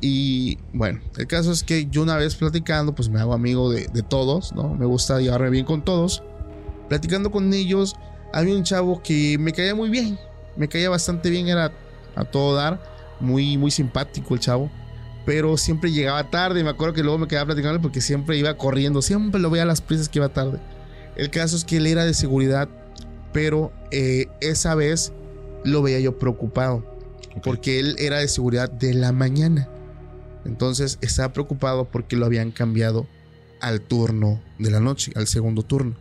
Y 0.00 0.58
bueno, 0.72 1.00
el 1.16 1.28
caso 1.28 1.52
es 1.52 1.62
que 1.62 1.86
yo 1.86 2.02
una 2.02 2.16
vez 2.16 2.34
platicando, 2.34 2.96
pues 2.96 3.08
me 3.08 3.20
hago 3.20 3.32
amigo 3.32 3.70
de, 3.70 3.86
todos, 4.02 4.52
¿no? 4.52 4.74
Me 4.74 4.84
gusta 4.84 5.20
llevarme 5.20 5.50
bien 5.50 5.64
con 5.64 5.84
todos. 5.84 6.24
Platicando 6.88 7.30
con 7.30 7.52
ellos, 7.52 7.94
había 8.32 8.56
un 8.56 8.64
chavo 8.64 9.00
que 9.04 9.38
me 9.38 9.52
caía 9.52 9.76
muy 9.76 9.88
bien, 9.88 10.18
me 10.56 10.66
caía 10.66 10.90
bastante 10.90 11.30
bien, 11.30 11.46
era 11.46 11.70
a 12.16 12.24
todo 12.24 12.56
dar, 12.56 12.82
muy, 13.20 13.56
muy 13.56 13.70
simpático 13.70 14.34
el 14.34 14.40
chavo. 14.40 14.68
Pero 15.24 15.56
siempre 15.56 15.92
llegaba 15.92 16.30
tarde, 16.30 16.64
me 16.64 16.70
acuerdo 16.70 16.94
que 16.94 17.02
luego 17.02 17.18
me 17.18 17.28
quedaba 17.28 17.46
platicando 17.46 17.80
porque 17.80 18.00
siempre 18.00 18.36
iba 18.36 18.56
corriendo, 18.56 19.02
siempre 19.02 19.40
lo 19.40 19.50
veía 19.50 19.62
a 19.62 19.66
las 19.66 19.80
prisas 19.80 20.08
que 20.08 20.18
iba 20.18 20.28
tarde. 20.28 20.58
El 21.16 21.30
caso 21.30 21.56
es 21.56 21.64
que 21.64 21.76
él 21.76 21.86
era 21.86 22.04
de 22.04 22.14
seguridad, 22.14 22.68
pero 23.32 23.72
eh, 23.90 24.26
esa 24.40 24.74
vez 24.74 25.12
lo 25.64 25.82
veía 25.82 26.00
yo 26.00 26.18
preocupado 26.18 26.84
porque 27.42 27.78
él 27.78 27.96
era 27.98 28.18
de 28.18 28.28
seguridad 28.28 28.70
de 28.70 28.94
la 28.94 29.12
mañana. 29.12 29.68
Entonces 30.44 30.98
estaba 31.00 31.32
preocupado 31.32 31.84
porque 31.84 32.16
lo 32.16 32.26
habían 32.26 32.50
cambiado 32.50 33.06
al 33.60 33.80
turno 33.80 34.42
de 34.58 34.70
la 34.70 34.80
noche, 34.80 35.12
al 35.14 35.26
segundo 35.26 35.62
turno. 35.62 35.94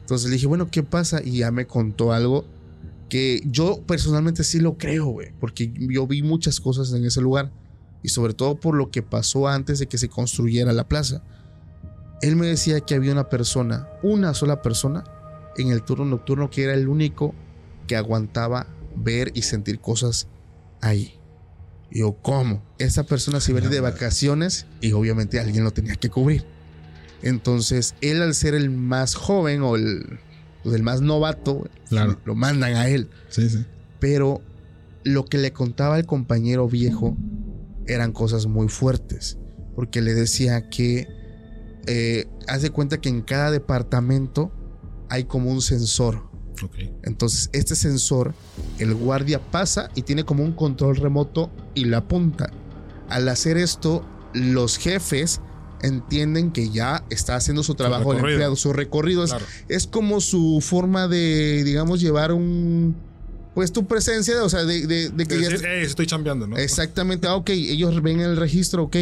Entonces 0.00 0.28
le 0.28 0.34
dije, 0.34 0.46
bueno, 0.46 0.68
¿qué 0.70 0.82
pasa? 0.82 1.22
Y 1.24 1.38
ya 1.38 1.50
me 1.50 1.66
contó 1.66 2.12
algo 2.12 2.44
que 3.08 3.42
yo 3.46 3.82
personalmente 3.86 4.42
sí 4.44 4.58
lo 4.58 4.76
creo, 4.76 5.06
güey, 5.06 5.30
porque 5.38 5.72
yo 5.74 6.06
vi 6.06 6.22
muchas 6.22 6.60
cosas 6.60 6.92
en 6.92 7.04
ese 7.04 7.20
lugar 7.20 7.52
y 8.04 8.10
sobre 8.10 8.34
todo 8.34 8.54
por 8.60 8.76
lo 8.76 8.90
que 8.90 9.02
pasó 9.02 9.48
antes 9.48 9.80
de 9.80 9.86
que 9.88 9.98
se 9.98 10.08
construyera 10.08 10.72
la 10.72 10.86
plaza. 10.86 11.22
Él 12.22 12.36
me 12.36 12.46
decía 12.46 12.80
que 12.80 12.94
había 12.94 13.10
una 13.12 13.28
persona, 13.28 13.88
una 14.02 14.34
sola 14.34 14.62
persona, 14.62 15.02
en 15.56 15.68
el 15.72 15.82
turno 15.82 16.04
nocturno 16.04 16.50
que 16.50 16.64
era 16.64 16.74
el 16.74 16.86
único 16.88 17.34
que 17.88 17.96
aguantaba 17.96 18.66
ver 18.94 19.32
y 19.34 19.42
sentir 19.42 19.80
cosas 19.80 20.28
ahí. 20.80 21.18
Y 21.90 22.00
yo, 22.00 22.12
¿cómo? 22.20 22.62
Esa 22.78 23.04
persona 23.04 23.40
se 23.40 23.52
iba 23.52 23.60
a 23.60 23.64
ir 23.64 23.70
de 23.70 23.80
vacaciones 23.80 24.66
y 24.80 24.92
obviamente 24.92 25.40
alguien 25.40 25.64
lo 25.64 25.70
tenía 25.72 25.94
que 25.96 26.10
cubrir. 26.10 26.44
Entonces, 27.22 27.94
él 28.02 28.20
al 28.22 28.34
ser 28.34 28.54
el 28.54 28.68
más 28.70 29.14
joven 29.14 29.62
o 29.62 29.76
el, 29.76 30.18
o 30.64 30.74
el 30.74 30.82
más 30.82 31.00
novato, 31.00 31.68
Claro. 31.88 32.18
lo 32.26 32.34
mandan 32.34 32.74
a 32.74 32.88
él. 32.88 33.08
Sí, 33.30 33.48
sí. 33.48 33.64
Pero 33.98 34.42
lo 35.04 35.24
que 35.24 35.38
le 35.38 35.52
contaba 35.52 35.98
el 35.98 36.06
compañero 36.06 36.68
viejo 36.68 37.16
eran 37.86 38.12
cosas 38.12 38.46
muy 38.46 38.68
fuertes. 38.68 39.38
Porque 39.74 40.00
le 40.00 40.14
decía 40.14 40.68
que 40.68 41.08
eh, 41.86 42.26
haz 42.46 42.62
de 42.62 42.70
cuenta 42.70 43.00
que 43.00 43.08
en 43.08 43.22
cada 43.22 43.50
departamento 43.50 44.52
hay 45.08 45.24
como 45.24 45.50
un 45.50 45.62
sensor. 45.62 46.34
Entonces, 47.02 47.50
este 47.52 47.74
sensor, 47.74 48.32
el 48.78 48.94
guardia 48.94 49.40
pasa 49.50 49.90
y 49.94 50.02
tiene 50.02 50.24
como 50.24 50.44
un 50.44 50.52
control 50.52 50.96
remoto 50.96 51.50
y 51.74 51.84
lo 51.84 51.96
apunta. 51.96 52.50
Al 53.08 53.28
hacer 53.28 53.58
esto, 53.58 54.04
los 54.32 54.78
jefes 54.78 55.40
entienden 55.82 56.52
que 56.52 56.70
ya 56.70 57.04
está 57.10 57.36
haciendo 57.36 57.62
su 57.62 57.74
trabajo 57.74 58.12
el 58.12 58.16
recorrido. 58.18 58.36
empleado, 58.36 58.56
su 58.56 58.72
recorrido. 58.72 59.24
Es, 59.24 59.34
es 59.68 59.86
como 59.86 60.20
su 60.20 60.60
forma 60.62 61.08
de, 61.08 61.62
digamos, 61.64 62.00
llevar 62.00 62.32
un. 62.32 62.96
Pues 63.54 63.72
tu 63.72 63.86
presencia, 63.86 64.42
o 64.42 64.48
sea, 64.48 64.64
de, 64.64 64.86
de- 64.86 65.10
de 65.10 65.26
que 65.26 65.34
Es 65.36 65.40
ya. 65.42 65.48
decir, 65.50 65.66
"Ey, 65.66 65.84
estoy 65.84 66.06
chambeando, 66.06 66.46
¿no? 66.46 66.56
Exactamente, 66.56 67.28
ah, 67.28 67.36
ok, 67.36 67.50
ellos 67.50 68.02
ven 68.02 68.20
el 68.20 68.36
registro, 68.36 68.84
ok. 68.84 68.96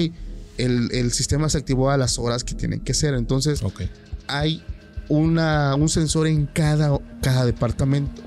El, 0.59 0.90
el 0.92 1.12
sistema 1.12 1.48
se 1.48 1.59
activó 1.59 1.90
a 1.90 1.96
las 1.96 2.18
horas 2.18 2.44
que 2.44 2.55
tienen 2.55 2.80
que 2.80 2.92
ser. 2.92 3.14
Entonces, 3.14 3.62
Ok. 3.62 3.82
hay 4.28 4.62
una, 5.09 5.74
un 5.74 5.88
sensor 5.88 6.26
en 6.26 6.46
cada, 6.46 6.98
cada 7.22 7.46
departamento, 7.46 8.20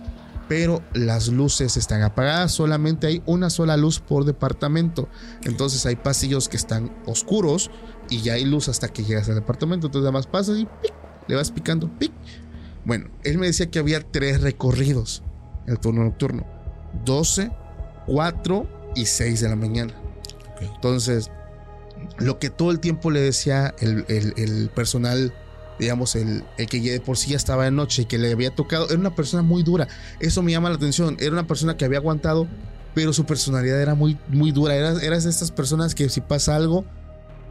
pero 0.50 0.82
las 0.94 1.28
luces 1.28 1.78
están 1.78 2.02
apagadas, 2.02 2.52
solamente 2.52 3.06
hay 3.08 3.22
una 3.28 3.50
sola 3.52 3.78
luz 3.78 4.00
por 4.00 4.26
departamento. 4.26 5.08
Entonces 5.44 5.86
hay 5.86 5.96
pasillos 5.96 6.50
que 6.50 6.58
están 6.58 6.92
oscuros 7.06 7.70
y 8.10 8.22
ya 8.22 8.34
hay 8.34 8.46
luz 8.46 8.68
hasta 8.68 8.88
que 8.88 9.04
llegas 9.04 9.30
al 9.30 9.36
departamento. 9.36 9.88
Entonces 9.88 10.04
nada 10.06 10.12
más 10.12 10.28
pasas 10.28 10.58
y 10.58 10.66
¡pic! 10.66 10.94
le 11.28 11.36
vas 11.36 11.52
picando. 11.52 11.90
¡pic! 12.00 12.12
Bueno, 12.84 13.10
él 13.24 13.38
me 13.38 13.48
decía 13.48 13.70
que 13.72 13.80
había 13.80 14.02
tres 14.02 14.42
recorridos 14.42 15.24
el 15.68 15.80
turno 15.80 16.04
nocturno. 16.04 16.46
12, 17.06 17.52
4 18.08 18.68
y 18.96 19.06
6 19.06 19.42
de 19.42 19.50
la 19.50 19.56
mañana. 19.56 19.94
Entonces, 20.62 21.30
lo 22.18 22.40
que 22.40 22.50
todo 22.50 22.72
el 22.72 22.80
tiempo 22.80 23.12
le 23.12 23.22
decía 23.22 23.74
el, 23.80 24.06
el- 24.08 24.34
el 24.38 24.70
personal, 24.70 25.34
digamos, 25.80 26.16
el, 26.16 26.44
el 26.58 26.68
que 26.68 26.82
ya 26.82 26.92
de 26.94 27.02
por 27.02 27.18
sí 27.18 27.32
ya 27.32 27.38
estaba 27.38 27.66
de 27.66 27.72
noche 27.72 28.04
y 28.04 28.06
que 28.06 28.18
le 28.18 28.32
había 28.32 28.52
tocado, 28.52 28.88
era 28.90 28.98
una 29.00 29.16
persona 29.16 29.44
muy 29.44 29.64
dura. 29.64 29.88
Eso 30.20 30.42
me 30.42 30.52
llama 30.52 30.70
la 30.70 30.76
atención. 30.76 31.18
Era 31.20 31.32
una 31.32 31.48
persona 31.48 31.76
que 31.78 31.86
había 31.86 31.98
aguantado, 32.00 32.48
pero 32.94 33.12
su 33.12 33.26
personalidad 33.26 33.82
era 33.82 33.96
muy, 33.96 34.18
muy 34.30 34.52
dura. 34.52 34.76
Era, 34.76 34.92
eras 35.02 35.24
de 35.26 35.30
estas 35.30 35.52
personas 35.52 35.96
que 35.96 36.08
si 36.10 36.22
pasa 36.22 36.56
algo, 36.56 36.86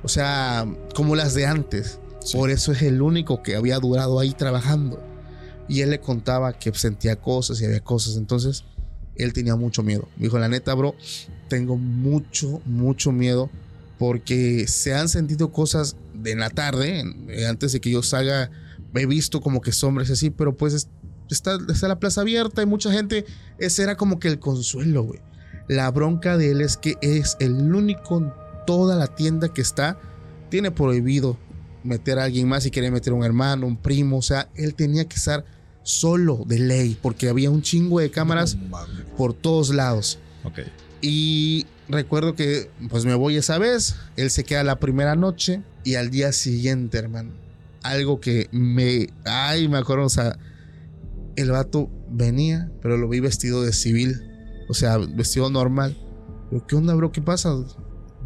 o 0.02 0.08
sea, 0.08 0.66
como 0.94 1.16
las 1.16 1.34
de 1.34 1.46
antes. 1.46 1.98
Por 2.32 2.50
eso 2.50 2.72
es 2.72 2.80
el 2.80 3.02
único 3.02 3.42
que 3.42 3.54
había 3.54 3.78
durado 3.78 4.18
ahí 4.18 4.32
trabajando. 4.32 5.02
Y 5.68 5.80
él 5.80 5.90
le 5.90 6.00
contaba 6.00 6.52
que 6.58 6.72
sentía 6.74 7.16
cosas 7.16 7.60
y 7.60 7.64
había 7.64 7.80
cosas. 7.80 8.16
Entonces, 8.16 8.64
él 9.16 9.32
tenía 9.32 9.56
mucho 9.56 9.82
miedo. 9.82 10.08
Me 10.16 10.24
dijo, 10.24 10.38
la 10.38 10.48
neta, 10.48 10.74
bro, 10.74 10.94
tengo 11.48 11.76
mucho, 11.76 12.60
mucho 12.64 13.12
miedo 13.12 13.50
porque 13.98 14.66
se 14.68 14.94
han 14.94 15.08
sentido 15.08 15.52
cosas 15.52 15.96
de 16.14 16.32
en 16.32 16.40
la 16.40 16.50
tarde, 16.50 17.04
eh, 17.28 17.46
antes 17.46 17.72
de 17.72 17.80
que 17.80 17.90
yo 17.90 18.02
salga, 18.02 18.50
he 18.94 19.06
visto 19.06 19.40
como 19.40 19.60
que 19.60 19.72
sombras 19.72 20.10
así, 20.10 20.30
pero 20.30 20.56
pues 20.56 20.74
es- 20.74 20.88
está, 21.30 21.58
está 21.68 21.86
la 21.88 22.00
plaza 22.00 22.22
abierta, 22.22 22.60
hay 22.60 22.66
mucha 22.66 22.90
gente, 22.92 23.24
ese 23.58 23.82
era 23.84 23.96
como 23.96 24.18
que 24.18 24.28
el 24.28 24.38
consuelo, 24.40 25.04
güey. 25.04 25.20
La 25.68 25.90
bronca 25.90 26.36
de 26.36 26.50
él 26.50 26.60
es 26.60 26.76
que 26.76 26.96
es 27.02 27.36
el 27.40 27.52
único 27.74 28.18
en 28.18 28.32
toda 28.66 28.96
la 28.96 29.06
tienda 29.06 29.48
que 29.52 29.62
está, 29.62 29.98
tiene 30.50 30.70
prohibido 30.70 31.38
meter 31.84 32.18
a 32.18 32.24
alguien 32.24 32.48
más 32.48 32.64
si 32.64 32.70
quiere 32.70 32.90
meter 32.90 33.12
a 33.12 33.16
un 33.16 33.24
hermano, 33.24 33.66
un 33.66 33.76
primo, 33.76 34.18
o 34.18 34.22
sea, 34.22 34.48
él 34.54 34.74
tenía 34.74 35.04
que 35.04 35.16
estar 35.16 35.44
solo 35.82 36.44
de 36.46 36.58
ley, 36.58 36.98
porque 37.00 37.28
había 37.28 37.50
un 37.50 37.62
chingo 37.62 38.00
de 38.00 38.10
cámaras 38.10 38.56
por 39.16 39.34
todos 39.34 39.72
lados. 39.72 40.18
Ok. 40.42 40.60
Y 41.02 41.66
recuerdo 41.88 42.34
que 42.34 42.70
pues 42.88 43.04
me 43.04 43.14
voy 43.14 43.36
esa 43.36 43.58
vez, 43.58 43.96
él 44.16 44.30
se 44.30 44.44
queda 44.44 44.64
la 44.64 44.80
primera 44.80 45.14
noche 45.14 45.62
y 45.84 45.96
al 45.96 46.10
día 46.10 46.32
siguiente, 46.32 46.98
hermano, 46.98 47.32
algo 47.82 48.20
que 48.20 48.48
me, 48.50 49.08
ay, 49.24 49.68
me 49.68 49.78
acuerdo, 49.78 50.06
o 50.06 50.10
sea, 50.10 50.38
el 51.36 51.50
vato 51.50 51.90
venía, 52.08 52.70
pero 52.80 52.96
lo 52.96 53.08
vi 53.08 53.20
vestido 53.20 53.62
de 53.62 53.72
civil, 53.72 54.22
o 54.68 54.74
sea, 54.74 54.96
vestido 54.98 55.50
normal. 55.50 55.96
Pero, 56.48 56.66
¿qué 56.66 56.76
onda, 56.76 56.94
bro? 56.94 57.12
¿Qué 57.12 57.20
pasa? 57.20 57.54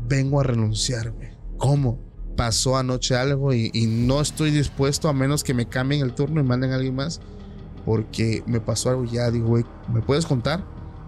Vengo 0.06 0.40
a 0.40 0.44
renunciar, 0.44 1.10
güey. 1.10 1.30
¿Cómo? 1.56 2.07
Pasó 2.38 2.76
anoche 2.76 3.16
algo 3.16 3.52
y, 3.52 3.72
no 3.88 4.20
estoy 4.20 4.52
dispuesto 4.52 5.08
a 5.08 5.12
menos 5.12 5.42
que 5.42 5.54
me 5.54 5.66
cambien 5.68 6.02
el 6.02 6.14
turno 6.14 6.40
y 6.40 6.44
manden 6.44 6.70
a 6.70 6.76
alguien 6.76 6.94
más. 6.94 7.20
Porque 7.84 8.44
me 8.46 8.60
pasó 8.60 8.90
algo 8.90 9.04
ya, 9.04 9.28
digo, 9.32 9.48
güey, 9.48 9.64
¿me 9.92 10.02
puedes 10.02 10.24
contar? 10.24 10.64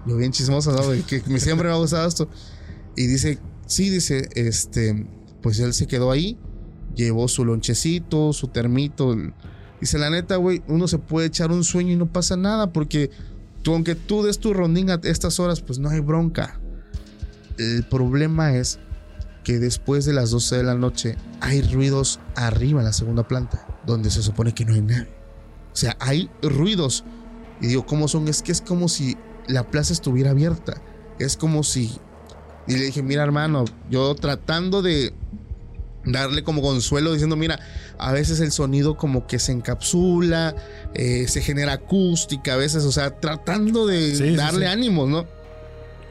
Yo 0.06 0.16
bien 0.16 0.32
chismoso, 0.32 0.72
¿no? 0.72 0.82
Que 1.06 1.22
me- 1.28 1.38
siempre 1.38 1.68
me 1.68 1.74
ha 1.74 1.76
gustado 1.76 2.08
esto. 2.08 2.28
Y 2.96 3.06
dice, 3.06 3.38
sí, 3.66 3.90
dice, 3.90 4.28
este, 4.34 5.06
pues 5.40 5.60
él 5.60 5.72
se 5.72 5.86
quedó 5.86 6.10
ahí, 6.10 6.36
llevó 6.96 7.28
su 7.28 7.44
lonchecito, 7.44 8.32
su 8.32 8.48
termito. 8.48 9.16
Dice, 9.80 9.98
la 9.98 10.10
neta, 10.10 10.34
güey, 10.34 10.64
uno 10.66 10.88
se 10.88 10.98
puede 10.98 11.28
echar 11.28 11.52
un 11.52 11.62
sueño 11.62 11.92
y 11.92 11.96
no 11.96 12.06
pasa 12.10 12.36
nada, 12.36 12.72
porque 12.72 13.10
tú, 13.62 13.72
aunque 13.72 13.94
tú 13.94 14.24
des 14.24 14.40
tu 14.40 14.52
rondín 14.52 14.90
a 14.90 14.98
estas 15.04 15.38
horas, 15.38 15.60
pues 15.60 15.78
no 15.78 15.90
hay 15.90 16.00
bronca. 16.00 16.58
El 17.56 17.84
problema 17.84 18.56
es 18.56 18.80
que 19.44 19.58
después 19.58 20.04
de 20.04 20.12
las 20.12 20.30
12 20.30 20.56
de 20.58 20.62
la 20.62 20.74
noche 20.74 21.16
hay 21.40 21.62
ruidos 21.62 22.20
arriba 22.34 22.80
en 22.80 22.86
la 22.86 22.92
segunda 22.92 23.26
planta, 23.26 23.66
donde 23.86 24.10
se 24.10 24.22
supone 24.22 24.54
que 24.54 24.64
no 24.64 24.74
hay 24.74 24.82
nadie. 24.82 25.08
O 25.72 25.76
sea, 25.76 25.96
hay 26.00 26.30
ruidos. 26.42 27.04
Y 27.60 27.68
digo, 27.68 27.86
¿cómo 27.86 28.08
son? 28.08 28.28
Es 28.28 28.42
que 28.42 28.52
es 28.52 28.60
como 28.60 28.88
si 28.88 29.16
la 29.46 29.70
plaza 29.70 29.92
estuviera 29.92 30.30
abierta. 30.30 30.80
Es 31.18 31.36
como 31.36 31.62
si... 31.62 31.90
Y 32.66 32.76
le 32.76 32.84
dije, 32.86 33.02
mira 33.02 33.22
hermano, 33.22 33.64
yo 33.90 34.14
tratando 34.14 34.82
de 34.82 35.12
darle 36.04 36.42
como 36.44 36.62
consuelo, 36.62 37.12
diciendo, 37.12 37.36
mira, 37.36 37.58
a 37.98 38.12
veces 38.12 38.40
el 38.40 38.52
sonido 38.52 38.96
como 38.96 39.26
que 39.26 39.38
se 39.38 39.52
encapsula, 39.52 40.54
eh, 40.94 41.26
se 41.28 41.42
genera 41.42 41.74
acústica, 41.74 42.54
a 42.54 42.56
veces, 42.56 42.84
o 42.84 42.92
sea, 42.92 43.18
tratando 43.20 43.86
de 43.86 44.14
Sí, 44.14 44.28
sí, 44.30 44.36
darle 44.36 44.66
sí. 44.66 44.72
ánimos, 44.72 45.08
¿no? 45.08 45.26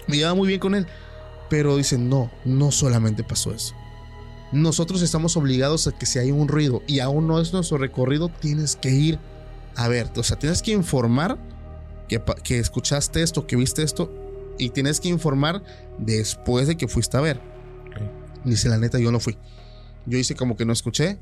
Me 0.07 0.17
llevaba 0.17 0.35
muy 0.35 0.47
bien 0.47 0.59
con 0.59 0.75
él. 0.75 0.87
Pero 1.49 1.77
dice, 1.77 1.97
no, 1.97 2.31
no 2.45 2.71
solamente 2.71 3.23
pasó 3.23 3.53
eso. 3.53 3.73
Nosotros 4.51 5.01
estamos 5.01 5.37
obligados 5.37 5.87
a 5.87 5.91
que 5.91 6.05
si 6.05 6.19
hay 6.19 6.31
un 6.31 6.47
ruido 6.47 6.81
y 6.87 6.99
aún 6.99 7.27
no 7.27 7.39
es 7.39 7.53
nuestro 7.53 7.77
recorrido, 7.77 8.29
tienes 8.29 8.75
que 8.75 8.89
ir 8.89 9.19
a 9.75 9.87
ver. 9.87 10.09
O 10.15 10.23
sea, 10.23 10.37
tienes 10.37 10.61
que 10.61 10.71
informar 10.71 11.37
que, 12.07 12.59
escuchaste 12.59 13.21
esto, 13.21 13.45
que 13.45 13.55
viste 13.55 13.83
esto, 13.83 14.11
y 14.57 14.71
tienes 14.71 14.99
que 14.99 15.07
informar 15.07 15.63
después 15.99 16.67
de 16.67 16.75
que 16.75 16.87
fuiste 16.87 17.15
a 17.17 17.21
ver. 17.21 17.39
Dice, 18.43 18.69
la 18.69 18.77
neta, 18.77 18.99
yo 18.99 19.11
no 19.11 19.19
fui. 19.19 19.37
Yo 20.05 20.17
hice 20.17 20.35
como 20.35 20.57
que 20.57 20.65
no 20.65 20.73
escuché. 20.73 21.17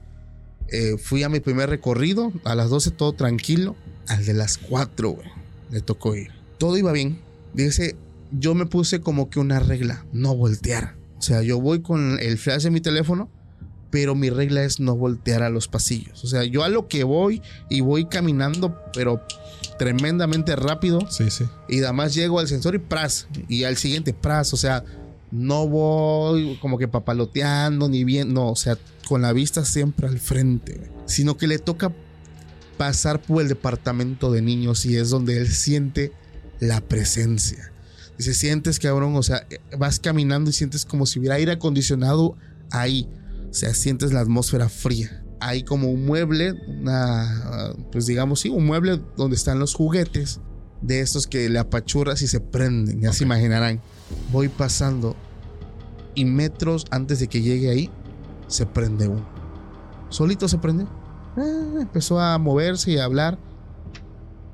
Eh, 0.70 0.98
fui 0.98 1.24
a 1.24 1.30
mi 1.30 1.40
primer 1.40 1.70
recorrido, 1.70 2.32
a 2.46 2.56
las 2.56 2.70
12 2.70 2.92
todo 2.92 3.14
tranquilo. 3.14 3.76
Al 4.08 4.26
de 4.26 4.34
las 4.34 4.58
4, 4.58 5.10
güey, 5.10 5.28
le 5.70 5.82
tocó 5.82 6.16
ir. 6.16 6.32
Todo 6.58 6.78
iba 6.78 6.92
bien. 6.94 7.20
Dice, 7.54 7.98
yo 8.32 8.56
me 8.56 8.66
puse 8.66 9.02
como 9.02 9.30
que 9.30 9.40
una 9.40 9.60
regla, 9.60 10.06
no 10.12 10.36
voltear. 10.36 10.96
O 11.18 11.22
sea, 11.22 11.42
yo 11.42 11.60
voy 11.60 11.82
con 11.82 12.20
el 12.20 12.38
flash 12.38 12.64
de 12.64 12.72
mi 12.72 12.82
teléfono, 12.82 13.30
pero 13.90 14.16
mi 14.16 14.30
regla 14.30 14.64
es 14.64 14.80
no 14.80 14.96
voltear 14.96 15.44
a 15.44 15.50
los 15.50 15.68
pasillos. 15.68 16.24
O 16.24 16.28
sea, 16.28 16.44
yo 16.44 16.64
a 16.64 16.70
lo 16.70 16.88
que 16.88 17.04
voy 17.04 17.42
y 17.70 17.82
voy 17.82 18.06
caminando, 18.06 18.78
pero 18.94 19.22
tremendamente 19.80 20.56
rápido. 20.56 21.00
Sí, 21.10 21.30
sí. 21.30 21.46
Y 21.70 21.82
además 21.84 22.14
llego 22.14 22.40
al 22.40 22.48
sensor 22.48 22.76
y 22.76 22.80
pras. 22.80 23.28
Y 23.48 23.64
al 23.64 23.78
siguiente 23.78 24.14
pras. 24.14 24.54
O 24.54 24.58
sea, 24.58 24.84
no 25.32 25.68
voy 25.68 26.58
como 26.62 26.78
que 26.78 26.88
papaloteando 26.88 27.88
ni 27.90 28.04
bien. 28.04 28.34
No, 28.34 28.50
o 28.50 28.56
sea, 28.56 28.78
con 29.08 29.22
la 29.22 29.34
vista 29.34 29.64
siempre 29.66 30.08
al 30.08 30.20
frente. 30.20 30.92
Sino 31.06 31.38
que 31.38 31.48
le 31.48 31.60
toca 31.60 31.94
pasar 32.78 33.22
por 33.22 33.42
el 33.42 33.48
departamento 33.48 34.32
de 34.32 34.42
niños 34.42 34.86
y 34.86 34.98
es 34.98 35.10
donde 35.10 35.38
él 35.38 35.48
siente 35.48 36.12
la 36.60 36.82
presencia. 36.82 37.72
Dice, 38.18 38.34
sientes 38.34 38.80
cabrón, 38.80 39.16
o 39.16 39.24
sea, 39.24 39.46
vas 39.78 40.00
caminando 40.00 40.50
y 40.50 40.54
sientes 40.54 40.86
como 40.86 41.06
si 41.06 41.20
hubiera 41.20 41.36
aire 41.36 41.52
acondicionado 41.52 42.36
ahí. 42.72 43.08
O 43.50 43.54
sea, 43.54 43.74
sientes 43.74 44.12
la 44.12 44.22
atmósfera 44.22 44.70
fría. 44.70 45.24
Hay 45.40 45.64
como 45.64 45.92
un 45.92 46.06
mueble, 46.06 46.54
una, 46.68 47.76
pues 47.92 48.08
digamos, 48.08 48.40
sí, 48.40 48.50
un 48.50 48.66
mueble 48.66 49.00
donde 49.16 49.36
están 49.36 49.60
los 49.60 49.76
juguetes 49.76 50.40
de 50.82 51.02
estos 51.02 51.28
que 51.28 51.50
le 51.50 51.60
apachurras 51.60 52.22
y 52.22 52.28
se 52.28 52.40
prenden, 52.40 53.02
ya 53.02 53.14
se 53.14 53.24
imaginarán. 53.24 53.82
Voy 54.32 54.48
pasando 54.50 55.16
y 56.16 56.26
metros 56.26 56.86
antes 56.90 57.20
de 57.20 57.28
que 57.28 57.42
llegue 57.42 57.70
ahí, 57.70 57.92
se 58.48 58.66
prende 58.66 59.08
uno. 59.08 59.28
Solito 60.10 60.48
se 60.48 60.58
prende. 60.58 60.86
Ah, 61.36 61.80
empezó 61.80 62.20
a 62.20 62.38
moverse 62.40 62.92
y 62.92 62.98
a 62.98 63.04
hablar. 63.06 63.38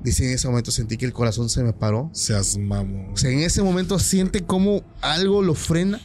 Dice, 0.04 0.26
en 0.28 0.34
ese 0.34 0.46
momento 0.48 0.70
sentí 0.70 0.98
que 0.98 1.06
el 1.06 1.14
corazón 1.14 1.48
se 1.48 1.62
me 1.62 1.72
paró. 1.72 2.10
Seas 2.12 2.58
mamón. 2.58 3.14
O 3.14 3.16
sea, 3.16 3.30
en 3.30 3.40
ese 3.40 3.62
momento 3.62 3.98
siente 3.98 4.44
como 4.44 4.82
algo 5.00 5.40
lo 5.42 5.54
frena. 5.54 5.98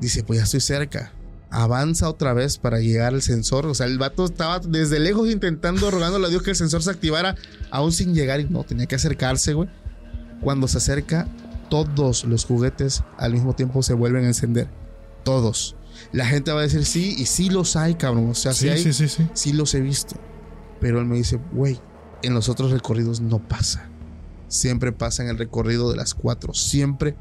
Dice, 0.00 0.24
pues 0.24 0.40
ya 0.40 0.44
estoy 0.44 0.60
cerca. 0.60 1.12
Avanza 1.48 2.08
otra 2.08 2.32
vez 2.32 2.58
para 2.58 2.80
llegar 2.80 3.14
al 3.14 3.22
sensor. 3.22 3.66
O 3.66 3.74
sea, 3.74 3.86
el 3.86 3.96
vato 3.96 4.24
estaba 4.24 4.58
desde 4.58 4.98
lejos 4.98 5.30
intentando, 5.30 5.88
rogándole 5.92 6.26
a 6.26 6.30
Dios 6.30 6.42
que 6.42 6.50
el 6.50 6.56
sensor 6.56 6.82
se 6.82 6.90
activara, 6.90 7.36
aún 7.70 7.92
sin 7.92 8.12
llegar. 8.12 8.40
Y 8.40 8.44
no, 8.44 8.64
tenía 8.64 8.86
que 8.86 8.96
acercarse, 8.96 9.54
güey. 9.54 9.68
Cuando 10.40 10.66
se 10.66 10.78
acerca, 10.78 11.28
todos 11.70 12.24
los 12.24 12.44
juguetes 12.44 13.04
al 13.18 13.34
mismo 13.34 13.54
tiempo 13.54 13.84
se 13.84 13.94
vuelven 13.94 14.24
a 14.24 14.28
encender. 14.28 14.66
Todos. 15.22 15.76
La 16.10 16.26
gente 16.26 16.50
va 16.50 16.58
a 16.58 16.62
decir 16.64 16.84
sí, 16.84 17.14
y 17.16 17.26
sí 17.26 17.50
los 17.50 17.76
hay, 17.76 17.94
cabrón. 17.94 18.30
O 18.30 18.34
sea, 18.34 18.52
sí, 18.52 18.62
Sí, 18.62 18.68
hay, 18.70 18.82
sí, 18.82 18.92
sí, 18.92 19.06
sí. 19.08 19.28
sí 19.32 19.52
los 19.52 19.72
he 19.74 19.80
visto. 19.80 20.16
Pero 20.80 20.98
él 20.98 21.06
me 21.06 21.16
dice, 21.16 21.38
güey, 21.52 21.78
en 22.22 22.34
los 22.34 22.48
otros 22.48 22.70
recorridos 22.70 23.20
no 23.20 23.38
pasa. 23.38 23.88
Siempre 24.48 24.92
pasa 24.92 25.22
en 25.22 25.30
el 25.30 25.38
recorrido 25.38 25.90
de 25.90 25.96
las 25.96 26.14
4. 26.14 26.54
Siempre 26.54 27.16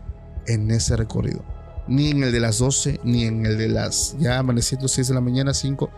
en 0.47 0.70
ese 0.72 0.95
recorrido. 0.95 1.43
Ni 1.88 2.10
en 2.10 2.24
el 2.24 2.32
de 2.32 2.39
las 2.39 2.60
12, 2.60 2.99
ni 3.04 3.26
en 3.26 3.45
el 3.45 3.58
de 3.58 3.68
las 3.68 4.16
ya 4.20 4.38
amaneciendo 4.38 4.88
6 4.88 5.08
de 5.08 5.14
la 5.14 5.22
mañana, 5.22 5.54
5. 5.54 5.89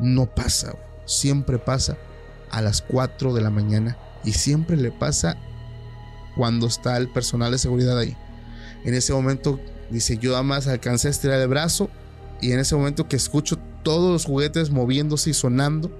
No 0.00 0.26
pasa. 0.26 0.74
Siempre 1.04 1.58
pasa 1.58 1.96
a 2.50 2.62
las 2.62 2.82
4 2.82 3.34
de 3.34 3.40
la 3.40 3.50
mañana. 3.50 3.96
Y 4.24 4.32
siempre 4.32 4.76
le 4.76 4.90
pasa 4.90 5.36
cuando 6.36 6.66
está 6.66 6.96
el 6.96 7.10
personal 7.10 7.52
de 7.52 7.58
seguridad 7.58 7.98
ahí. 7.98 8.16
En 8.84 8.94
ese 8.94 9.12
momento, 9.12 9.60
dice, 9.90 10.16
yo 10.18 10.34
además 10.34 10.66
alcancé 10.66 11.08
a 11.08 11.10
estirar 11.10 11.40
el 11.40 11.48
brazo. 11.48 11.90
Y 12.40 12.52
en 12.52 12.58
ese 12.58 12.74
momento 12.74 13.06
que 13.06 13.16
escucho 13.16 13.58
todos 13.82 14.10
los 14.10 14.24
juguetes 14.24 14.70
moviéndose 14.70 15.30
y 15.30 15.34
sonando, 15.34 15.90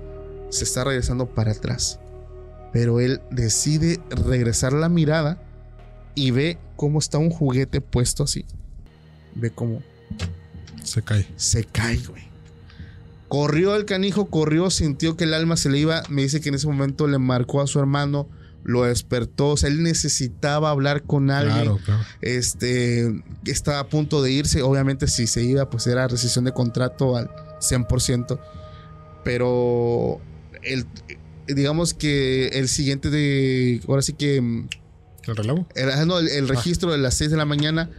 se 0.50 0.64
está 0.64 0.84
regresando 0.84 1.26
para 1.26 1.52
atrás. 1.52 2.00
Pero 2.72 3.00
él 3.00 3.20
decide 3.30 4.00
regresar 4.10 4.72
la 4.72 4.88
mirada 4.88 5.42
y 6.14 6.30
ve 6.30 6.58
cómo 6.76 6.98
está 6.98 7.18
un 7.18 7.30
juguete 7.30 7.80
puesto 7.80 8.22
así. 8.24 8.44
Ve 9.34 9.50
cómo 9.50 9.82
Se 10.82 11.02
cae. 11.02 11.26
se 11.36 11.64
cae, 11.64 11.98
güey. 11.98 12.30
Corrió 13.28 13.76
el 13.76 13.84
canijo, 13.84 14.26
corrió, 14.26 14.70
sintió 14.70 15.16
que 15.16 15.24
el 15.24 15.34
alma 15.34 15.56
se 15.56 15.70
le 15.70 15.78
iba. 15.78 16.02
Me 16.08 16.22
dice 16.22 16.40
que 16.40 16.48
en 16.48 16.56
ese 16.56 16.66
momento 16.66 17.06
le 17.06 17.18
marcó 17.18 17.60
a 17.60 17.68
su 17.68 17.78
hermano, 17.78 18.28
lo 18.64 18.82
despertó. 18.82 19.50
O 19.50 19.56
sea, 19.56 19.68
él 19.68 19.84
necesitaba 19.84 20.70
hablar 20.70 21.04
con 21.04 21.30
alguien. 21.30 21.62
Claro, 21.62 21.78
claro. 21.84 22.02
Este 22.22 23.22
estaba 23.46 23.78
a 23.78 23.88
punto 23.88 24.20
de 24.20 24.32
irse. 24.32 24.62
Obviamente, 24.62 25.06
si 25.06 25.28
se 25.28 25.44
iba, 25.44 25.70
pues 25.70 25.86
era 25.86 26.08
rescisión 26.08 26.44
de 26.44 26.52
contrato 26.52 27.16
al 27.16 27.30
100%. 27.60 28.40
Pero 29.22 30.20
el, 30.62 30.86
digamos 31.54 31.94
que 31.94 32.48
el 32.48 32.68
siguiente 32.68 33.10
de. 33.10 33.80
Ahora 33.88 34.02
sí 34.02 34.12
que. 34.14 34.36
¿El 34.36 35.36
relevo? 35.36 35.66
el, 35.74 35.90
ah, 35.90 36.04
no, 36.06 36.18
el- 36.18 36.28
el 36.28 36.48
registro 36.48 36.92
de 36.92 36.98
las 36.98 37.14
6 37.14 37.30
de 37.30 37.36
la 37.36 37.44
mañana 37.44 37.90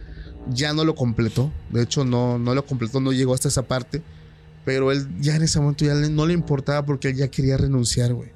ya 0.52 0.72
no 0.72 0.84
lo 0.84 0.94
completó. 0.94 1.52
De 1.70 1.82
hecho, 1.82 2.04
no, 2.04 2.38
no 2.38 2.54
lo 2.54 2.66
completó, 2.66 3.00
no 3.00 3.12
llegó 3.12 3.32
hasta 3.34 3.48
esa 3.48 3.62
parte. 3.62 4.02
Pero 4.64 4.92
él 4.92 5.06
ya 5.20 5.34
en 5.36 5.42
ese 5.42 5.58
momento 5.60 5.84
ya 5.84 5.94
no 5.94 6.26
le 6.26 6.34
importaba 6.34 6.84
porque 6.84 7.08
él 7.08 7.16
ya 7.16 7.28
quería 7.28 7.56
renunciar, 7.56 8.12
güey. 8.14 8.30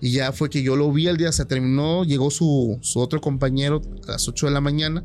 Y 0.00 0.10
ya 0.12 0.32
fue 0.32 0.50
que 0.50 0.62
yo 0.62 0.76
lo 0.76 0.92
vi 0.92 1.08
al 1.08 1.16
día, 1.16 1.32
se 1.32 1.44
terminó, 1.46 2.04
llegó 2.04 2.30
su, 2.30 2.78
su 2.82 2.98
otro 3.00 3.20
compañero 3.22 3.80
a 4.06 4.12
las 4.12 4.28
8 4.28 4.46
de 4.46 4.52
la 4.52 4.60
mañana 4.60 5.04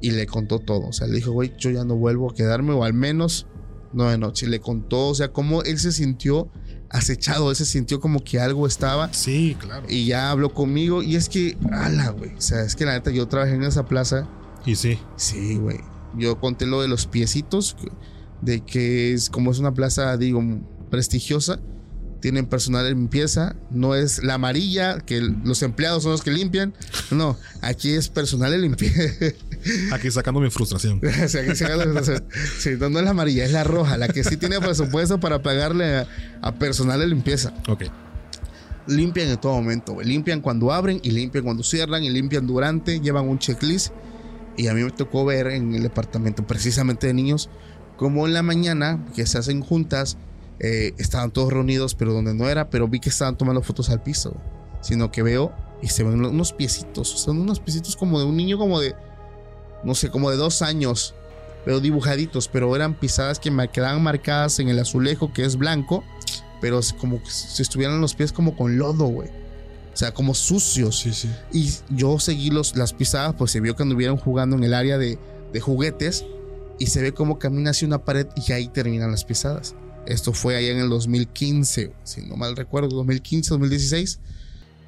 y 0.00 0.10
le 0.10 0.26
contó 0.26 0.58
todo. 0.58 0.88
O 0.88 0.92
sea, 0.92 1.06
le 1.06 1.14
dijo, 1.16 1.30
güey, 1.32 1.52
yo 1.58 1.70
ya 1.70 1.84
no 1.84 1.94
vuelvo 1.96 2.30
a 2.30 2.34
quedarme, 2.34 2.72
o 2.72 2.82
al 2.82 2.94
menos 2.94 3.46
no 3.92 4.08
de 4.10 4.18
noche. 4.18 4.48
Le 4.48 4.58
contó, 4.58 5.08
o 5.08 5.14
sea, 5.14 5.28
cómo 5.32 5.62
él 5.62 5.78
se 5.78 5.92
sintió 5.92 6.48
acechado, 6.96 7.50
él 7.50 7.56
se 7.56 7.64
sintió 7.64 8.00
como 8.00 8.22
que 8.22 8.40
algo 8.40 8.66
estaba. 8.66 9.12
Sí, 9.12 9.56
claro. 9.58 9.86
Y 9.88 10.06
ya 10.06 10.30
habló 10.30 10.52
conmigo. 10.52 11.02
Y 11.02 11.16
es 11.16 11.28
que, 11.28 11.56
ala, 11.72 12.10
güey. 12.10 12.34
O 12.34 12.40
sea, 12.40 12.62
es 12.62 12.74
que 12.76 12.84
la 12.84 12.92
neta, 12.92 13.10
yo 13.10 13.26
trabajé 13.28 13.54
en 13.54 13.62
esa 13.62 13.86
plaza. 13.86 14.28
Y 14.64 14.76
sí. 14.76 14.98
Sí, 15.16 15.56
güey. 15.56 15.78
Yo 16.16 16.40
conté 16.40 16.66
lo 16.66 16.82
de 16.82 16.88
los 16.88 17.06
piecitos. 17.06 17.76
De 18.40 18.60
que 18.60 19.12
es 19.12 19.30
como 19.30 19.50
es 19.50 19.58
una 19.58 19.72
plaza, 19.74 20.16
digo, 20.16 20.42
prestigiosa. 20.90 21.60
Tienen 22.20 22.46
personal 22.46 22.84
de 22.84 22.90
limpieza, 22.90 23.54
no 23.70 23.94
es 23.94 24.22
la 24.22 24.34
amarilla, 24.34 24.98
que 25.00 25.20
los 25.20 25.62
empleados 25.62 26.02
son 26.02 26.12
los 26.12 26.22
que 26.22 26.30
limpian, 26.30 26.74
no, 27.10 27.36
aquí 27.62 27.92
es 27.92 28.08
personal 28.08 28.50
de 28.50 28.58
limpieza. 28.58 29.00
Aquí 29.92 30.10
sacando 30.12 30.40
mi 30.40 30.48
frustración. 30.50 31.00
Sea, 31.28 31.42
aquí 31.42 31.58
gana- 31.64 32.00
sí, 32.60 32.70
no, 32.78 32.88
no 32.88 32.98
es 33.00 33.04
la 33.04 33.10
amarilla, 33.10 33.44
es 33.44 33.50
la 33.50 33.64
roja, 33.64 33.96
la 33.96 34.06
que 34.06 34.22
sí 34.22 34.36
tiene 34.36 34.60
presupuesto 34.60 35.18
para 35.18 35.42
pagarle 35.42 35.96
a, 35.96 36.06
a 36.40 36.54
personal 36.54 37.00
de 37.00 37.08
limpieza. 37.08 37.52
Ok. 37.68 37.84
Limpian 38.86 39.28
en 39.28 39.36
todo 39.38 39.54
momento, 39.54 39.94
güey. 39.94 40.06
Limpian 40.06 40.40
cuando 40.40 40.72
abren 40.72 41.00
y 41.02 41.10
limpian 41.10 41.42
cuando 41.42 41.64
cierran 41.64 42.04
y 42.04 42.10
limpian 42.10 42.46
durante, 42.46 43.00
llevan 43.00 43.28
un 43.28 43.40
checklist. 43.40 43.92
Y 44.56 44.68
a 44.68 44.74
mí 44.74 44.84
me 44.84 44.90
tocó 44.92 45.24
ver 45.24 45.48
en 45.48 45.74
el 45.74 45.82
departamento 45.82 46.46
precisamente 46.46 47.08
de 47.08 47.14
niños 47.14 47.50
como 47.96 48.26
en 48.28 48.34
la 48.34 48.42
mañana 48.42 49.04
que 49.16 49.26
se 49.26 49.38
hacen 49.38 49.62
juntas, 49.62 50.16
eh, 50.58 50.94
estaban 50.98 51.30
todos 51.30 51.52
reunidos, 51.52 51.94
pero 51.94 52.12
donde 52.12 52.34
no 52.34 52.48
era, 52.48 52.70
pero 52.70 52.88
vi 52.88 53.00
que 53.00 53.10
estaban 53.10 53.36
tomando 53.36 53.62
fotos 53.62 53.90
al 53.90 54.02
piso, 54.02 54.34
sino 54.80 55.10
que 55.10 55.22
veo 55.22 55.52
y 55.82 55.88
se 55.88 56.02
ven 56.02 56.24
unos 56.24 56.52
piecitos, 56.52 57.08
son 57.08 57.40
unos 57.40 57.60
piecitos 57.60 57.96
como 57.96 58.18
de 58.18 58.24
un 58.24 58.36
niño 58.36 58.58
como 58.58 58.80
de, 58.80 58.94
no 59.84 59.94
sé, 59.94 60.10
como 60.10 60.30
de 60.30 60.36
dos 60.36 60.62
años, 60.62 61.14
pero 61.64 61.80
dibujaditos, 61.80 62.48
pero 62.48 62.74
eran 62.74 62.94
pisadas 62.94 63.38
que 63.38 63.50
me 63.50 63.68
quedaban 63.68 64.02
marcadas 64.02 64.58
en 64.58 64.68
el 64.68 64.78
azulejo 64.78 65.32
que 65.32 65.44
es 65.44 65.56
blanco, 65.56 66.04
pero 66.60 66.78
es 66.78 66.92
como 66.92 67.20
si 67.26 67.60
estuvieran 67.60 68.00
los 68.00 68.14
pies 68.14 68.32
como 68.32 68.56
con 68.56 68.78
lodo, 68.78 69.06
güey. 69.06 69.28
O 69.92 69.98
sea, 69.98 70.12
como 70.12 70.34
sucios. 70.34 70.98
Sí, 70.98 71.12
sí. 71.12 71.30
Y 71.52 71.72
yo 71.88 72.18
seguí 72.18 72.50
los, 72.50 72.76
las 72.76 72.92
pisadas, 72.92 73.34
pues 73.36 73.50
se 73.50 73.60
vio 73.60 73.76
que 73.76 73.82
anduvieron 73.82 74.18
jugando 74.18 74.54
en 74.56 74.64
el 74.64 74.74
área 74.74 74.98
de, 74.98 75.18
de 75.52 75.60
juguetes 75.60 76.24
y 76.78 76.86
se 76.86 77.00
ve 77.02 77.12
como 77.12 77.38
camina 77.38 77.70
hacia 77.70 77.88
una 77.88 78.04
pared 78.04 78.26
y 78.36 78.52
ahí 78.52 78.68
terminan 78.68 79.10
las 79.10 79.24
pisadas. 79.24 79.74
Esto 80.06 80.32
fue 80.32 80.56
allá 80.56 80.70
en 80.70 80.78
el 80.78 80.88
2015, 80.88 81.92
si 82.04 82.22
no 82.22 82.36
mal 82.36 82.56
recuerdo, 82.56 82.88
2015, 82.90 83.50
2016. 83.50 84.20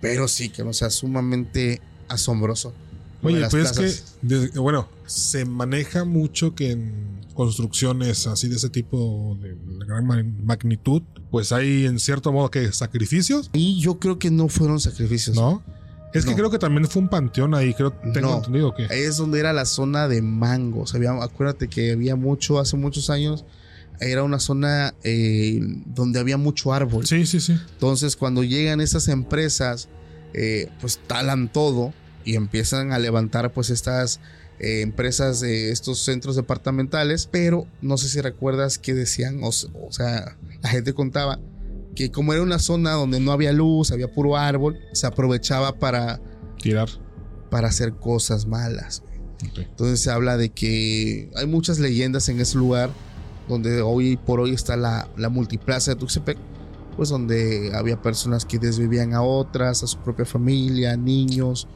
Pero 0.01 0.29
sí, 0.29 0.49
que 0.49 0.63
no 0.65 0.73
sea 0.73 0.91
sumamente 0.91 1.81
asombroso. 2.09 2.73
Oye, 3.23 3.45
pues 3.51 3.77
es 3.81 4.05
que, 4.53 4.59
bueno, 4.61 4.89
se 5.07 5.45
maneja 5.45 6.05
mucho 6.05 6.55
que 6.55 6.71
en 6.71 6.93
construcciones 7.35 8.29
así 8.29 8.47
de 8.49 8.57
ese 8.57 8.69
tipo 8.71 9.37
de 9.43 9.57
gran 9.87 10.07
ma- 10.07 10.23
magnitud, 10.45 11.03
pues 11.33 11.51
hay 11.51 11.87
en 11.87 11.99
cierto 11.99 12.33
modo 12.33 12.49
que 12.51 12.73
sacrificios, 12.73 13.51
Y 13.53 13.81
yo 13.81 13.99
creo 13.99 14.21
que 14.21 14.31
no 14.31 14.49
fueron 14.49 14.79
sacrificios. 14.79 15.35
¿no? 15.37 15.63
Es 16.15 16.25
que 16.25 16.31
No. 16.31 16.37
creo 16.37 16.51
que 16.51 16.59
también 16.61 16.87
fue 16.87 17.03
un 17.03 17.09
panteón 17.09 17.55
ahí, 17.55 17.75
creo, 17.75 17.91
tengo 18.15 18.31
No. 18.31 18.37
entendido 18.39 18.73
que. 18.75 18.85
Ahí 18.85 19.01
es 19.01 19.17
donde 19.17 19.41
era 19.41 19.53
la 19.53 19.65
zona 19.67 20.07
de 20.07 20.23
mangos. 20.23 20.95
Había, 20.95 21.11
acuérdate 21.23 21.67
que 21.69 21.91
había 21.93 22.15
mucho, 22.15 22.61
hace 22.61 22.77
muchos 22.77 23.11
años, 23.11 23.45
era 24.01 24.23
una 24.23 24.39
zona 24.41 24.95
eh, 25.05 25.61
donde 25.87 26.21
había 26.21 26.37
mucho 26.37 26.73
árbol. 26.73 27.07
Sí, 27.07 27.27
sí, 27.27 27.41
sí. 27.41 27.57
Entonces, 27.73 28.17
cuando 28.17 28.45
llegan 28.45 28.81
esas 28.81 29.09
empresas, 29.09 29.89
eh, 30.35 30.69
pues 30.81 30.99
talan 31.07 31.53
todo 31.53 31.93
y 32.25 32.37
empiezan 32.37 32.93
a 32.93 32.99
levantar, 32.99 33.53
pues, 33.53 33.71
estas 33.71 34.21
eh, 34.61 34.81
empresas 34.83 35.41
de 35.41 35.71
estos 35.71 36.01
centros 36.01 36.37
departamentales. 36.37 37.29
Pero 37.31 37.67
no 37.81 37.97
sé 37.97 38.09
si 38.09 38.21
recuerdas 38.21 38.79
que 38.79 38.95
decían, 38.95 39.41
o, 39.43 39.49
o 39.49 39.93
sea, 39.93 40.37
la 40.63 40.69
gente 40.69 40.93
contaba 40.93 41.41
que 41.95 42.13
como 42.13 42.33
era 42.33 42.43
una 42.43 42.61
zona 42.61 42.93
donde 42.93 43.19
no 43.19 43.33
había 43.33 43.53
luz, 43.53 43.91
había 43.91 44.07
puro 44.13 44.37
árbol, 44.37 44.79
se 44.93 45.07
aprovechaba 45.07 45.81
para, 45.81 46.21
Tirar. 46.63 46.89
para 47.51 47.69
hacer 47.69 47.95
cosas 47.95 48.47
malas. 48.47 49.03
Entonces 49.57 50.01
se 50.01 50.11
habla 50.11 50.37
de 50.37 50.51
que 50.51 51.31
hay 51.35 51.47
muchas 51.47 51.79
leyendas 51.79 52.29
en 52.29 52.41
ese 52.41 52.57
lugar 52.59 52.91
donde 53.49 53.81
hoy 53.81 54.17
por 54.17 54.41
hoy 54.41 54.53
está 54.53 54.77
la, 54.77 55.09
la 55.17 55.29
multiplaza 55.29 55.93
de 55.93 55.97
Tuxtepec, 55.97 56.39
pues 56.97 57.09
donde 57.09 57.73
había 57.75 58.01
personas 58.03 58.45
que 58.45 58.59
desvivían 58.59 59.15
a 59.15 59.23
otras, 59.23 59.83
a 59.83 59.87
su 59.87 59.99
propia 59.99 60.25
familia, 60.25 60.97
niños, 60.97 61.67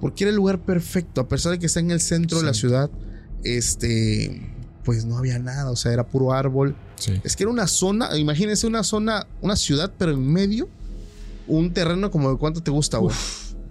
porque 0.00 0.24
era 0.24 0.30
el 0.30 0.36
lugar 0.36 0.58
perfecto, 0.58 1.20
a 1.20 1.28
pesar 1.28 1.52
de 1.52 1.58
que 1.58 1.66
está 1.66 1.80
en 1.80 1.90
el 1.90 2.00
centro 2.00 2.38
de 2.38 2.44
la 2.44 2.54
ciudad, 2.54 2.90
este, 3.44 4.52
pues 4.84 5.04
no 5.04 5.16
había 5.16 5.38
nada, 5.38 5.70
o 5.70 5.76
sea, 5.76 5.92
era 5.92 6.06
puro 6.06 6.32
árbol. 6.32 6.76
Sí. 6.96 7.20
Es 7.24 7.36
que 7.36 7.44
era 7.44 7.52
una 7.52 7.66
zona, 7.66 8.16
imagínense 8.16 8.66
una 8.66 8.82
zona, 8.82 9.26
una 9.40 9.56
ciudad, 9.56 9.92
pero 9.96 10.12
en 10.12 10.26
medio, 10.26 10.68
un 11.46 11.72
terreno 11.72 12.10
como 12.10 12.30
de 12.30 12.36
cuánto 12.36 12.62
te 12.62 12.70
gusta, 12.70 12.98
güey. 12.98 13.14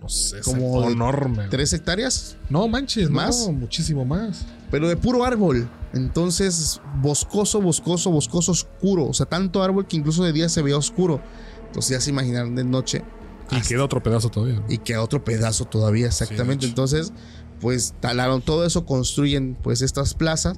No 0.02 0.10
sé, 0.10 0.42
Como 0.42 0.90
enorme. 0.90 1.48
¿Tres 1.50 1.72
hectáreas? 1.72 2.36
No 2.50 2.68
manches, 2.68 3.10
¿Más? 3.10 3.48
no, 3.48 3.54
muchísimo 3.54 4.04
más. 4.04 4.46
Pero 4.74 4.88
de 4.88 4.98
puro 4.98 5.24
árbol. 5.24 5.70
Entonces, 5.94 6.82
boscoso, 7.00 7.62
boscoso, 7.62 8.10
boscoso, 8.10 8.54
oscuro. 8.54 9.06
O 9.06 9.14
sea, 9.14 9.28
tanto 9.28 9.62
árbol 9.62 9.86
que 9.86 9.98
incluso 9.98 10.24
de 10.24 10.34
día 10.34 10.50
se 10.50 10.64
veía 10.64 10.78
oscuro. 10.78 11.22
Entonces, 11.68 11.92
ya 11.92 12.02
se 12.02 12.10
imaginarán 12.10 12.56
de 12.56 12.64
noche. 12.64 13.04
Y 13.52 13.58
hasta- 13.58 13.68
queda 13.70 13.84
otro 13.84 14.02
pedazo 14.02 14.30
todavía. 14.30 14.56
¿no? 14.56 14.66
y 14.68 14.80
queda 14.80 15.04
otro 15.04 15.24
pedazo 15.24 15.66
todavía, 15.66 16.08
exactamente. 16.08 16.66
Entonces, 16.66 17.14
pues 17.62 17.94
talaron 18.00 18.42
todo 18.42 18.66
eso, 18.66 18.84
construyen 18.84 19.56
pues 19.62 19.84
estas 19.84 20.16
plazas. 20.16 20.58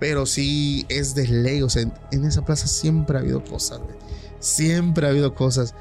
Pero 0.00 0.26
sí 0.26 0.84
es 0.88 1.14
de 1.14 1.28
ley. 1.28 1.62
O 1.62 1.70
sea, 1.70 1.82
en, 1.82 1.92
en 2.10 2.24
esa 2.24 2.44
plaza 2.44 2.66
siempre 2.66 3.16
ha 3.16 3.20
habido 3.20 3.44
cosas, 3.44 3.78
güey. 3.78 3.94
Siempre 4.40 5.06
ha 5.06 5.10
habido 5.10 5.36
cosas. 5.36 5.76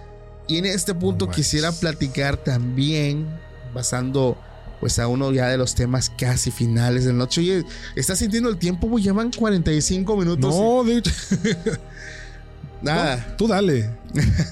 Y 0.47 0.57
en 0.57 0.67
este 0.67 0.93
punto 0.93 1.31
quisiera 1.31 1.71
platicar 1.71 2.37
también, 2.37 3.25
basando 3.73 4.37
pues 4.81 4.97
a 4.97 5.07
uno 5.07 5.31
ya 5.31 5.47
de 5.47 5.57
los 5.57 5.75
temas 5.75 6.09
casi 6.09 6.49
finales 6.49 7.05
de 7.05 7.11
la 7.11 7.19
noche. 7.19 7.39
Oye, 7.41 7.63
¿estás 7.95 8.17
sintiendo 8.17 8.49
el 8.49 8.57
tiempo? 8.57 8.87
güey? 8.89 9.03
Llevan 9.03 9.31
45 9.31 10.17
minutos. 10.17 10.53
No, 10.55 10.83
de 10.83 10.97
hecho. 10.97 11.11
Nada. 12.81 13.27
no, 13.29 13.37
tú 13.37 13.47
dale. 13.47 13.91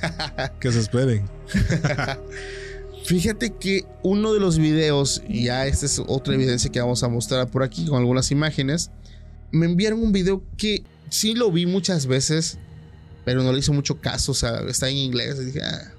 que 0.59 0.71
se 0.71 0.79
esperen. 0.81 1.27
Fíjate 3.05 3.55
que 3.55 3.85
uno 4.03 4.31
de 4.31 4.39
los 4.39 4.59
videos, 4.59 5.23
y 5.27 5.45
ya 5.45 5.65
esta 5.65 5.87
es 5.87 5.99
otra 6.07 6.35
evidencia 6.35 6.71
que 6.71 6.79
vamos 6.79 7.01
a 7.01 7.07
mostrar 7.09 7.47
por 7.49 7.63
aquí 7.63 7.87
con 7.87 7.97
algunas 7.97 8.29
imágenes, 8.29 8.91
me 9.51 9.65
enviaron 9.65 10.03
un 10.03 10.11
video 10.11 10.43
que 10.57 10.83
sí 11.09 11.33
lo 11.33 11.51
vi 11.51 11.65
muchas 11.65 12.05
veces, 12.05 12.59
pero 13.25 13.41
no 13.41 13.51
le 13.51 13.59
hizo 13.59 13.73
mucho 13.73 13.99
caso, 13.99 14.33
o 14.33 14.35
sea, 14.35 14.59
está 14.67 14.89
en 14.89 14.97
inglés. 14.97 15.43
Dije, 15.43 15.61
"Ah". 15.63 15.91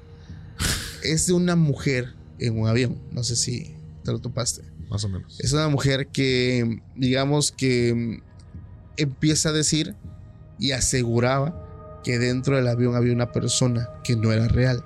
es 1.02 1.26
de 1.26 1.32
una 1.32 1.56
mujer 1.56 2.14
en 2.38 2.60
un 2.60 2.68
avión, 2.68 2.96
no 3.10 3.24
sé 3.24 3.34
si 3.34 3.74
te 4.02 4.12
lo 4.12 4.18
topaste. 4.18 4.62
Más 4.88 5.04
o 5.04 5.08
menos. 5.08 5.38
Es 5.40 5.52
una 5.52 5.68
mujer 5.68 6.08
que, 6.08 6.80
digamos 6.96 7.52
que 7.52 8.20
empieza 8.96 9.50
a 9.50 9.52
decir 9.52 9.94
y 10.58 10.72
aseguraba 10.72 12.00
que 12.04 12.18
dentro 12.18 12.56
del 12.56 12.68
avión 12.68 12.96
había 12.96 13.12
una 13.12 13.32
persona 13.32 13.88
que 14.04 14.16
no 14.16 14.32
era 14.32 14.48
real. 14.48 14.84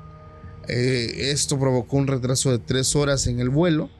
Eh, 0.69 1.31
esto 1.31 1.59
provocó 1.59 1.97
un 1.97 2.07
retraso 2.07 2.51
de 2.51 2.59
tres 2.59 2.97
horas 2.97 3.27
en 3.27 3.41
el 3.41 3.51
vuelo, 3.51 3.91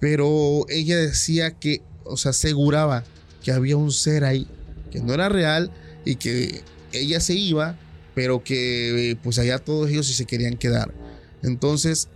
pero 0.00 0.66
ella 0.68 0.96
decía 0.96 1.52
que, 1.52 1.82
o 2.04 2.16
sea, 2.16 2.30
aseguraba 2.30 3.04
que 3.42 3.52
había 3.52 3.76
un 3.76 3.90
ser 3.90 4.24
ahí 4.24 4.46
que 4.90 5.00
no 5.00 5.14
era 5.14 5.28
real 5.28 5.70
y 6.04 6.16
que 6.16 6.62
ella 6.92 7.20
se 7.20 7.34
iba, 7.34 7.78
pero 8.14 8.44
que 8.44 9.16
pues 9.22 9.38
allá 9.38 9.58
todos 9.58 9.90
ellos 9.90 10.06
sí 10.06 10.14
se 10.14 10.26
querían 10.26 10.56
quedar. 10.56 10.92
Entonces 11.42 12.08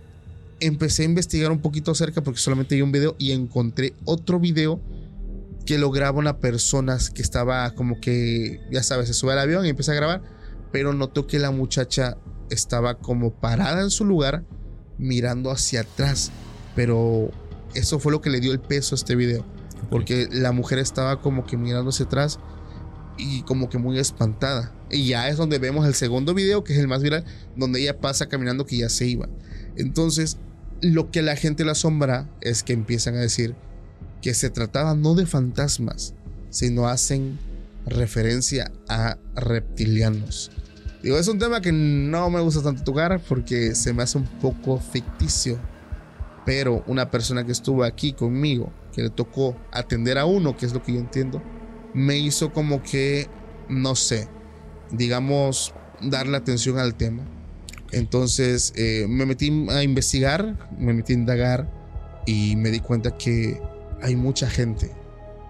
empecé 0.59 1.03
a 1.03 1.05
investigar 1.05 1.51
un 1.51 1.59
poquito 1.59 1.91
acerca 1.91 2.23
porque 2.23 2.39
solamente 2.39 2.75
vi 2.75 2.81
un 2.81 2.91
video 2.91 3.15
y 3.17 3.31
encontré 3.31 3.93
otro 4.05 4.39
video 4.39 4.81
que 5.65 5.77
lo 5.77 5.91
graba 5.91 6.17
una 6.17 6.39
persona 6.39 6.97
que 7.13 7.21
estaba 7.21 7.71
como 7.71 7.99
que, 7.99 8.61
ya 8.71 8.81
sabes, 8.83 9.07
se 9.07 9.13
sube 9.13 9.33
al 9.33 9.39
avión 9.39 9.65
y 9.65 9.69
empieza 9.69 9.91
a 9.91 9.95
grabar, 9.95 10.21
pero 10.71 10.93
notó 10.93 11.27
que 11.27 11.39
la 11.39 11.51
muchacha 11.51 12.17
estaba 12.49 12.99
como 12.99 13.33
parada 13.33 13.81
en 13.81 13.89
su 13.89 14.05
lugar 14.05 14.45
mirando 14.97 15.51
hacia 15.51 15.81
atrás, 15.81 16.31
pero 16.75 17.29
eso 17.75 17.99
fue 17.99 18.11
lo 18.11 18.21
que 18.21 18.29
le 18.29 18.39
dio 18.39 18.53
el 18.53 18.59
peso 18.59 18.95
a 18.95 18.97
este 18.97 19.15
video, 19.15 19.45
porque 19.91 20.29
la 20.31 20.53
mujer 20.53 20.79
estaba 20.79 21.21
como 21.21 21.45
que 21.45 21.57
mirando 21.57 21.89
hacia 21.89 22.05
atrás 22.05 22.39
y 23.17 23.41
como 23.43 23.69
que 23.69 23.77
muy 23.77 23.99
espantada. 23.99 24.73
Y 24.89 25.07
ya 25.07 25.27
es 25.27 25.35
donde 25.35 25.59
vemos 25.59 25.85
el 25.85 25.95
segundo 25.95 26.33
video, 26.33 26.63
que 26.63 26.73
es 26.73 26.79
el 26.79 26.87
más 26.87 27.03
viral, 27.03 27.25
donde 27.57 27.81
ella 27.81 27.99
pasa 27.99 28.29
caminando 28.29 28.65
que 28.65 28.77
ya 28.77 28.89
se 28.89 29.05
iba. 29.05 29.27
Entonces, 29.77 30.37
lo 30.81 31.11
que 31.11 31.21
la 31.21 31.35
gente 31.35 31.63
le 31.63 31.71
asombra 31.71 32.29
es 32.41 32.63
que 32.63 32.73
empiezan 32.73 33.15
a 33.15 33.19
decir 33.19 33.55
que 34.21 34.33
se 34.33 34.49
trataba 34.49 34.95
no 34.95 35.15
de 35.15 35.25
fantasmas, 35.25 36.13
sino 36.49 36.87
hacen 36.87 37.39
referencia 37.85 38.71
a 38.89 39.17
reptilianos. 39.35 40.51
Digo, 41.01 41.17
es 41.17 41.27
un 41.27 41.39
tema 41.39 41.61
que 41.61 41.71
no 41.71 42.29
me 42.29 42.41
gusta 42.41 42.61
tanto 42.61 42.83
tocar 42.83 43.21
porque 43.29 43.75
se 43.75 43.93
me 43.93 44.03
hace 44.03 44.17
un 44.17 44.25
poco 44.25 44.79
ficticio. 44.79 45.59
Pero 46.45 46.83
una 46.87 47.11
persona 47.11 47.45
que 47.45 47.51
estuvo 47.51 47.83
aquí 47.83 48.13
conmigo, 48.13 48.71
que 48.93 49.03
le 49.03 49.09
tocó 49.09 49.55
atender 49.71 50.17
a 50.17 50.25
uno, 50.25 50.57
que 50.57 50.65
es 50.65 50.73
lo 50.73 50.81
que 50.81 50.93
yo 50.93 50.99
entiendo, 50.99 51.41
me 51.93 52.17
hizo 52.17 52.51
como 52.53 52.81
que, 52.81 53.27
no 53.69 53.95
sé, 53.95 54.27
digamos, 54.91 55.73
darle 56.01 56.37
atención 56.37 56.79
al 56.79 56.95
tema. 56.95 57.23
Entonces 57.91 58.73
eh, 58.75 59.05
me 59.07 59.25
metí 59.25 59.67
a 59.69 59.83
investigar, 59.83 60.57
me 60.77 60.93
metí 60.93 61.13
a 61.13 61.15
indagar 61.15 61.71
y 62.25 62.55
me 62.55 62.69
di 62.69 62.79
cuenta 62.79 63.17
que 63.17 63.61
hay 64.01 64.15
mucha 64.15 64.49
gente 64.49 64.91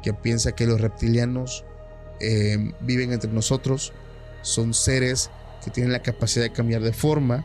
que 0.04 0.14
piensa 0.14 0.54
que 0.54 0.68
los 0.68 0.80
reptilianos 0.80 1.66
eh, 2.20 2.72
viven 2.82 3.12
entre 3.12 3.32
nosotros, 3.32 3.94
son 4.42 4.74
seres 4.74 5.30
que 5.64 5.72
tienen 5.72 5.92
la 5.92 6.02
capacidad 6.02 6.46
de 6.46 6.52
cambiar 6.52 6.82
de 6.82 6.94
forma 6.94 7.44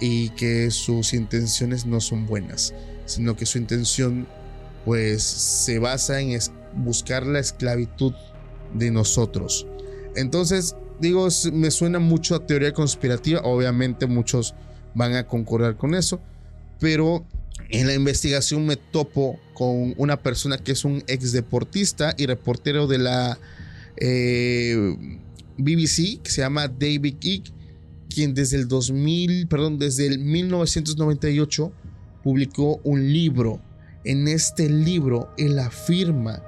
y 0.00 0.30
que 0.30 0.70
sus 0.70 1.12
intenciones 1.14 1.86
no 1.86 2.00
son 2.00 2.26
buenas, 2.26 2.74
sino 3.06 3.36
que 3.36 3.46
su 3.46 3.58
intención 3.58 4.26
pues 4.84 5.22
se 5.22 5.78
basa 5.78 6.20
en 6.20 6.38
buscar 6.74 7.26
la 7.26 7.38
esclavitud 7.38 8.14
de 8.74 8.90
nosotros. 8.90 9.66
Entonces, 10.16 10.76
digo, 11.00 11.28
me 11.52 11.70
suena 11.70 11.98
mucho 11.98 12.34
a 12.34 12.46
teoría 12.46 12.72
conspirativa, 12.72 13.40
obviamente 13.42 14.06
muchos 14.06 14.54
van 14.94 15.14
a 15.14 15.26
concordar 15.26 15.76
con 15.76 15.94
eso, 15.94 16.20
pero 16.78 17.24
en 17.68 17.86
la 17.86 17.94
investigación 17.94 18.66
me 18.66 18.76
topo 18.76 19.38
con 19.54 19.94
una 19.96 20.16
persona 20.16 20.58
que 20.58 20.72
es 20.72 20.84
un 20.84 21.02
ex 21.06 21.32
deportista 21.32 22.14
y 22.16 22.26
reportero 22.26 22.86
de 22.86 22.98
la 22.98 23.38
eh, 23.96 24.96
BBC, 25.58 26.20
que 26.22 26.30
se 26.30 26.40
llama 26.40 26.68
David 26.68 27.16
Icke, 27.20 27.52
quien 28.12 28.34
desde 28.34 28.56
el 28.56 28.68
2000, 28.68 29.46
perdón, 29.46 29.78
desde 29.78 30.06
el 30.06 30.18
1998 30.18 31.72
publicó 32.22 32.80
un 32.82 33.12
libro. 33.12 33.60
En 34.04 34.28
este 34.28 34.68
libro 34.68 35.32
él 35.36 35.58
afirma 35.58 36.42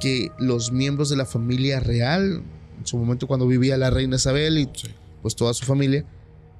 que 0.00 0.30
los 0.38 0.72
miembros 0.72 1.10
de 1.10 1.16
la 1.16 1.26
familia 1.26 1.80
real, 1.80 2.42
en 2.78 2.86
su 2.86 2.96
momento 2.98 3.26
cuando 3.26 3.46
vivía 3.46 3.76
la 3.76 3.90
reina 3.90 4.16
Isabel 4.16 4.58
y 4.58 4.68
Sí. 4.74 4.88
pues 5.22 5.34
toda 5.36 5.52
su 5.54 5.64
familia, 5.64 6.04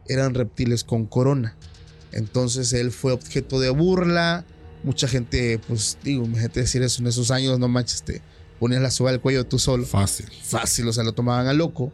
eran 0.09 0.35
reptiles 0.35 0.85
con 0.85 1.07
corona. 1.07 1.57
Entonces 2.13 2.73
él 2.73 2.91
fue 2.91 3.13
objeto 3.13 3.61
de 3.61 3.71
burla. 3.71 4.45
Mucha 4.83 5.07
gente, 5.09 5.61
pues 5.69 5.99
digo, 6.03 6.25
imagínate 6.25 6.61
decir 6.61 6.83
eso 6.83 7.03
en 7.03 7.09
esos 7.09 7.31
años, 7.31 7.59
no 7.59 7.69
manches, 7.69 8.03
te 8.03 8.23
ponías 8.59 8.81
la 8.83 8.91
soga 8.91 9.11
al 9.11 9.21
cuello 9.21 9.45
tú 9.47 9.59
solo 9.59 9.85
Fácil. 9.85 10.27
fácil, 10.43 10.89
o 10.89 10.93
sea, 10.93 11.05
lo 11.05 11.13
tomaban 11.13 11.47
a 11.47 11.53
loco, 11.53 11.93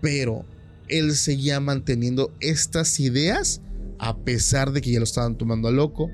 pero 0.00 0.44
él 0.88 1.14
seguía 1.16 1.60
manteniendo 1.60 2.32
estas 2.40 2.98
ideas 3.00 3.60
a 3.98 4.16
pesar 4.18 4.72
de 4.72 4.80
que 4.80 4.92
ya 4.92 4.98
lo 5.00 5.04
estaban 5.04 5.36
tomando 5.36 5.68
a 5.68 5.72
loco 5.72 6.08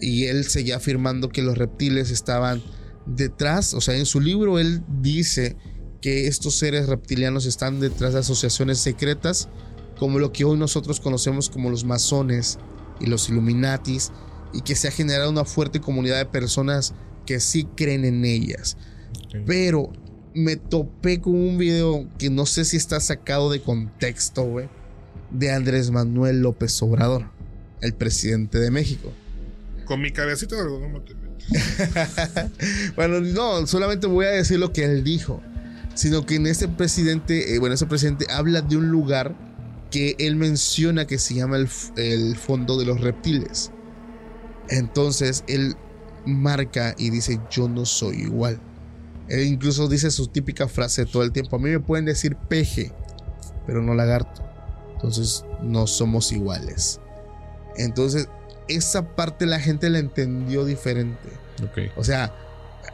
y 0.00 0.24
él 0.24 0.44
seguía 0.44 0.76
afirmando 0.76 1.28
que 1.28 1.42
los 1.42 1.56
reptiles 1.58 2.10
estaban 2.10 2.62
detrás, 3.06 3.72
o 3.74 3.80
sea, 3.80 3.96
en 3.96 4.06
su 4.06 4.20
libro 4.20 4.58
él 4.58 4.82
dice 5.02 5.56
que 6.06 6.28
estos 6.28 6.56
seres 6.56 6.86
reptilianos 6.86 7.46
están 7.46 7.80
detrás 7.80 8.12
de 8.12 8.20
asociaciones 8.20 8.78
secretas 8.78 9.48
como 9.98 10.20
lo 10.20 10.30
que 10.30 10.44
hoy 10.44 10.56
nosotros 10.56 11.00
conocemos 11.00 11.50
como 11.50 11.68
los 11.68 11.82
masones 11.82 12.60
y 13.00 13.06
los 13.06 13.28
illuminatis 13.28 14.12
y 14.52 14.60
que 14.60 14.76
se 14.76 14.86
ha 14.86 14.92
generado 14.92 15.30
una 15.30 15.44
fuerte 15.44 15.80
comunidad 15.80 16.18
de 16.18 16.26
personas 16.26 16.94
que 17.26 17.40
sí 17.40 17.66
creen 17.76 18.04
en 18.04 18.24
ellas. 18.24 18.76
Pero 19.46 19.90
me 20.32 20.54
topé 20.54 21.20
con 21.20 21.34
un 21.34 21.58
video 21.58 22.08
que 22.20 22.30
no 22.30 22.46
sé 22.46 22.64
si 22.64 22.76
está 22.76 23.00
sacado 23.00 23.50
de 23.50 23.60
contexto, 23.60 24.44
güey. 24.44 24.68
De 25.32 25.50
Andrés 25.50 25.90
Manuel 25.90 26.40
López 26.40 26.80
Obrador, 26.82 27.30
el 27.80 27.94
presidente 27.94 28.60
de 28.60 28.70
México. 28.70 29.12
Con 29.86 30.02
mi 30.02 30.12
cabecita 30.12 30.54
de 30.54 30.62
algodón 30.62 30.92
no 30.92 31.00
te 31.00 31.16
metes. 31.16 32.92
bueno, 32.94 33.20
no, 33.20 33.66
solamente 33.66 34.06
voy 34.06 34.26
a 34.26 34.30
decir 34.30 34.60
lo 34.60 34.72
que 34.72 34.84
él 34.84 35.02
dijo. 35.02 35.42
Sino 35.96 36.24
que 36.24 36.36
en 36.36 36.46
ese 36.46 36.68
presidente, 36.68 37.54
eh, 37.54 37.58
bueno, 37.58 37.74
ese 37.74 37.86
presidente 37.86 38.26
habla 38.30 38.60
de 38.60 38.76
un 38.76 38.90
lugar 38.90 39.34
que 39.90 40.14
él 40.18 40.36
menciona 40.36 41.06
que 41.06 41.18
se 41.18 41.34
llama 41.34 41.56
el, 41.56 41.68
el 41.96 42.36
fondo 42.36 42.78
de 42.78 42.84
los 42.84 43.00
reptiles. 43.00 43.72
Entonces 44.68 45.42
él 45.48 45.74
marca 46.24 46.94
y 46.96 47.10
dice, 47.10 47.40
yo 47.50 47.68
no 47.68 47.84
soy 47.84 48.18
igual. 48.18 48.60
Él 49.28 49.42
incluso 49.42 49.88
dice 49.88 50.10
su 50.10 50.28
típica 50.28 50.68
frase 50.68 51.04
todo 51.06 51.22
el 51.24 51.32
tiempo. 51.32 51.56
A 51.56 51.58
mí 51.58 51.70
me 51.70 51.80
pueden 51.80 52.04
decir 52.04 52.36
peje, 52.36 52.92
pero 53.66 53.82
no 53.82 53.94
lagarto. 53.94 54.44
Entonces 54.94 55.44
no 55.62 55.86
somos 55.86 56.30
iguales. 56.30 57.00
Entonces 57.76 58.28
esa 58.68 59.14
parte 59.14 59.46
la 59.46 59.60
gente 59.60 59.90
la 59.90 59.98
entendió 59.98 60.64
diferente. 60.64 61.28
Ok. 61.62 61.92
O 61.96 62.04
sea, 62.04 62.34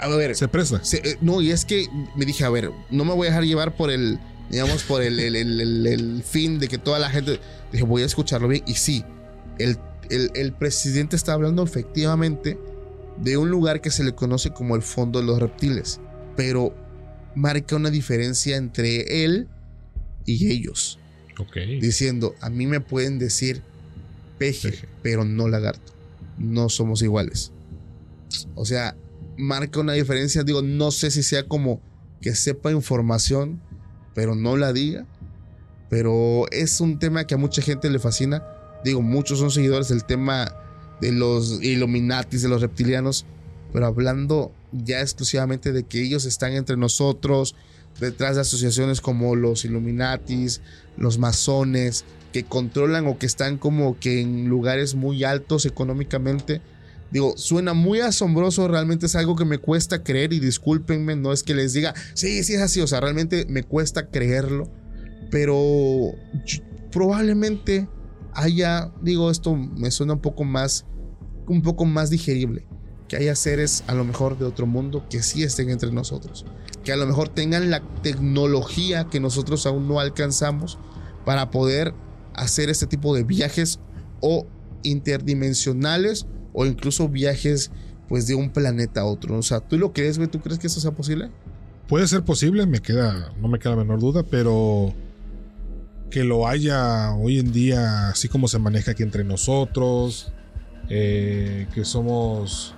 a 0.02 0.16
ver, 0.16 0.34
Se 0.36 0.48
presta. 0.48 0.84
se- 0.84 0.98
eh, 0.98 1.16
no, 1.20 1.40
y 1.40 1.50
es 1.50 1.64
que 1.64 1.86
me 2.16 2.24
dije, 2.24 2.44
a 2.44 2.50
ver, 2.50 2.70
no 2.90 3.04
me 3.04 3.14
voy 3.14 3.26
a 3.26 3.30
dejar 3.30 3.44
llevar 3.44 3.76
por 3.76 3.90
el, 3.90 4.18
digamos, 4.50 4.82
por 4.84 5.02
el, 5.02 5.18
el- 5.20 5.36
el- 5.36 5.60
el- 5.60 5.86
el 5.86 6.22
fin 6.22 6.58
de 6.58 6.68
que 6.68 6.78
toda 6.78 6.98
la 6.98 7.08
gente, 7.10 7.38
dije, 7.70 7.84
voy 7.84 8.02
a 8.02 8.06
escucharlo 8.06 8.48
bien. 8.48 8.62
Y 8.66 8.74
sí, 8.74 9.04
el, 9.58 9.78
presidente 10.58 11.16
está 11.16 11.32
hablando 11.32 11.62
efectivamente 11.62 12.58
de 13.22 13.36
un 13.36 13.50
lugar 13.50 13.80
que 13.80 13.90
se 13.90 14.04
le 14.04 14.14
conoce 14.14 14.50
como 14.50 14.74
el 14.76 14.82
fondo 14.82 15.20
de 15.20 15.26
los 15.26 15.38
reptiles, 15.38 16.00
pero 16.36 16.74
marca 17.34 17.76
una 17.76 17.90
diferencia 17.90 18.56
entre 18.56 19.24
él 19.24 19.48
y 20.26 20.50
ellos, 20.50 20.98
Ok. 21.38 21.56
diciendo, 21.80 22.34
a 22.40 22.50
mí 22.50 22.66
me 22.66 22.80
pueden 22.80 23.18
decir 23.18 23.62
peje, 24.38 24.70
Peje. 24.70 24.88
pero 25.02 25.24
no 25.24 25.48
lagarto, 25.48 25.92
no 26.38 26.68
somos 26.68 27.02
iguales. 27.02 27.52
O 28.54 28.64
sea, 28.64 28.96
marca 29.36 29.80
una 29.80 29.92
diferencia. 29.92 30.42
Digo, 30.42 30.62
no 30.62 30.90
sé 30.90 31.10
si 31.10 31.22
sea 31.22 31.46
como 31.46 31.80
que 32.20 32.34
sepa 32.34 32.72
información, 32.72 33.60
pero 34.14 34.34
no 34.34 34.56
la 34.56 34.72
diga. 34.72 35.06
Pero 35.90 36.46
es 36.50 36.80
un 36.80 36.98
tema 36.98 37.26
que 37.26 37.34
a 37.34 37.38
mucha 37.38 37.62
gente 37.62 37.90
le 37.90 37.98
fascina. 37.98 38.42
Digo, 38.84 39.02
muchos 39.02 39.38
son 39.38 39.50
seguidores 39.50 39.88
del 39.88 40.04
tema 40.04 40.54
de 41.00 41.12
los 41.12 41.62
Illuminatis, 41.62 42.42
de 42.42 42.48
los 42.48 42.62
reptilianos. 42.62 43.26
Pero 43.72 43.86
hablando 43.86 44.52
ya 44.72 45.00
exclusivamente 45.00 45.72
de 45.72 45.84
que 45.84 46.02
ellos 46.02 46.24
están 46.24 46.52
entre 46.52 46.76
nosotros, 46.76 47.54
detrás 48.00 48.36
de 48.36 48.42
asociaciones 48.42 49.00
como 49.00 49.36
los 49.36 49.64
Illuminatis, 49.64 50.60
los 50.96 51.18
masones, 51.18 52.04
que 52.32 52.44
controlan 52.44 53.06
o 53.06 53.18
que 53.18 53.26
están 53.26 53.58
como 53.58 53.98
que 53.98 54.20
en 54.20 54.48
lugares 54.48 54.94
muy 54.94 55.22
altos 55.24 55.66
económicamente. 55.66 56.60
Digo, 57.12 57.34
suena 57.36 57.74
muy 57.74 58.00
asombroso, 58.00 58.66
realmente 58.68 59.04
es 59.04 59.14
algo 59.14 59.36
que 59.36 59.44
me 59.44 59.58
cuesta 59.58 60.02
creer 60.02 60.32
y 60.32 60.40
discúlpenme, 60.40 61.14
no 61.14 61.30
es 61.32 61.42
que 61.42 61.54
les 61.54 61.74
diga, 61.74 61.92
sí, 62.14 62.42
sí 62.42 62.54
es 62.54 62.62
así, 62.62 62.80
o 62.80 62.86
sea, 62.86 63.00
realmente 63.00 63.44
me 63.50 63.64
cuesta 63.64 64.08
creerlo, 64.08 64.70
pero 65.30 66.12
probablemente 66.90 67.86
haya, 68.32 68.90
digo, 69.02 69.30
esto 69.30 69.54
me 69.54 69.90
suena 69.90 70.14
un 70.14 70.20
poco 70.20 70.44
más, 70.44 70.86
un 71.46 71.60
poco 71.60 71.84
más 71.84 72.08
digerible, 72.08 72.66
que 73.08 73.16
haya 73.16 73.36
seres 73.36 73.84
a 73.88 73.94
lo 73.94 74.04
mejor 74.04 74.38
de 74.38 74.46
otro 74.46 74.66
mundo 74.66 75.04
que 75.10 75.22
sí 75.22 75.42
estén 75.42 75.68
entre 75.68 75.92
nosotros, 75.92 76.46
que 76.82 76.92
a 76.92 76.96
lo 76.96 77.06
mejor 77.06 77.28
tengan 77.28 77.70
la 77.70 77.82
tecnología 78.02 79.08
que 79.10 79.20
nosotros 79.20 79.66
aún 79.66 79.86
no 79.86 80.00
alcanzamos 80.00 80.78
para 81.26 81.50
poder 81.50 81.92
hacer 82.32 82.70
este 82.70 82.86
tipo 82.86 83.14
de 83.14 83.24
viajes 83.24 83.80
o 84.22 84.46
interdimensionales 84.82 86.26
o 86.52 86.66
incluso 86.66 87.08
viajes 87.08 87.70
pues 88.08 88.26
de 88.26 88.34
un 88.34 88.50
planeta 88.50 89.00
a 89.00 89.04
otro. 89.04 89.38
O 89.38 89.42
sea, 89.42 89.60
¿tú 89.60 89.78
lo 89.78 89.92
crees, 89.92 90.18
güey? 90.18 90.28
¿Tú 90.28 90.40
crees 90.40 90.58
que 90.58 90.66
eso 90.66 90.80
sea 90.80 90.90
posible? 90.90 91.30
Puede 91.88 92.06
ser 92.06 92.22
posible, 92.22 92.66
me 92.66 92.80
queda, 92.80 93.32
no 93.40 93.48
me 93.48 93.58
queda 93.58 93.70
la 93.70 93.82
menor 93.82 94.00
duda, 94.00 94.22
pero 94.22 94.94
que 96.10 96.24
lo 96.24 96.46
haya 96.46 97.12
hoy 97.14 97.38
en 97.38 97.52
día, 97.52 98.08
así 98.08 98.28
como 98.28 98.46
se 98.48 98.58
maneja 98.58 98.92
aquí 98.92 99.02
entre 99.02 99.24
nosotros, 99.24 100.32
eh, 100.90 101.66
que 101.74 101.86
somos, 101.86 102.74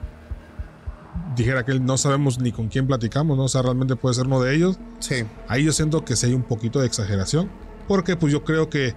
dijera 1.37 1.65
que 1.65 1.81
no 1.81 1.97
sabemos 1.97 2.39
ni 2.39 2.53
con 2.53 2.69
quién 2.69 2.87
platicamos, 2.87 3.37
¿no? 3.37 3.45
O 3.45 3.49
sea, 3.49 3.63
realmente 3.63 3.97
puede 3.97 4.15
ser 4.15 4.27
uno 4.27 4.41
de 4.41 4.55
ellos. 4.55 4.79
Sí. 5.01 5.25
Ahí 5.49 5.65
yo 5.65 5.73
siento 5.73 6.05
que 6.05 6.15
sí 6.15 6.27
hay 6.27 6.35
un 6.35 6.45
poquito 6.45 6.81
de 6.81 6.87
exageración, 6.87 7.51
porque 7.89 8.17
pues 8.17 8.33
yo 8.33 8.45
creo 8.45 8.71
que 8.71 8.95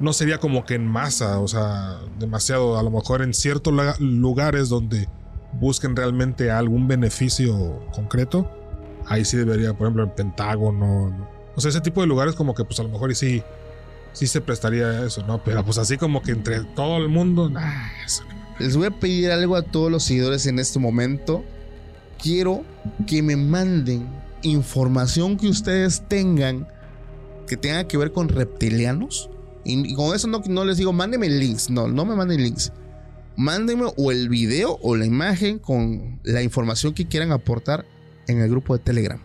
no 0.00 0.12
sería 0.12 0.38
como 0.38 0.64
que 0.64 0.74
en 0.74 0.86
masa, 0.86 1.40
o 1.40 1.48
sea, 1.48 1.98
demasiado, 2.18 2.78
a 2.78 2.82
lo 2.82 2.90
mejor 2.90 3.22
en 3.22 3.34
ciertos 3.34 3.74
lugares 3.98 4.68
donde 4.68 5.08
busquen 5.54 5.96
realmente 5.96 6.50
algún 6.50 6.86
beneficio 6.88 7.80
concreto, 7.92 8.50
ahí 9.06 9.24
sí 9.24 9.36
debería, 9.36 9.72
por 9.72 9.86
ejemplo, 9.86 10.04
el 10.04 10.10
Pentágono, 10.10 11.10
¿no? 11.10 11.28
o 11.58 11.60
sea, 11.60 11.70
ese 11.70 11.80
tipo 11.80 12.00
de 12.00 12.06
lugares 12.06 12.36
como 12.36 12.54
que 12.54 12.64
pues 12.64 12.78
a 12.78 12.84
lo 12.84 12.90
mejor 12.90 13.10
y 13.10 13.16
sí, 13.16 13.42
sí 14.12 14.28
se 14.28 14.40
prestaría 14.40 14.86
a 14.86 15.06
eso, 15.06 15.26
¿no? 15.26 15.42
Pero 15.42 15.64
pues 15.64 15.78
así 15.78 15.96
como 15.96 16.22
que 16.22 16.30
entre 16.30 16.62
todo 16.62 16.98
el 16.98 17.08
mundo, 17.08 17.50
nah, 17.50 17.88
eso. 18.06 18.22
Les 18.60 18.76
voy 18.76 18.86
a 18.86 18.90
pedir 18.92 19.32
algo 19.32 19.56
a 19.56 19.62
todos 19.62 19.90
los 19.90 20.04
seguidores 20.04 20.46
en 20.46 20.60
este 20.60 20.78
momento. 20.78 21.44
Quiero 22.22 22.64
que 23.08 23.22
me 23.22 23.34
manden 23.34 24.08
información 24.42 25.36
que 25.36 25.48
ustedes 25.48 26.02
tengan 26.06 26.68
que 27.48 27.56
tenga 27.56 27.88
que 27.88 27.96
ver 27.96 28.12
con 28.12 28.28
reptilianos. 28.28 29.28
Y, 29.68 29.94
con 29.94 30.16
eso 30.16 30.26
no, 30.28 30.64
les 30.64 30.78
digo, 30.78 30.92
mándenme 30.92 31.28
links. 31.28 31.68
No, 31.68 31.88
no 31.88 32.06
me 32.06 32.16
manden 32.16 32.42
links. 32.42 32.72
Mándenme 33.36 33.92
o 33.96 34.10
el 34.10 34.30
video 34.30 34.78
o 34.82 34.96
la 34.96 35.04
imagen 35.04 35.58
con 35.58 36.20
la 36.24 36.42
información 36.42 36.94
que 36.94 37.06
quieran 37.06 37.32
aportar 37.32 37.84
en 38.26 38.40
el 38.40 38.48
grupo 38.48 38.76
de 38.76 38.82
Telegram. 38.82 39.20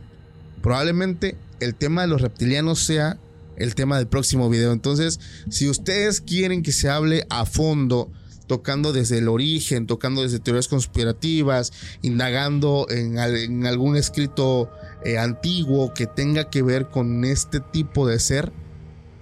Probablemente 0.62 1.38
el 1.62 1.76
tema 1.76 2.02
de 2.02 2.10
los 2.10 2.22
reptilianos 2.22 2.80
sea 2.80 3.18
el 3.56 3.74
tema 3.74 3.98
del 3.98 4.08
próximo 4.08 4.50
video. 4.50 4.74
Entonces, 4.74 5.20
si 5.50 5.70
ustedes 5.70 6.20
quieren 6.20 6.62
que 6.62 6.74
se 6.74 6.90
hable 6.90 7.26
a 7.30 7.46
fondo, 7.46 8.12
tocando 8.46 8.92
desde 8.92 9.20
el 9.20 9.30
origen, 9.30 9.88
tocando 9.88 10.24
desde 10.24 10.40
teorías 10.40 10.68
conspirativas, 10.68 11.72
indagando 12.02 12.86
en 12.90 13.66
algún 13.66 13.96
escrito 13.96 14.70
eh, 15.06 15.18
antiguo 15.18 15.94
que 15.94 16.06
tenga 16.06 16.50
que 16.50 16.62
ver 16.62 16.90
con 16.90 17.24
este 17.24 17.62
tipo 17.62 18.06
de 18.06 18.20
ser, 18.20 18.52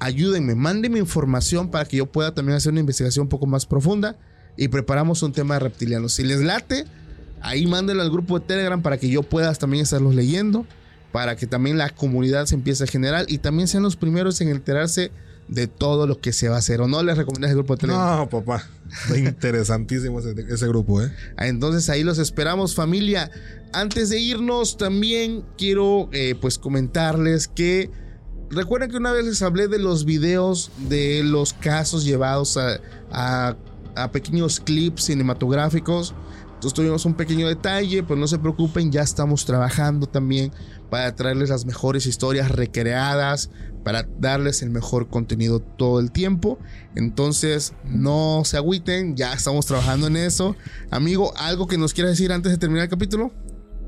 ayúdenme, 0.01 0.55
mándenme 0.55 0.97
información 0.97 1.69
para 1.69 1.85
que 1.85 1.97
yo 1.97 2.07
pueda 2.07 2.33
también 2.33 2.57
hacer 2.57 2.71
una 2.71 2.79
investigación 2.81 3.23
un 3.23 3.29
poco 3.29 3.45
más 3.45 3.67
profunda 3.67 4.17
y 4.57 4.67
preparamos 4.67 5.21
un 5.21 5.31
tema 5.31 5.53
de 5.53 5.59
reptilianos. 5.59 6.13
Si 6.13 6.23
les 6.23 6.41
late, 6.41 6.85
ahí 7.39 7.67
mándenlo 7.67 8.01
al 8.01 8.09
grupo 8.09 8.39
de 8.39 8.45
Telegram 8.47 8.81
para 8.81 8.97
que 8.97 9.09
yo 9.09 9.21
pueda 9.21 9.53
también 9.53 9.83
estarlos 9.83 10.15
leyendo, 10.15 10.65
para 11.11 11.35
que 11.35 11.45
también 11.45 11.77
la 11.77 11.91
comunidad 11.91 12.47
se 12.47 12.55
empiece 12.55 12.83
a 12.83 12.87
generar 12.87 13.25
y 13.27 13.37
también 13.37 13.67
sean 13.67 13.83
los 13.83 13.95
primeros 13.95 14.41
en 14.41 14.49
enterarse 14.49 15.11
de 15.47 15.67
todo 15.67 16.07
lo 16.07 16.19
que 16.19 16.33
se 16.33 16.49
va 16.49 16.55
a 16.55 16.59
hacer. 16.59 16.81
¿O 16.81 16.87
no 16.87 17.03
les 17.03 17.15
recomiendas 17.15 17.51
el 17.51 17.57
grupo 17.57 17.75
de 17.75 17.81
Telegram? 17.81 18.17
No, 18.17 18.29
papá. 18.29 18.67
Interesantísimo 19.15 20.19
ese, 20.19 20.33
ese 20.49 20.67
grupo, 20.67 21.03
¿eh? 21.03 21.13
Ah, 21.37 21.47
Entonces 21.47 21.87
ahí 21.91 22.03
los 22.03 22.17
esperamos 22.17 22.73
familia. 22.73 23.29
Antes 23.71 24.09
de 24.09 24.19
irnos 24.19 24.77
también 24.77 25.43
quiero 25.59 26.09
eh, 26.11 26.35
pues 26.41 26.57
comentarles 26.57 27.47
que 27.47 27.91
recuerden 28.51 28.91
que 28.91 28.97
una 28.97 29.11
vez 29.11 29.25
les 29.25 29.41
hablé 29.41 29.67
de 29.67 29.79
los 29.79 30.05
videos 30.05 30.71
de 30.89 31.23
los 31.23 31.53
casos 31.53 32.03
llevados 32.03 32.57
a, 33.11 33.55
pequeños 34.11 34.59
clips 34.59 35.05
cinematográficos. 35.05 36.13
Entonces 36.53 36.73
tuvimos 36.73 37.05
un 37.05 37.15
pequeño 37.15 37.47
detalle, 37.47 38.03
pues 38.03 38.19
no 38.19 38.27
se 38.27 38.37
preocupen, 38.37 38.91
ya 38.91 39.01
estamos 39.01 39.45
trabajando 39.45 40.05
también 40.05 40.51
para 40.91 41.15
traerles 41.15 41.49
las 41.49 41.65
mejores 41.65 42.05
historias 42.05 42.51
recreadas, 42.51 43.49
para 43.83 44.07
darles 44.19 44.61
el 44.61 44.69
mejor 44.69 45.07
contenido 45.09 45.59
todo 45.59 45.99
el 45.99 46.11
tiempo. 46.11 46.59
Entonces 46.95 47.73
no 47.83 48.43
se 48.45 48.57
agüiten, 48.57 49.15
ya 49.15 49.33
estamos 49.33 49.65
trabajando 49.65 50.05
en 50.07 50.17
eso. 50.17 50.55
Amigo, 50.91 51.33
¿algo 51.35 51.65
que 51.67 51.79
nos 51.79 51.93
quieras 51.93 52.11
decir 52.11 52.31
antes 52.31 52.51
de 52.51 52.59
terminar 52.59 52.83
el 52.83 52.89
capítulo? 52.89 53.31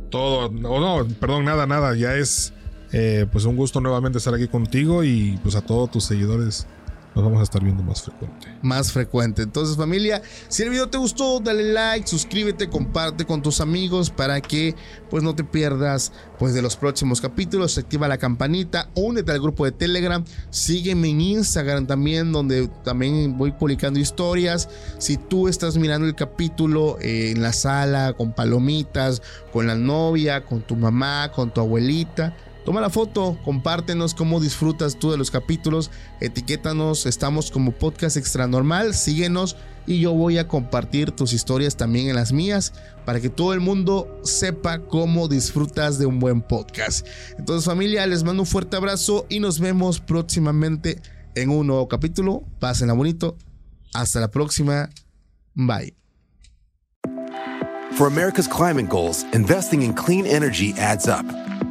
Todo, 0.09 0.47
o 0.47 0.49
no, 0.49 1.07
perdón, 1.19 1.45
nada, 1.45 1.67
nada. 1.67 1.95
Ya 1.95 2.15
es 2.15 2.53
eh, 2.93 3.25
pues 3.31 3.45
un 3.45 3.55
gusto 3.55 3.81
nuevamente 3.81 4.19
estar 4.19 4.33
aquí 4.33 4.47
contigo 4.47 5.03
y 5.03 5.39
pues 5.43 5.55
a 5.55 5.61
todos 5.61 5.91
tus 5.91 6.05
seguidores 6.05 6.67
nos 7.15 7.23
vamos 7.23 7.39
a 7.41 7.43
estar 7.43 7.63
viendo 7.63 7.83
más 7.83 8.01
frecuente. 8.01 8.47
más 8.61 8.91
frecuente. 8.91 9.43
Entonces, 9.43 9.77
familia, 9.77 10.21
si 10.47 10.63
el 10.63 10.69
video 10.69 10.89
te 10.89 10.97
gustó, 10.97 11.39
dale 11.39 11.71
like, 11.71 12.07
suscríbete, 12.07 12.69
comparte 12.69 13.25
con 13.25 13.41
tus 13.41 13.61
amigos 13.61 14.09
para 14.09 14.41
que 14.41 14.75
pues 15.09 15.21
no 15.21 15.35
te 15.35 15.43
pierdas 15.43 16.11
pues 16.39 16.55
de 16.55 16.61
los 16.63 16.75
próximos 16.75 17.21
capítulos. 17.21 17.77
Activa 17.77 18.07
la 18.07 18.17
campanita, 18.17 18.89
únete 18.95 19.31
al 19.31 19.39
grupo 19.39 19.65
de 19.65 19.71
Telegram, 19.71 20.23
sígueme 20.49 21.09
en 21.09 21.21
Instagram 21.21 21.85
también 21.85 22.31
donde 22.31 22.67
también 22.83 23.37
voy 23.37 23.51
publicando 23.51 23.99
historias. 23.99 24.67
Si 24.97 25.17
tú 25.17 25.47
estás 25.47 25.77
mirando 25.77 26.07
el 26.07 26.15
capítulo 26.15 26.97
eh, 26.99 27.31
en 27.31 27.43
la 27.43 27.53
sala 27.53 28.13
con 28.13 28.33
palomitas, 28.33 29.21
con 29.51 29.67
la 29.67 29.75
novia, 29.75 30.43
con 30.45 30.61
tu 30.61 30.75
mamá, 30.75 31.31
con 31.31 31.53
tu 31.53 31.61
abuelita, 31.61 32.35
Toma 32.65 32.79
la 32.79 32.89
foto, 32.89 33.37
compártenos 33.43 34.13
cómo 34.13 34.39
disfrutas 34.39 34.97
tú 34.97 35.11
de 35.11 35.17
los 35.17 35.31
capítulos, 35.31 35.91
etiquétanos, 36.21 37.05
estamos 37.05 37.51
como 37.51 37.73
podcast 37.73 38.15
extra 38.15 38.47
normal, 38.47 38.93
síguenos 38.93 39.57
y 39.85 39.99
yo 39.99 40.13
voy 40.13 40.37
a 40.37 40.47
compartir 40.47 41.11
tus 41.11 41.33
historias 41.33 41.75
también 41.75 42.07
en 42.07 42.15
las 42.15 42.31
mías 42.31 42.73
para 43.05 43.19
que 43.19 43.29
todo 43.29 43.53
el 43.53 43.59
mundo 43.59 44.21
sepa 44.23 44.79
cómo 44.79 45.27
disfrutas 45.27 45.97
de 45.97 46.05
un 46.05 46.19
buen 46.19 46.41
podcast. 46.41 47.05
Entonces 47.37 47.65
familia, 47.65 48.07
les 48.07 48.23
mando 48.23 48.43
un 48.43 48.47
fuerte 48.47 48.77
abrazo 48.77 49.25
y 49.27 49.41
nos 49.41 49.59
vemos 49.59 49.99
próximamente 49.99 51.01
en 51.35 51.49
un 51.49 51.67
nuevo 51.67 51.89
capítulo. 51.89 52.43
Pásenla 52.59 52.93
bonito. 52.93 53.37
Hasta 53.93 54.21
la 54.21 54.31
próxima. 54.31 54.89
Bye. 55.53 55.95
For 57.97 58.07
America's 58.07 58.47
climate 58.47 58.89
goals, 58.89 59.23
investing 59.33 59.83
in 59.83 59.93
clean 59.93 60.25
energy 60.25 60.73
adds 60.77 61.07
up. 61.07 61.25